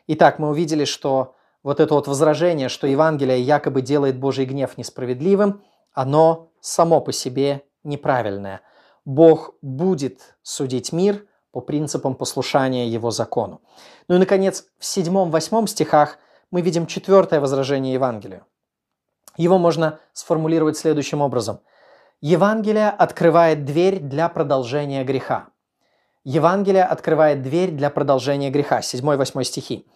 Итак, 0.07 0.39
мы 0.39 0.51
увидели, 0.51 0.85
что 0.85 1.35
вот 1.63 1.81
это 1.81 1.95
вот 1.95 2.09
возражение, 2.09 2.69
что 2.69 2.87
Евангелие 2.87 3.41
якобы 3.41 3.83
делает 3.83 4.19
Божий 4.19 4.47
гнев 4.47 4.79
несправедливым, 4.79 5.63
оно 5.93 6.51
само 6.61 7.01
по 7.01 7.13
себе 7.13 7.65
неправильное. 7.85 8.63
Бог 9.05 9.55
будет 9.61 10.37
судить 10.43 10.93
мир– 10.93 11.27
по 11.53 11.61
принципам 11.61 12.15
послушания 12.15 12.89
его 12.89 13.11
закону. 13.11 13.61
Ну 14.09 14.17
и, 14.17 14.19
наконец, 14.19 14.67
в 14.79 14.85
7-8 14.85 15.67
стихах 15.67 16.19
мы 16.51 16.63
видим 16.63 16.87
четвертое 16.87 17.41
возражение 17.41 17.95
Евангелию. 17.95 18.45
Его 19.41 19.57
можно 19.57 19.99
сформулировать 20.13 20.77
следующим 20.77 21.23
образом. 21.23 21.61
Евангелие 22.21 22.91
открывает 22.91 23.65
дверь 23.65 23.99
для 23.99 24.29
продолжения 24.29 25.03
греха. 25.03 25.49
Евангелие 26.25 26.85
открывает 26.85 27.43
дверь 27.43 27.71
для 27.71 27.89
продолжения 27.89 28.51
греха. 28.51 28.81
7-8 28.81 29.45
стихи. 29.45 29.87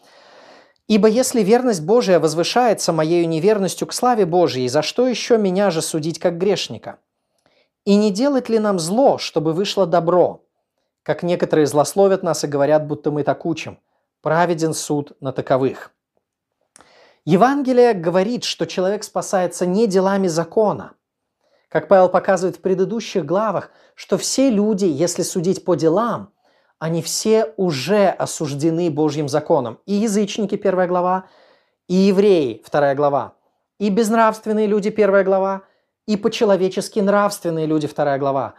«Ибо 0.89 1.09
если 1.09 1.43
верность 1.43 1.83
Божия 1.83 2.21
возвышается 2.21 2.93
моею 2.93 3.29
неверностью 3.29 3.87
к 3.87 3.93
славе 3.93 4.25
Божией, 4.25 4.69
за 4.69 4.81
что 4.81 5.07
еще 5.07 5.37
меня 5.37 5.71
же 5.71 5.83
судить 5.83 6.19
как 6.19 6.39
грешника? 6.39 6.99
И 7.85 7.97
не 7.97 8.11
делать 8.11 8.49
ли 8.49 8.59
нам 8.59 8.79
зло, 8.79 9.19
чтобы 9.19 9.53
вышло 9.53 9.87
добро? 9.87 10.41
как 11.05 11.23
некоторые 11.23 11.67
злословят 11.67 12.23
нас 12.23 12.43
и 12.45 12.47
говорят, 12.47 12.87
будто 12.87 13.11
мы 13.11 13.23
так 13.25 13.45
учим. 13.45 13.79
Праведен 14.23 14.73
суд 14.73 15.13
на 15.21 15.33
таковых. 15.33 15.93
Евангелие 17.27 17.95
говорит, 17.95 18.45
что 18.45 18.67
человек 18.67 19.03
спасается 19.03 19.65
не 19.65 19.87
делами 19.87 20.27
закона. 20.27 20.93
Как 21.69 21.89
Павел 21.89 22.11
показывает 22.11 22.57
в 22.57 22.61
предыдущих 22.61 23.25
главах, 23.25 23.71
что 23.95 24.19
все 24.19 24.51
люди, 24.51 24.85
если 24.85 25.23
судить 25.23 25.65
по 25.65 25.75
делам, 25.75 26.35
они 26.79 27.01
все 27.01 27.55
уже 27.57 28.09
осуждены 28.09 28.91
Божьим 28.91 29.29
законом. 29.29 29.79
И 29.87 29.95
язычники, 29.95 30.57
первая 30.57 30.87
глава, 30.87 31.25
и 31.89 31.95
евреи, 31.95 32.63
вторая 32.65 32.95
глава, 32.95 33.35
и 33.79 33.89
безнравственные 33.89 34.67
люди, 34.67 34.91
первая 34.91 35.25
глава, 35.25 35.63
и 36.07 36.19
по-человечески 36.19 37.01
нравственные 37.01 37.65
люди, 37.65 37.87
вторая 37.87 38.19
глава, 38.19 38.55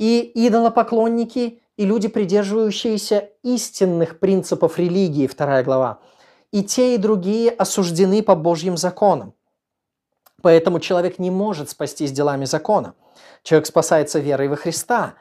и 0.00 0.32
идолопоклонники, 0.34 1.62
и 1.76 1.86
люди, 1.86 2.08
придерживающиеся 2.08 3.30
истинных 3.44 4.18
принципов 4.18 4.78
религии, 4.78 5.28
вторая 5.28 5.62
глава, 5.62 6.00
и 6.52 6.62
те, 6.62 6.94
и 6.94 6.98
другие 6.98 7.50
осуждены 7.50 8.22
по 8.22 8.36
Божьим 8.36 8.76
законам. 8.76 9.34
Поэтому 10.42 10.80
человек 10.80 11.18
не 11.18 11.30
может 11.30 11.70
спастись 11.70 12.12
делами 12.12 12.44
закона. 12.44 12.94
Человек 13.42 13.66
спасается 13.66 14.18
верой 14.18 14.48
во 14.48 14.56
Христа. 14.56 15.14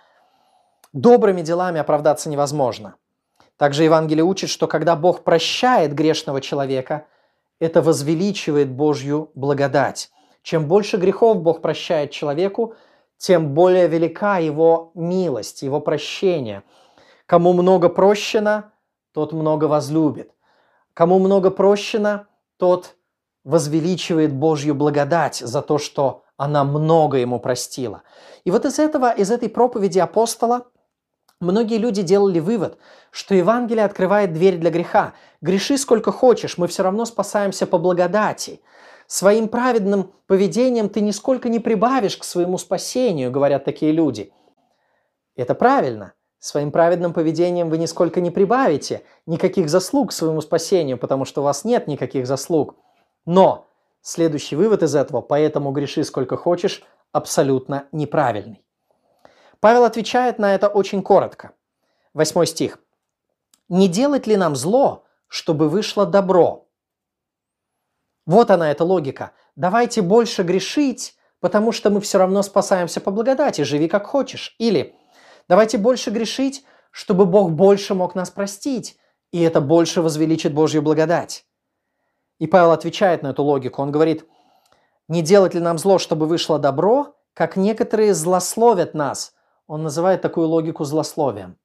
Добрыми 0.94 1.42
делами 1.42 1.80
оправдаться 1.80 2.30
невозможно. 2.30 2.96
Также 3.58 3.84
Евангелие 3.84 4.24
учит, 4.24 4.50
что 4.50 4.68
когда 4.68 4.96
Бог 4.96 5.24
прощает 5.24 5.94
грешного 5.94 6.42
человека, 6.42 7.06
это 7.60 7.82
возвеличивает 7.82 8.72
Божью 8.72 9.32
благодать. 9.36 10.12
Чем 10.42 10.68
больше 10.68 10.98
грехов 10.98 11.42
Бог 11.42 11.62
прощает 11.62 12.10
человеку, 12.12 12.74
тем 13.18 13.54
более 13.54 13.88
велика 13.88 14.40
его 14.40 14.92
милость, 14.96 15.62
его 15.62 15.80
прощение. 15.80 16.64
Кому 17.28 17.54
много 17.54 17.88
прощено, 17.88 18.74
тот 19.14 19.32
много 19.32 19.66
возлюбит. 19.66 20.32
Кому 20.94 21.20
много 21.20 21.52
прощено, 21.52 22.28
тот 22.58 22.96
возвеличивает 23.44 24.34
Божью 24.34 24.76
благодать 24.76 25.38
за 25.38 25.62
то, 25.62 25.78
что 25.78 26.24
она 26.38 26.64
много 26.64 27.18
ему 27.18 27.40
простила. 27.40 28.04
И 28.44 28.52
вот 28.52 28.66
из 28.66 28.80
этого, 28.80 29.12
из 29.12 29.32
этой 29.32 29.50
проповеди 29.50 30.00
апостола 30.00 30.66
Многие 31.42 31.80
люди 31.80 32.04
делали 32.04 32.40
вывод, 32.40 32.78
что 33.10 33.34
Евангелие 33.34 33.84
открывает 33.84 34.32
дверь 34.32 34.58
для 34.58 34.70
греха. 34.70 35.14
Греши 35.42 35.80
сколько 35.80 36.12
хочешь, 36.12 36.60
мы 36.60 36.68
все 36.68 36.84
равно 36.84 37.04
спасаемся 37.06 37.66
по 37.66 37.80
благодати. 37.80 38.62
Своим 39.08 39.48
праведным 39.48 40.14
поведением 40.28 40.88
ты 40.88 41.02
нисколько 41.02 41.50
не 41.50 41.60
прибавишь 41.60 42.16
к 42.16 42.24
своему 42.24 42.60
спасению, 42.60 43.32
говорят 43.32 43.66
такие 43.66 43.92
люди. 43.92 44.32
Это 45.36 45.56
правильно. 45.56 46.14
Своим 46.42 46.72
праведным 46.72 47.14
поведением 47.14 47.70
вы 47.70 47.78
нисколько 47.78 48.20
не 48.20 48.32
прибавите 48.32 49.04
никаких 49.28 49.70
заслуг 49.70 50.10
к 50.10 50.12
своему 50.12 50.42
спасению, 50.42 50.98
потому 50.98 51.24
что 51.24 51.42
у 51.42 51.44
вас 51.44 51.66
нет 51.66 51.86
никаких 51.86 52.26
заслуг. 52.26 52.78
Но 53.28 53.68
следующий 54.02 54.56
вывод 54.56 54.82
из 54.82 54.96
этого, 54.96 55.22
поэтому 55.22 55.72
греши 55.72 56.04
сколько 56.04 56.38
хочешь, 56.38 56.84
абсолютно 57.12 57.86
неправильный. 57.92 58.66
Павел 59.60 59.84
отвечает 59.84 60.40
на 60.40 60.56
это 60.56 60.68
очень 60.68 61.04
коротко. 61.04 61.52
Восьмой 62.16 62.48
стих. 62.48 62.80
«Не 63.70 63.88
делать 63.88 64.26
ли 64.26 64.36
нам 64.36 64.56
зло, 64.56 65.04
чтобы 65.28 65.70
вышло 65.70 66.08
добро?» 66.08 66.68
Вот 68.26 68.50
она, 68.50 68.72
эта 68.72 68.84
логика. 68.84 69.34
Давайте 69.56 70.02
больше 70.02 70.42
грешить, 70.42 71.16
потому 71.40 71.72
что 71.72 71.92
мы 71.92 72.02
все 72.02 72.18
равно 72.18 72.42
спасаемся 72.42 73.00
по 73.00 73.12
благодати, 73.12 73.62
живи 73.62 73.88
как 73.88 74.08
хочешь. 74.08 74.56
Или 74.58 74.96
давайте 75.48 75.78
больше 75.78 76.10
грешить, 76.10 76.66
чтобы 76.92 77.26
Бог 77.26 77.52
больше 77.52 77.94
мог 77.94 78.16
нас 78.16 78.30
простить, 78.30 78.98
и 79.32 79.42
это 79.42 79.62
больше 79.62 80.02
возвеличит 80.02 80.54
Божью 80.54 80.82
благодать. 80.82 81.46
И 82.40 82.48
Павел 82.48 82.72
отвечает 82.72 83.24
на 83.24 83.30
эту 83.30 83.44
логику. 83.44 83.82
Он 83.82 83.92
говорит, 83.92 84.26
не 85.08 85.22
делать 85.22 85.54
ли 85.54 85.60
нам 85.60 85.78
зло, 85.78 86.00
чтобы 86.00 86.26
вышло 86.26 86.60
добро, 86.60 87.16
как 87.34 87.56
некоторые 87.56 88.14
злословят 88.14 88.94
нас– 88.94 89.34
он 89.72 89.84
называет 89.84 90.22
такую 90.22 90.50
логику 90.50 90.84
злословием. 90.84 91.58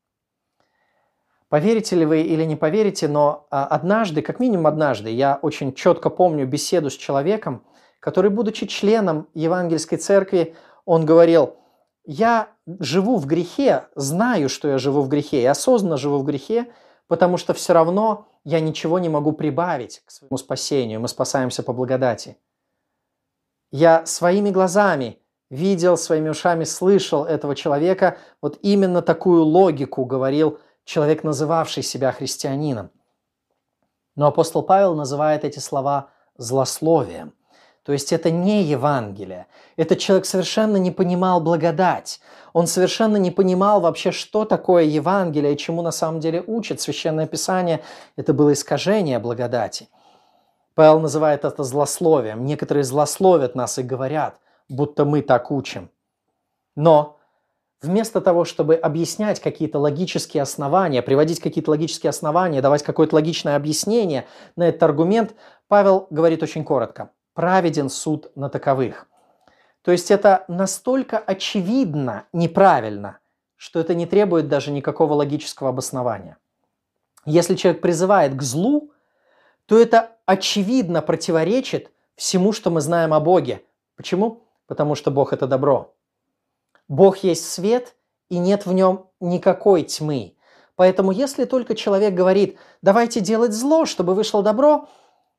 Поверите 1.48 1.96
ли 1.96 2.04
вы 2.04 2.20
или 2.20 2.44
не 2.44 2.54
поверите, 2.54 3.08
но 3.08 3.48
а, 3.50 3.66
однажды, 3.66 4.22
как 4.22 4.38
минимум 4.38 4.68
однажды, 4.68 5.10
я 5.10 5.40
очень 5.42 5.74
четко 5.74 6.08
помню 6.08 6.46
беседу 6.46 6.88
с 6.88 6.96
человеком, 6.96 7.64
который, 7.98 8.30
будучи 8.30 8.68
членом 8.68 9.26
Евангельской 9.34 9.98
церкви, 9.98 10.54
он 10.84 11.04
говорил, 11.04 11.56
я 12.04 12.50
живу 12.66 13.16
в 13.16 13.26
грехе, 13.26 13.88
знаю, 13.94 14.48
что 14.48 14.68
я 14.68 14.78
живу 14.78 15.02
в 15.02 15.08
грехе, 15.08 15.42
и 15.42 15.46
осознанно 15.46 15.96
живу 15.96 16.18
в 16.18 16.24
грехе, 16.24 16.72
потому 17.06 17.36
что 17.36 17.54
все 17.54 17.72
равно 17.72 18.28
я 18.44 18.60
ничего 18.60 18.98
не 18.98 19.08
могу 19.08 19.32
прибавить 19.32 20.02
к 20.04 20.10
своему 20.10 20.36
спасению, 20.36 21.00
мы 21.00 21.08
спасаемся 21.08 21.62
по 21.62 21.72
благодати. 21.72 22.36
Я 23.70 24.06
своими 24.06 24.50
глазами 24.50 25.20
видел, 25.50 25.96
своими 25.96 26.28
ушами 26.28 26.64
слышал 26.64 27.24
этого 27.24 27.54
человека, 27.54 28.18
вот 28.40 28.58
именно 28.62 29.02
такую 29.02 29.42
логику 29.44 30.04
говорил 30.04 30.58
человек, 30.84 31.24
называвший 31.24 31.82
себя 31.82 32.12
христианином. 32.12 32.90
Но 34.14 34.26
апостол 34.26 34.62
Павел 34.62 34.94
называет 34.94 35.44
эти 35.44 35.58
слова 35.58 36.10
злословием. 36.36 37.34
То 37.86 37.92
есть 37.92 38.12
это 38.12 38.30
не 38.30 38.62
Евангелие. 38.64 39.46
Этот 39.76 39.98
человек 39.98 40.26
совершенно 40.26 40.76
не 40.76 40.90
понимал 40.90 41.40
благодать. 41.40 42.20
Он 42.52 42.66
совершенно 42.66 43.16
не 43.16 43.30
понимал 43.30 43.80
вообще, 43.80 44.10
что 44.10 44.44
такое 44.44 44.84
Евангелие 44.84 45.54
и 45.54 45.56
чему 45.56 45.80
на 45.80 45.92
самом 45.92 46.20
деле 46.20 46.44
учит 46.46 46.82
Священное 46.82 47.26
Писание. 47.26 47.80
Это 48.16 48.34
было 48.34 48.52
искажение 48.52 49.18
благодати. 49.18 49.88
Павел 50.74 51.00
называет 51.00 51.46
это 51.46 51.64
злословием. 51.64 52.44
Некоторые 52.44 52.84
злословят 52.84 53.54
нас 53.54 53.78
и 53.78 53.82
говорят– 53.82 54.40
будто 54.68 55.04
мы 55.04 55.22
так 55.22 55.50
учим. 55.50 55.90
Но 56.74 57.18
вместо 57.80 58.20
того, 58.20 58.44
чтобы 58.44 58.74
объяснять 58.74 59.40
какие-то 59.40 59.78
логические 59.78 60.42
основания, 60.42 61.02
приводить 61.02 61.40
какие-то 61.40 61.70
логические 61.70 62.10
основания, 62.10 62.62
давать 62.62 62.82
какое-то 62.82 63.14
логичное 63.14 63.56
объяснение 63.56 64.26
на 64.56 64.68
этот 64.68 64.82
аргумент, 64.82 65.34
Павел 65.68 66.06
говорит 66.10 66.42
очень 66.42 66.64
коротко. 66.64 67.10
Праведен 67.36 67.88
суд 67.88 68.32
на 68.34 68.48
таковых. 68.48 69.06
То 69.82 69.92
есть 69.92 70.10
это 70.10 70.44
настолько 70.48 71.18
очевидно 71.18 72.24
неправильно, 72.32 73.20
что 73.54 73.78
это 73.78 73.94
не 73.94 74.06
требует 74.06 74.48
даже 74.48 74.72
никакого 74.72 75.12
логического 75.12 75.68
обоснования. 75.68 76.36
Если 77.24 77.54
человек 77.54 77.80
призывает 77.80 78.34
к 78.34 78.42
злу, 78.42 78.90
то 79.66 79.78
это 79.78 80.16
очевидно 80.26 81.00
противоречит 81.00 81.92
всему, 82.16 82.52
что 82.52 82.70
мы 82.70 82.80
знаем 82.80 83.14
о 83.14 83.20
Боге. 83.20 83.62
Почему? 83.94 84.42
потому 84.66 84.94
что 84.94 85.10
Бог– 85.10 85.32
это 85.32 85.46
добро. 85.46 85.94
Бог 86.88 87.18
есть 87.18 87.48
свет, 87.48 87.94
и 88.28 88.38
нет 88.38 88.66
в 88.66 88.72
нем 88.72 89.06
никакой 89.20 89.84
тьмы. 89.84 90.34
Поэтому 90.74 91.12
если 91.12 91.44
только 91.44 91.74
человек 91.74 92.14
говорит, 92.14 92.58
давайте 92.82 93.20
делать 93.20 93.52
зло, 93.52 93.86
чтобы 93.86 94.14
вышло 94.14 94.42
добро, 94.42 94.88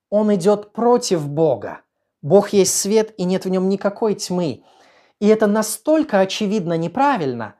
он 0.10 0.34
идет 0.34 0.72
против 0.72 1.28
Бога. 1.28 1.82
Бог 2.22 2.50
есть 2.50 2.76
свет, 2.76 3.14
и 3.18 3.24
нет 3.24 3.46
в 3.46 3.50
нем 3.50 3.70
никакой 3.70 4.16
тьмы. 4.16 4.64
И 5.20 5.28
это 5.28 5.48
настолько 5.48 6.20
очевидно 6.20 6.78
неправильно, 6.78 7.56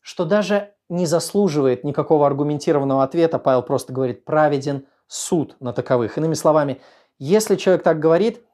что 0.00 0.24
даже 0.24 0.74
не 0.88 1.06
заслуживает 1.06 1.84
никакого 1.84 2.26
аргументированного 2.26 3.02
ответа. 3.02 3.38
Павел 3.38 3.62
просто 3.62 3.92
говорит, 3.92 4.24
праведен 4.24 4.86
суд 5.06 5.56
на 5.60 5.72
таковых. 5.72 6.18
Иными 6.18 6.34
словами, 6.34 6.80
если 7.18 7.56
человек 7.56 7.82
так 7.82 7.98
говорит, 7.98 8.44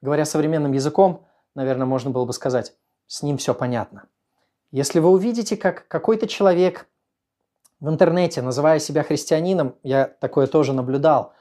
говоря 0.00 0.24
современным 0.24 0.72
языком, 0.72 1.26
наверное, 1.54 1.86
можно 1.86 2.10
было 2.10 2.24
бы 2.24 2.32
сказать, 2.32 2.74
с 3.06 3.22
ним 3.22 3.38
все 3.38 3.54
понятно. 3.54 4.04
Если 4.70 5.00
вы 5.00 5.10
увидите, 5.10 5.56
как 5.56 5.88
какой-то 5.88 6.26
человек 6.26 6.86
в 7.80 7.88
интернете, 7.88 8.42
называя 8.42 8.78
себя 8.78 9.02
христианином, 9.02 9.74
я 9.82 10.04
такое 10.04 10.46
тоже 10.46 10.72
наблюдал, 10.72 11.32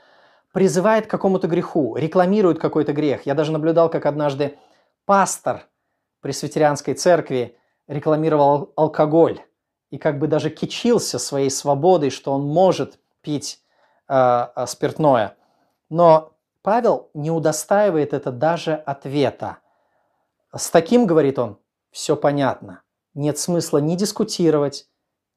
призывает 0.53 1.07
к 1.07 1.09
какому-то 1.09 1.47
греху, 1.47 1.95
рекламирует 1.95 2.59
какой-то 2.59 2.93
грех. 2.93 3.25
Я 3.25 3.35
даже 3.35 3.51
наблюдал, 3.51 3.89
как 3.89 4.05
однажды 4.05 4.57
пастор 5.05 5.67
пресвитерианской 6.21 6.93
церкви 6.93 7.57
рекламировал 7.87 8.73
алкоголь 8.75 9.41
и 9.89 9.97
как 9.97 10.19
бы 10.19 10.27
даже 10.27 10.49
кичился 10.49 11.19
своей 11.19 11.49
свободой, 11.49 12.09
что 12.09 12.33
он 12.33 12.43
может 12.45 12.99
пить 13.21 13.61
э, 14.09 14.47
спиртное. 14.65 15.37
Но 15.89 16.33
Павел 16.61 17.09
не 17.13 17.31
удостаивает 17.31 18.13
это 18.13 18.31
даже 18.31 18.73
ответа. 18.73 19.59
С 20.53 20.69
таким, 20.69 21.05
говорит 21.05 21.39
он, 21.39 21.57
все 21.91 22.15
понятно. 22.15 22.81
Нет 23.13 23.37
смысла 23.37 23.77
ни 23.77 23.95
дискутировать, 23.95 24.87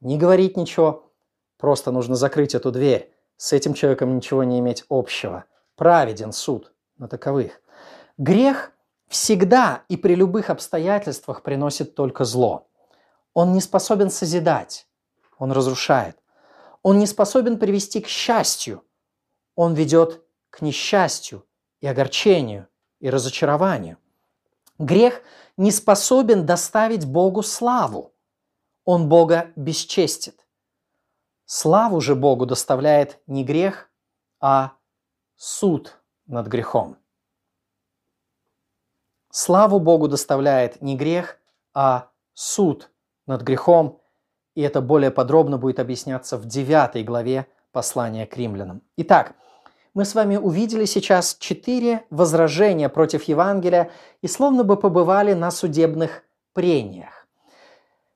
ни 0.01 0.19
говорить 0.19 0.57
ничего. 0.57 1.13
Просто 1.57 1.93
нужно 1.93 2.17
закрыть 2.17 2.55
эту 2.55 2.73
дверь. 2.73 3.15
С 3.41 3.55
этим 3.55 3.73
человеком 3.73 4.15
ничего 4.15 4.45
не 4.45 4.59
иметь 4.59 4.85
общего. 4.91 5.47
Праведен 5.75 6.31
суд 6.31 6.75
на 6.99 7.09
таковых. 7.09 7.63
Грех 8.19 8.71
всегда 9.09 9.83
и 9.89 9.97
при 9.97 10.15
любых 10.15 10.51
обстоятельствах 10.51 11.43
приносит 11.43 11.95
только 11.95 12.27
зло. 12.27 12.69
Он 13.33 13.55
не 13.55 13.63
способен 13.63 14.11
созидать, 14.11 14.87
он 15.39 15.53
разрушает. 15.53 16.19
Он 16.83 16.99
не 16.99 17.07
способен 17.07 17.59
привести 17.59 18.03
к 18.03 18.09
счастью, 18.09 18.85
он 19.55 19.73
ведет 19.73 20.23
к 20.51 20.61
несчастью 20.61 21.47
и 21.81 21.87
огорчению 21.87 22.69
и 22.99 23.09
разочарованию. 23.09 23.97
Грех 24.79 25.23
не 25.57 25.71
способен 25.71 26.45
доставить 26.45 27.07
Богу 27.07 27.43
славу. 27.43 28.13
Он 28.85 29.09
Бога 29.09 29.51
бесчестит. 29.57 30.47
Славу 31.53 32.01
же 32.01 32.15
Богу 32.15 32.47
доставляет 32.47 33.19
не 33.27 33.43
грех, 33.43 33.91
а 34.41 34.75
суд 35.35 36.01
над 36.27 36.47
грехом. 36.47 36.97
Славу 39.33 39.81
Богу 39.81 40.07
доставляет 40.07 40.81
не 40.81 40.97
грех, 40.97 41.41
а 41.75 42.11
суд 42.35 42.93
над 43.27 43.43
грехом. 43.43 44.01
И 44.55 44.63
это 44.63 44.81
более 44.81 45.11
подробно 45.11 45.59
будет 45.59 45.81
объясняться 45.81 46.39
в 46.39 46.47
9 46.47 47.05
главе 47.05 47.49
послания 47.73 48.29
к 48.29 48.37
римлянам. 48.37 48.83
Итак, 48.99 49.35
мы 49.93 50.05
с 50.05 50.15
вами 50.15 50.37
увидели 50.37 50.85
сейчас 50.85 51.35
четыре 51.35 52.07
возражения 52.11 52.89
против 52.89 53.25
Евангелия 53.25 53.91
и 54.23 54.29
словно 54.29 54.63
бы 54.63 54.77
побывали 54.77 55.33
на 55.33 55.51
судебных 55.51 56.23
прениях. 56.53 57.20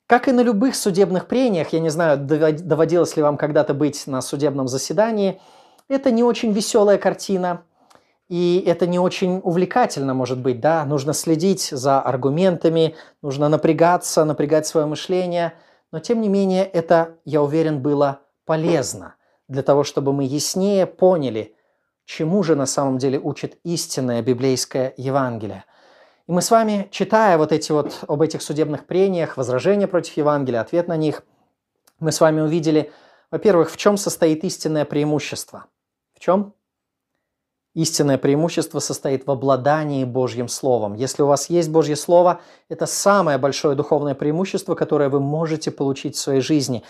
Как 0.06 0.28
и 0.28 0.32
на 0.32 0.42
любых 0.42 0.76
судебных 0.76 1.26
прениях, 1.26 1.72
я 1.72 1.80
не 1.80 1.88
знаю, 1.88 2.18
доводилось 2.18 3.16
ли 3.16 3.22
вам 3.22 3.38
когда-то 3.38 3.72
быть 3.72 4.06
на 4.06 4.20
судебном 4.20 4.68
заседании, 4.68 5.40
это 5.88 6.10
не 6.10 6.22
очень 6.22 6.52
веселая 6.52 6.98
картина, 6.98 7.62
и 8.28 8.62
это 8.66 8.86
не 8.86 8.98
очень 8.98 9.40
увлекательно, 9.42 10.12
может 10.12 10.38
быть, 10.38 10.60
да, 10.60 10.84
нужно 10.84 11.14
следить 11.14 11.68
за 11.70 12.00
аргументами, 12.00 12.96
нужно 13.22 13.48
напрягаться, 13.48 14.24
напрягать 14.24 14.66
свое 14.66 14.86
мышление, 14.86 15.54
но 15.90 16.00
тем 16.00 16.20
не 16.20 16.28
менее 16.28 16.64
это, 16.64 17.16
я 17.24 17.42
уверен, 17.42 17.80
было 17.80 18.20
полезно 18.44 19.14
для 19.48 19.62
того, 19.62 19.84
чтобы 19.84 20.12
мы 20.12 20.24
яснее 20.24 20.86
поняли, 20.86 21.54
чему 22.04 22.42
же 22.42 22.56
на 22.56 22.66
самом 22.66 22.98
деле 22.98 23.18
учит 23.18 23.58
истинное 23.64 24.20
библейское 24.20 24.92
Евангелие. 24.96 25.64
И 26.26 26.32
мы 26.32 26.40
с 26.40 26.50
вами, 26.50 26.88
читая 26.90 27.36
вот 27.36 27.52
эти 27.52 27.70
вот 27.70 28.04
об 28.08 28.22
этих 28.22 28.40
судебных 28.40 28.86
прениях, 28.86 29.36
возражения 29.36 29.86
против 29.86 30.16
Евангелия, 30.16 30.62
ответ 30.62 30.88
на 30.88 30.96
них, 30.96 31.22
мы 32.00 32.12
с 32.12 32.20
вами 32.20 32.40
увидели, 32.40 32.90
во-первых, 33.30 33.70
в 33.70 33.76
чем 33.76 33.98
состоит 33.98 34.42
истинное 34.42 34.86
преимущество. 34.86 35.66
В 36.14 36.20
чем? 36.20 36.54
Истинное 37.74 38.18
преимущество 38.18 38.78
состоит 38.78 39.26
в 39.26 39.30
обладании 39.30 40.04
Божьим 40.04 40.48
Словом. 40.48 40.94
Если 40.94 41.22
у 41.22 41.26
вас 41.26 41.50
есть 41.50 41.68
Божье 41.70 41.96
Слово, 41.96 42.40
это 42.68 42.86
самое 42.86 43.36
большое 43.36 43.76
духовное 43.76 44.14
преимущество, 44.14 44.74
которое 44.74 45.10
вы 45.10 45.20
можете 45.20 45.70
получить 45.70 46.16
в 46.16 46.20
своей 46.20 46.40
жизни. 46.40 46.84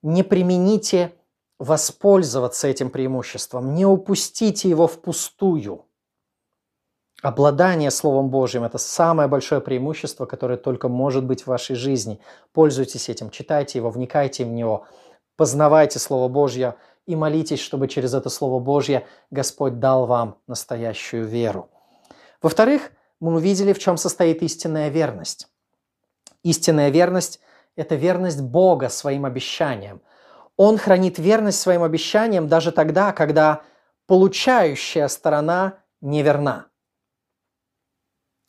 Не 0.00 0.22
примените 0.22 1.12
воспользоваться 1.58 2.68
этим 2.68 2.88
преимуществом, 2.88 3.74
не 3.74 3.84
упустите 3.84 4.68
его 4.68 4.86
впустую. 4.86 5.84
Обладание 7.22 7.90
Словом 7.90 8.28
Божьим– 8.30 8.64
это 8.64 8.78
самое 8.78 9.28
большое 9.28 9.60
преимущество, 9.60 10.26
которое 10.26 10.58
только 10.58 10.88
может 10.88 11.24
быть 11.24 11.42
в 11.42 11.46
вашей 11.46 11.76
жизни. 11.76 12.20
Пользуйтесь 12.52 13.08
этим, 13.08 13.30
читайте 13.30 13.78
его, 13.78 13.90
вникайте 13.90 14.44
в 14.44 14.48
него, 14.48 14.86
познавайте 15.36 15.98
Слово 15.98 16.28
Божье– 16.28 16.74
и 17.06 17.16
молитесь, 17.16 17.60
чтобы 17.60 17.88
через 17.88 18.14
это 18.14 18.30
Слово 18.30 18.60
Божье 18.60 19.06
Господь 19.30 19.78
дал 19.78 20.06
вам 20.06 20.38
настоящую 20.46 21.26
веру. 21.26 21.68
Во-вторых, 22.40 22.92
мы 23.20 23.34
увидели, 23.34 23.72
в 23.72 23.78
чем 23.78 23.96
состоит 23.96 24.42
истинная 24.42 24.88
верность. 24.88 25.48
Истинная 26.42 26.90
верность– 26.90 27.40
это 27.76 27.94
верность 27.94 28.40
Бога 28.40 28.88
своим 28.88 29.24
обещаниям. 29.24 30.00
Он 30.56 30.76
хранит 30.76 31.18
верность 31.18 31.60
своим 31.60 31.82
обещаниям 31.82 32.48
даже 32.48 32.72
тогда, 32.72 33.12
когда 33.12 33.62
получающая 34.06 35.08
сторона 35.08 35.78
неверна. 36.00 36.66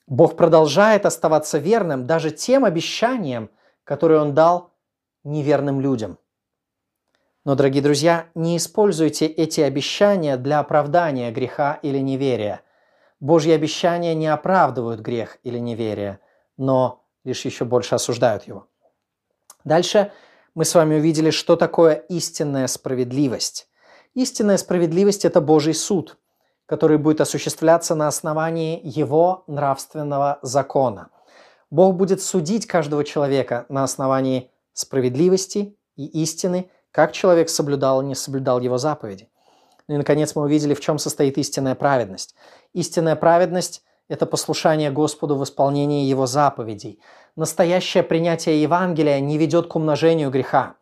Бог 0.07 0.35
продолжает 0.35 1.05
оставаться 1.05 1.57
верным 1.57 2.05
даже 2.05 2.31
тем 2.31 2.65
обещаниям, 2.65 3.49
которые 3.83 4.21
Он 4.21 4.33
дал 4.33 4.73
неверным 5.23 5.79
людям. 5.79 6.17
Но, 7.45 7.55
дорогие 7.55 7.83
друзья, 7.83 8.27
не 8.35 8.57
используйте 8.57 9.25
эти 9.25 9.61
обещания 9.61 10.37
для 10.37 10.59
оправдания 10.59 11.31
греха 11.31 11.79
или 11.81 11.99
неверия. 11.99 12.61
Божьи 13.19 13.51
обещания 13.51 14.15
не 14.15 14.27
оправдывают 14.27 15.01
грех 15.01 15.37
или 15.43 15.59
неверие, 15.59 16.19
но 16.57 17.05
лишь 17.23 17.45
еще 17.45 17.65
больше 17.65 17.95
осуждают 17.95 18.43
его. 18.43 18.67
Дальше 19.63 20.11
мы 20.55 20.65
с 20.65 20.75
вами 20.75 20.95
увидели, 20.95 21.31
что 21.31 21.55
такое 21.55 21.95
истинная 21.95 22.67
справедливость. 22.67 23.67
Истинная 24.13 24.57
справедливость– 24.57 25.25
это 25.25 25.41
Божий 25.41 25.73
суд, 25.73 26.17
который 26.73 26.97
будет 26.97 27.21
осуществляться 27.21 27.95
на 27.95 28.07
основании 28.07 28.81
его 28.83 29.43
нравственного 29.47 30.39
закона. 30.41 31.09
Бог 31.69 31.95
будет 31.95 32.21
судить 32.21 32.67
каждого 32.67 33.03
человека 33.03 33.65
на 33.69 33.83
основании 33.83 34.51
справедливости 34.73 35.77
и 35.95 36.05
истины– 36.23 36.69
как 36.93 37.11
человек 37.11 37.49
соблюдал 37.49 38.01
и 38.01 38.05
не 38.05 38.15
соблюдал 38.15 38.61
его 38.61 38.77
заповеди. 38.77 39.27
Ну 39.87 39.95
и, 39.95 39.97
наконец, 39.97 40.35
мы 40.35 40.43
увидели, 40.43 40.75
в 40.75 40.79
чем 40.79 40.99
состоит 40.99 41.37
истинная 41.37 41.75
праведность. 41.75 42.35
Истинная 42.73 43.15
праведность– 43.15 43.83
это 44.07 44.25
послушание 44.27 44.91
Господу 44.91 45.35
в 45.35 45.43
исполнении 45.43 46.05
Его 46.05 46.27
заповедей. 46.27 47.01
Настоящее 47.35 48.03
принятие 48.03 48.61
Евангелия 48.61 49.19
не 49.19 49.37
ведет 49.39 49.67
к 49.67 49.75
умножению 49.75 50.29
греха. 50.29 50.75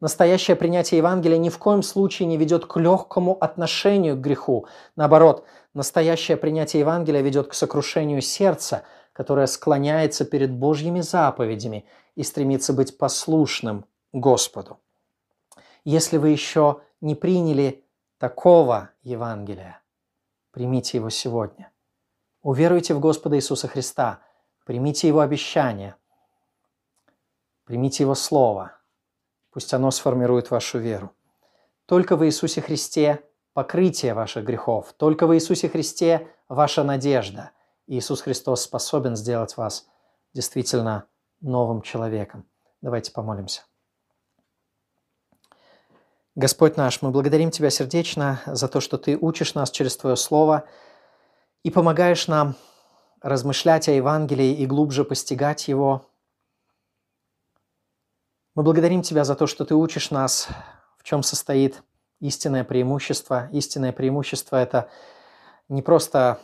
Настоящее 0.00 0.54
принятие 0.54 0.98
Евангелия 0.98 1.38
ни 1.38 1.48
в 1.48 1.58
коем 1.58 1.82
случае 1.82 2.28
не 2.28 2.36
ведет 2.36 2.66
к 2.66 2.76
легкому 2.78 3.36
отношению 3.40 4.16
к 4.16 4.20
греху. 4.20 4.66
Наоборот, 4.94 5.44
настоящее 5.74 6.36
принятие 6.36 6.80
Евангелия 6.80 7.20
ведет 7.20 7.48
к 7.48 7.54
сокрушению 7.54 8.22
сердца, 8.22 8.84
которое 9.12 9.48
склоняется 9.48 10.24
перед 10.24 10.52
Божьими 10.52 11.00
заповедями 11.00 11.84
и 12.14 12.22
стремится 12.22 12.72
быть 12.72 12.96
послушным 12.96 13.86
Господу. 14.12 14.78
Если 15.84 16.16
вы 16.16 16.28
еще 16.28 16.80
не 17.00 17.16
приняли 17.16 17.84
такого 18.18 18.90
Евангелия, 19.02 19.80
примите 20.52 20.98
его 20.98 21.10
сегодня. 21.10 21.72
Уверуйте 22.42 22.94
в 22.94 23.00
Господа 23.00 23.36
Иисуса 23.36 23.66
Христа, 23.66 24.20
примите 24.64 25.08
Его 25.08 25.20
обещание, 25.20 25.96
примите 27.64 28.04
Его 28.04 28.14
Слово. 28.14 28.77
Пусть 29.58 29.74
оно 29.74 29.90
сформирует 29.90 30.52
вашу 30.52 30.78
веру. 30.78 31.10
Только 31.86 32.14
в 32.14 32.24
Иисусе 32.24 32.60
Христе 32.60 33.24
покрытие 33.54 34.14
ваших 34.14 34.44
грехов, 34.44 34.92
только 34.96 35.26
в 35.26 35.34
Иисусе 35.34 35.68
Христе 35.68 36.28
ваша 36.48 36.84
надежда. 36.84 37.50
Иисус 37.88 38.20
Христос 38.20 38.62
способен 38.62 39.16
сделать 39.16 39.56
вас 39.56 39.88
действительно 40.32 41.06
новым 41.40 41.82
человеком. 41.82 42.46
Давайте 42.82 43.10
помолимся. 43.10 43.62
Господь 46.36 46.76
наш, 46.76 47.02
мы 47.02 47.10
благодарим 47.10 47.50
Тебя 47.50 47.70
сердечно 47.70 48.40
за 48.46 48.68
то, 48.68 48.78
что 48.78 48.96
Ты 48.96 49.18
учишь 49.20 49.54
нас 49.54 49.72
через 49.72 49.96
Твое 49.96 50.14
Слово 50.14 50.68
и 51.64 51.70
помогаешь 51.70 52.28
нам 52.28 52.54
размышлять 53.22 53.88
о 53.88 53.92
Евангелии 53.92 54.54
и 54.54 54.66
глубже 54.66 55.02
постигать 55.02 55.66
его. 55.66 56.07
Мы 58.58 58.64
благодарим 58.64 59.02
Тебя 59.02 59.22
за 59.22 59.36
то, 59.36 59.46
что 59.46 59.64
Ты 59.64 59.76
учишь 59.76 60.10
нас, 60.10 60.48
в 60.96 61.04
чем 61.04 61.22
состоит 61.22 61.84
истинное 62.18 62.64
преимущество. 62.64 63.48
Истинное 63.52 63.92
преимущество– 63.92 64.56
это 64.60 64.90
не 65.68 65.80
просто 65.80 66.40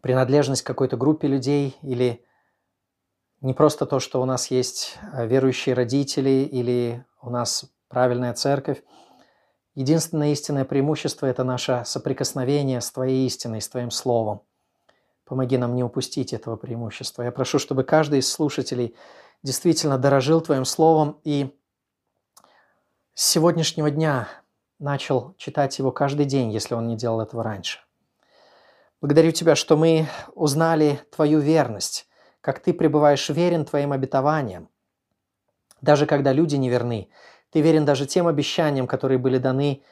принадлежность 0.00 0.62
к 0.62 0.66
какой-то 0.66 0.96
группе 0.96 1.28
людей 1.28 1.76
или 1.82 2.24
не 3.42 3.54
просто 3.54 3.86
то, 3.86 4.00
что 4.00 4.20
у 4.20 4.24
нас 4.24 4.50
есть 4.50 4.98
верующие 5.14 5.76
родители 5.76 6.48
или 6.50 7.06
у 7.22 7.30
нас 7.30 7.66
правильная 7.86 8.34
церковь. 8.34 8.82
Единственное 9.76 10.32
истинное 10.32 10.64
преимущество– 10.64 11.26
это 11.26 11.44
наше 11.44 11.84
соприкосновение 11.86 12.80
с 12.80 12.90
Твоей 12.90 13.24
истиной, 13.24 13.60
с 13.60 13.68
Твоим 13.68 13.92
Словом. 13.92 14.42
Помоги 15.26 15.58
нам 15.58 15.76
не 15.76 15.84
упустить 15.84 16.32
этого 16.32 16.56
преимущества. 16.56 17.22
Я 17.22 17.30
прошу, 17.30 17.60
чтобы 17.60 17.84
каждый 17.84 18.18
из 18.18 18.28
слушателей 18.28 18.96
действительно 19.42 19.98
дорожил 19.98 20.40
Твоим 20.40 20.64
Словом 20.64 21.20
и 21.24 21.54
с 23.14 23.24
сегодняшнего 23.24 23.90
дня 23.90 24.28
начал 24.78 25.34
читать 25.38 25.78
его 25.78 25.90
каждый 25.90 26.26
день, 26.26 26.50
если 26.50 26.74
он 26.74 26.86
не 26.88 26.96
делал 26.96 27.20
этого 27.20 27.42
раньше. 27.42 27.80
Благодарю 29.00 29.30
Тебя, 29.30 29.54
что 29.54 29.76
мы 29.76 30.06
узнали 30.34 31.00
Твою 31.14 31.38
верность, 31.40 32.08
как 32.40 32.60
Ты 32.60 32.72
пребываешь 32.72 33.28
верен 33.28 33.64
Твоим 33.64 33.92
обетованиям. 33.92 34.68
Даже 35.80 36.06
когда 36.06 36.32
люди 36.32 36.56
неверны, 36.56 37.08
ты 37.50 37.60
верен 37.60 37.84
даже 37.84 38.06
тем 38.06 38.26
обещаниям, 38.26 38.86
которые 38.86 39.18
были 39.18 39.38
даны 39.38 39.82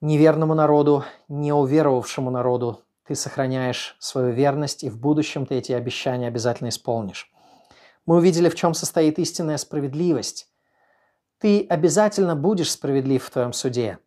неверному 0.00 0.54
народу, 0.54 1.04
неуверовавшему 1.28 2.30
народу. 2.30 2.82
Ты 3.06 3.14
сохраняешь 3.14 3.96
свою 4.00 4.32
верность, 4.32 4.82
и 4.82 4.90
в 4.90 4.98
будущем 4.98 5.46
ты 5.46 5.56
эти 5.56 5.72
обещания 5.72 6.26
обязательно 6.26 6.68
исполнишь. 6.68 7.33
Мы 8.06 8.16
увидели, 8.16 8.48
в 8.48 8.54
чем 8.54 8.74
состоит 8.74 9.18
истинная 9.18 9.56
справедливость. 9.56 10.48
Ты 11.38 11.66
обязательно 11.68 12.36
будешь 12.36 12.70
справедлив 12.70 13.22
в 13.22 13.30
твоем 13.30 13.52
суде. 13.52 13.98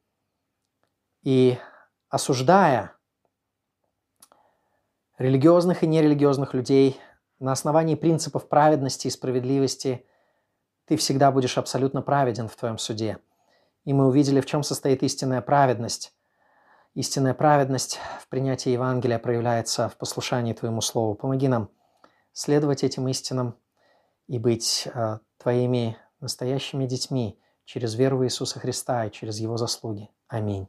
И 1.24 1.58
осуждая 2.10 2.94
религиозных 5.18 5.84
и 5.84 5.88
нерелигиозных 5.88 6.54
людей 6.54 7.00
на 7.40 7.52
основании 7.52 7.96
принципов 7.96 8.48
праведности 8.48 9.08
и 9.08 9.12
справедливости– 9.12 10.06
ты 10.88 10.96
всегда 10.96 11.32
будешь 11.32 11.58
абсолютно 11.58 12.02
праведен 12.02 12.48
в 12.48 12.56
твоем 12.56 12.78
суде. 12.78 13.20
И 13.84 13.94
мы 13.94 14.08
увидели, 14.08 14.40
в 14.40 14.46
чем 14.46 14.64
состоит 14.64 15.04
истинная 15.04 15.42
праведность. 15.42 16.14
Истинная 16.94 17.34
праведность 17.34 18.00
в 18.22 18.30
принятии 18.30 18.70
Евангелия 18.70 19.20
проявляется 19.20 19.90
в 19.90 19.98
послушании 19.98 20.54
Твоему 20.54 20.82
Слову. 20.82 21.14
Помоги 21.14 21.50
нам 21.50 21.70
следовать 22.32 22.84
этим 22.84 23.08
истинам 23.10 23.56
и 24.28 24.38
быть 24.40 24.88
э, 24.94 25.20
Твоими 25.38 25.98
настоящими 26.20 26.86
детьми 26.86 27.40
через 27.66 27.96
веру 27.96 28.20
в 28.20 28.26
Иисуса 28.26 28.60
Христа 28.60 29.06
и 29.06 29.12
через 29.12 29.40
Его 29.40 29.58
заслуги. 29.58 30.10
Аминь. 30.28 30.68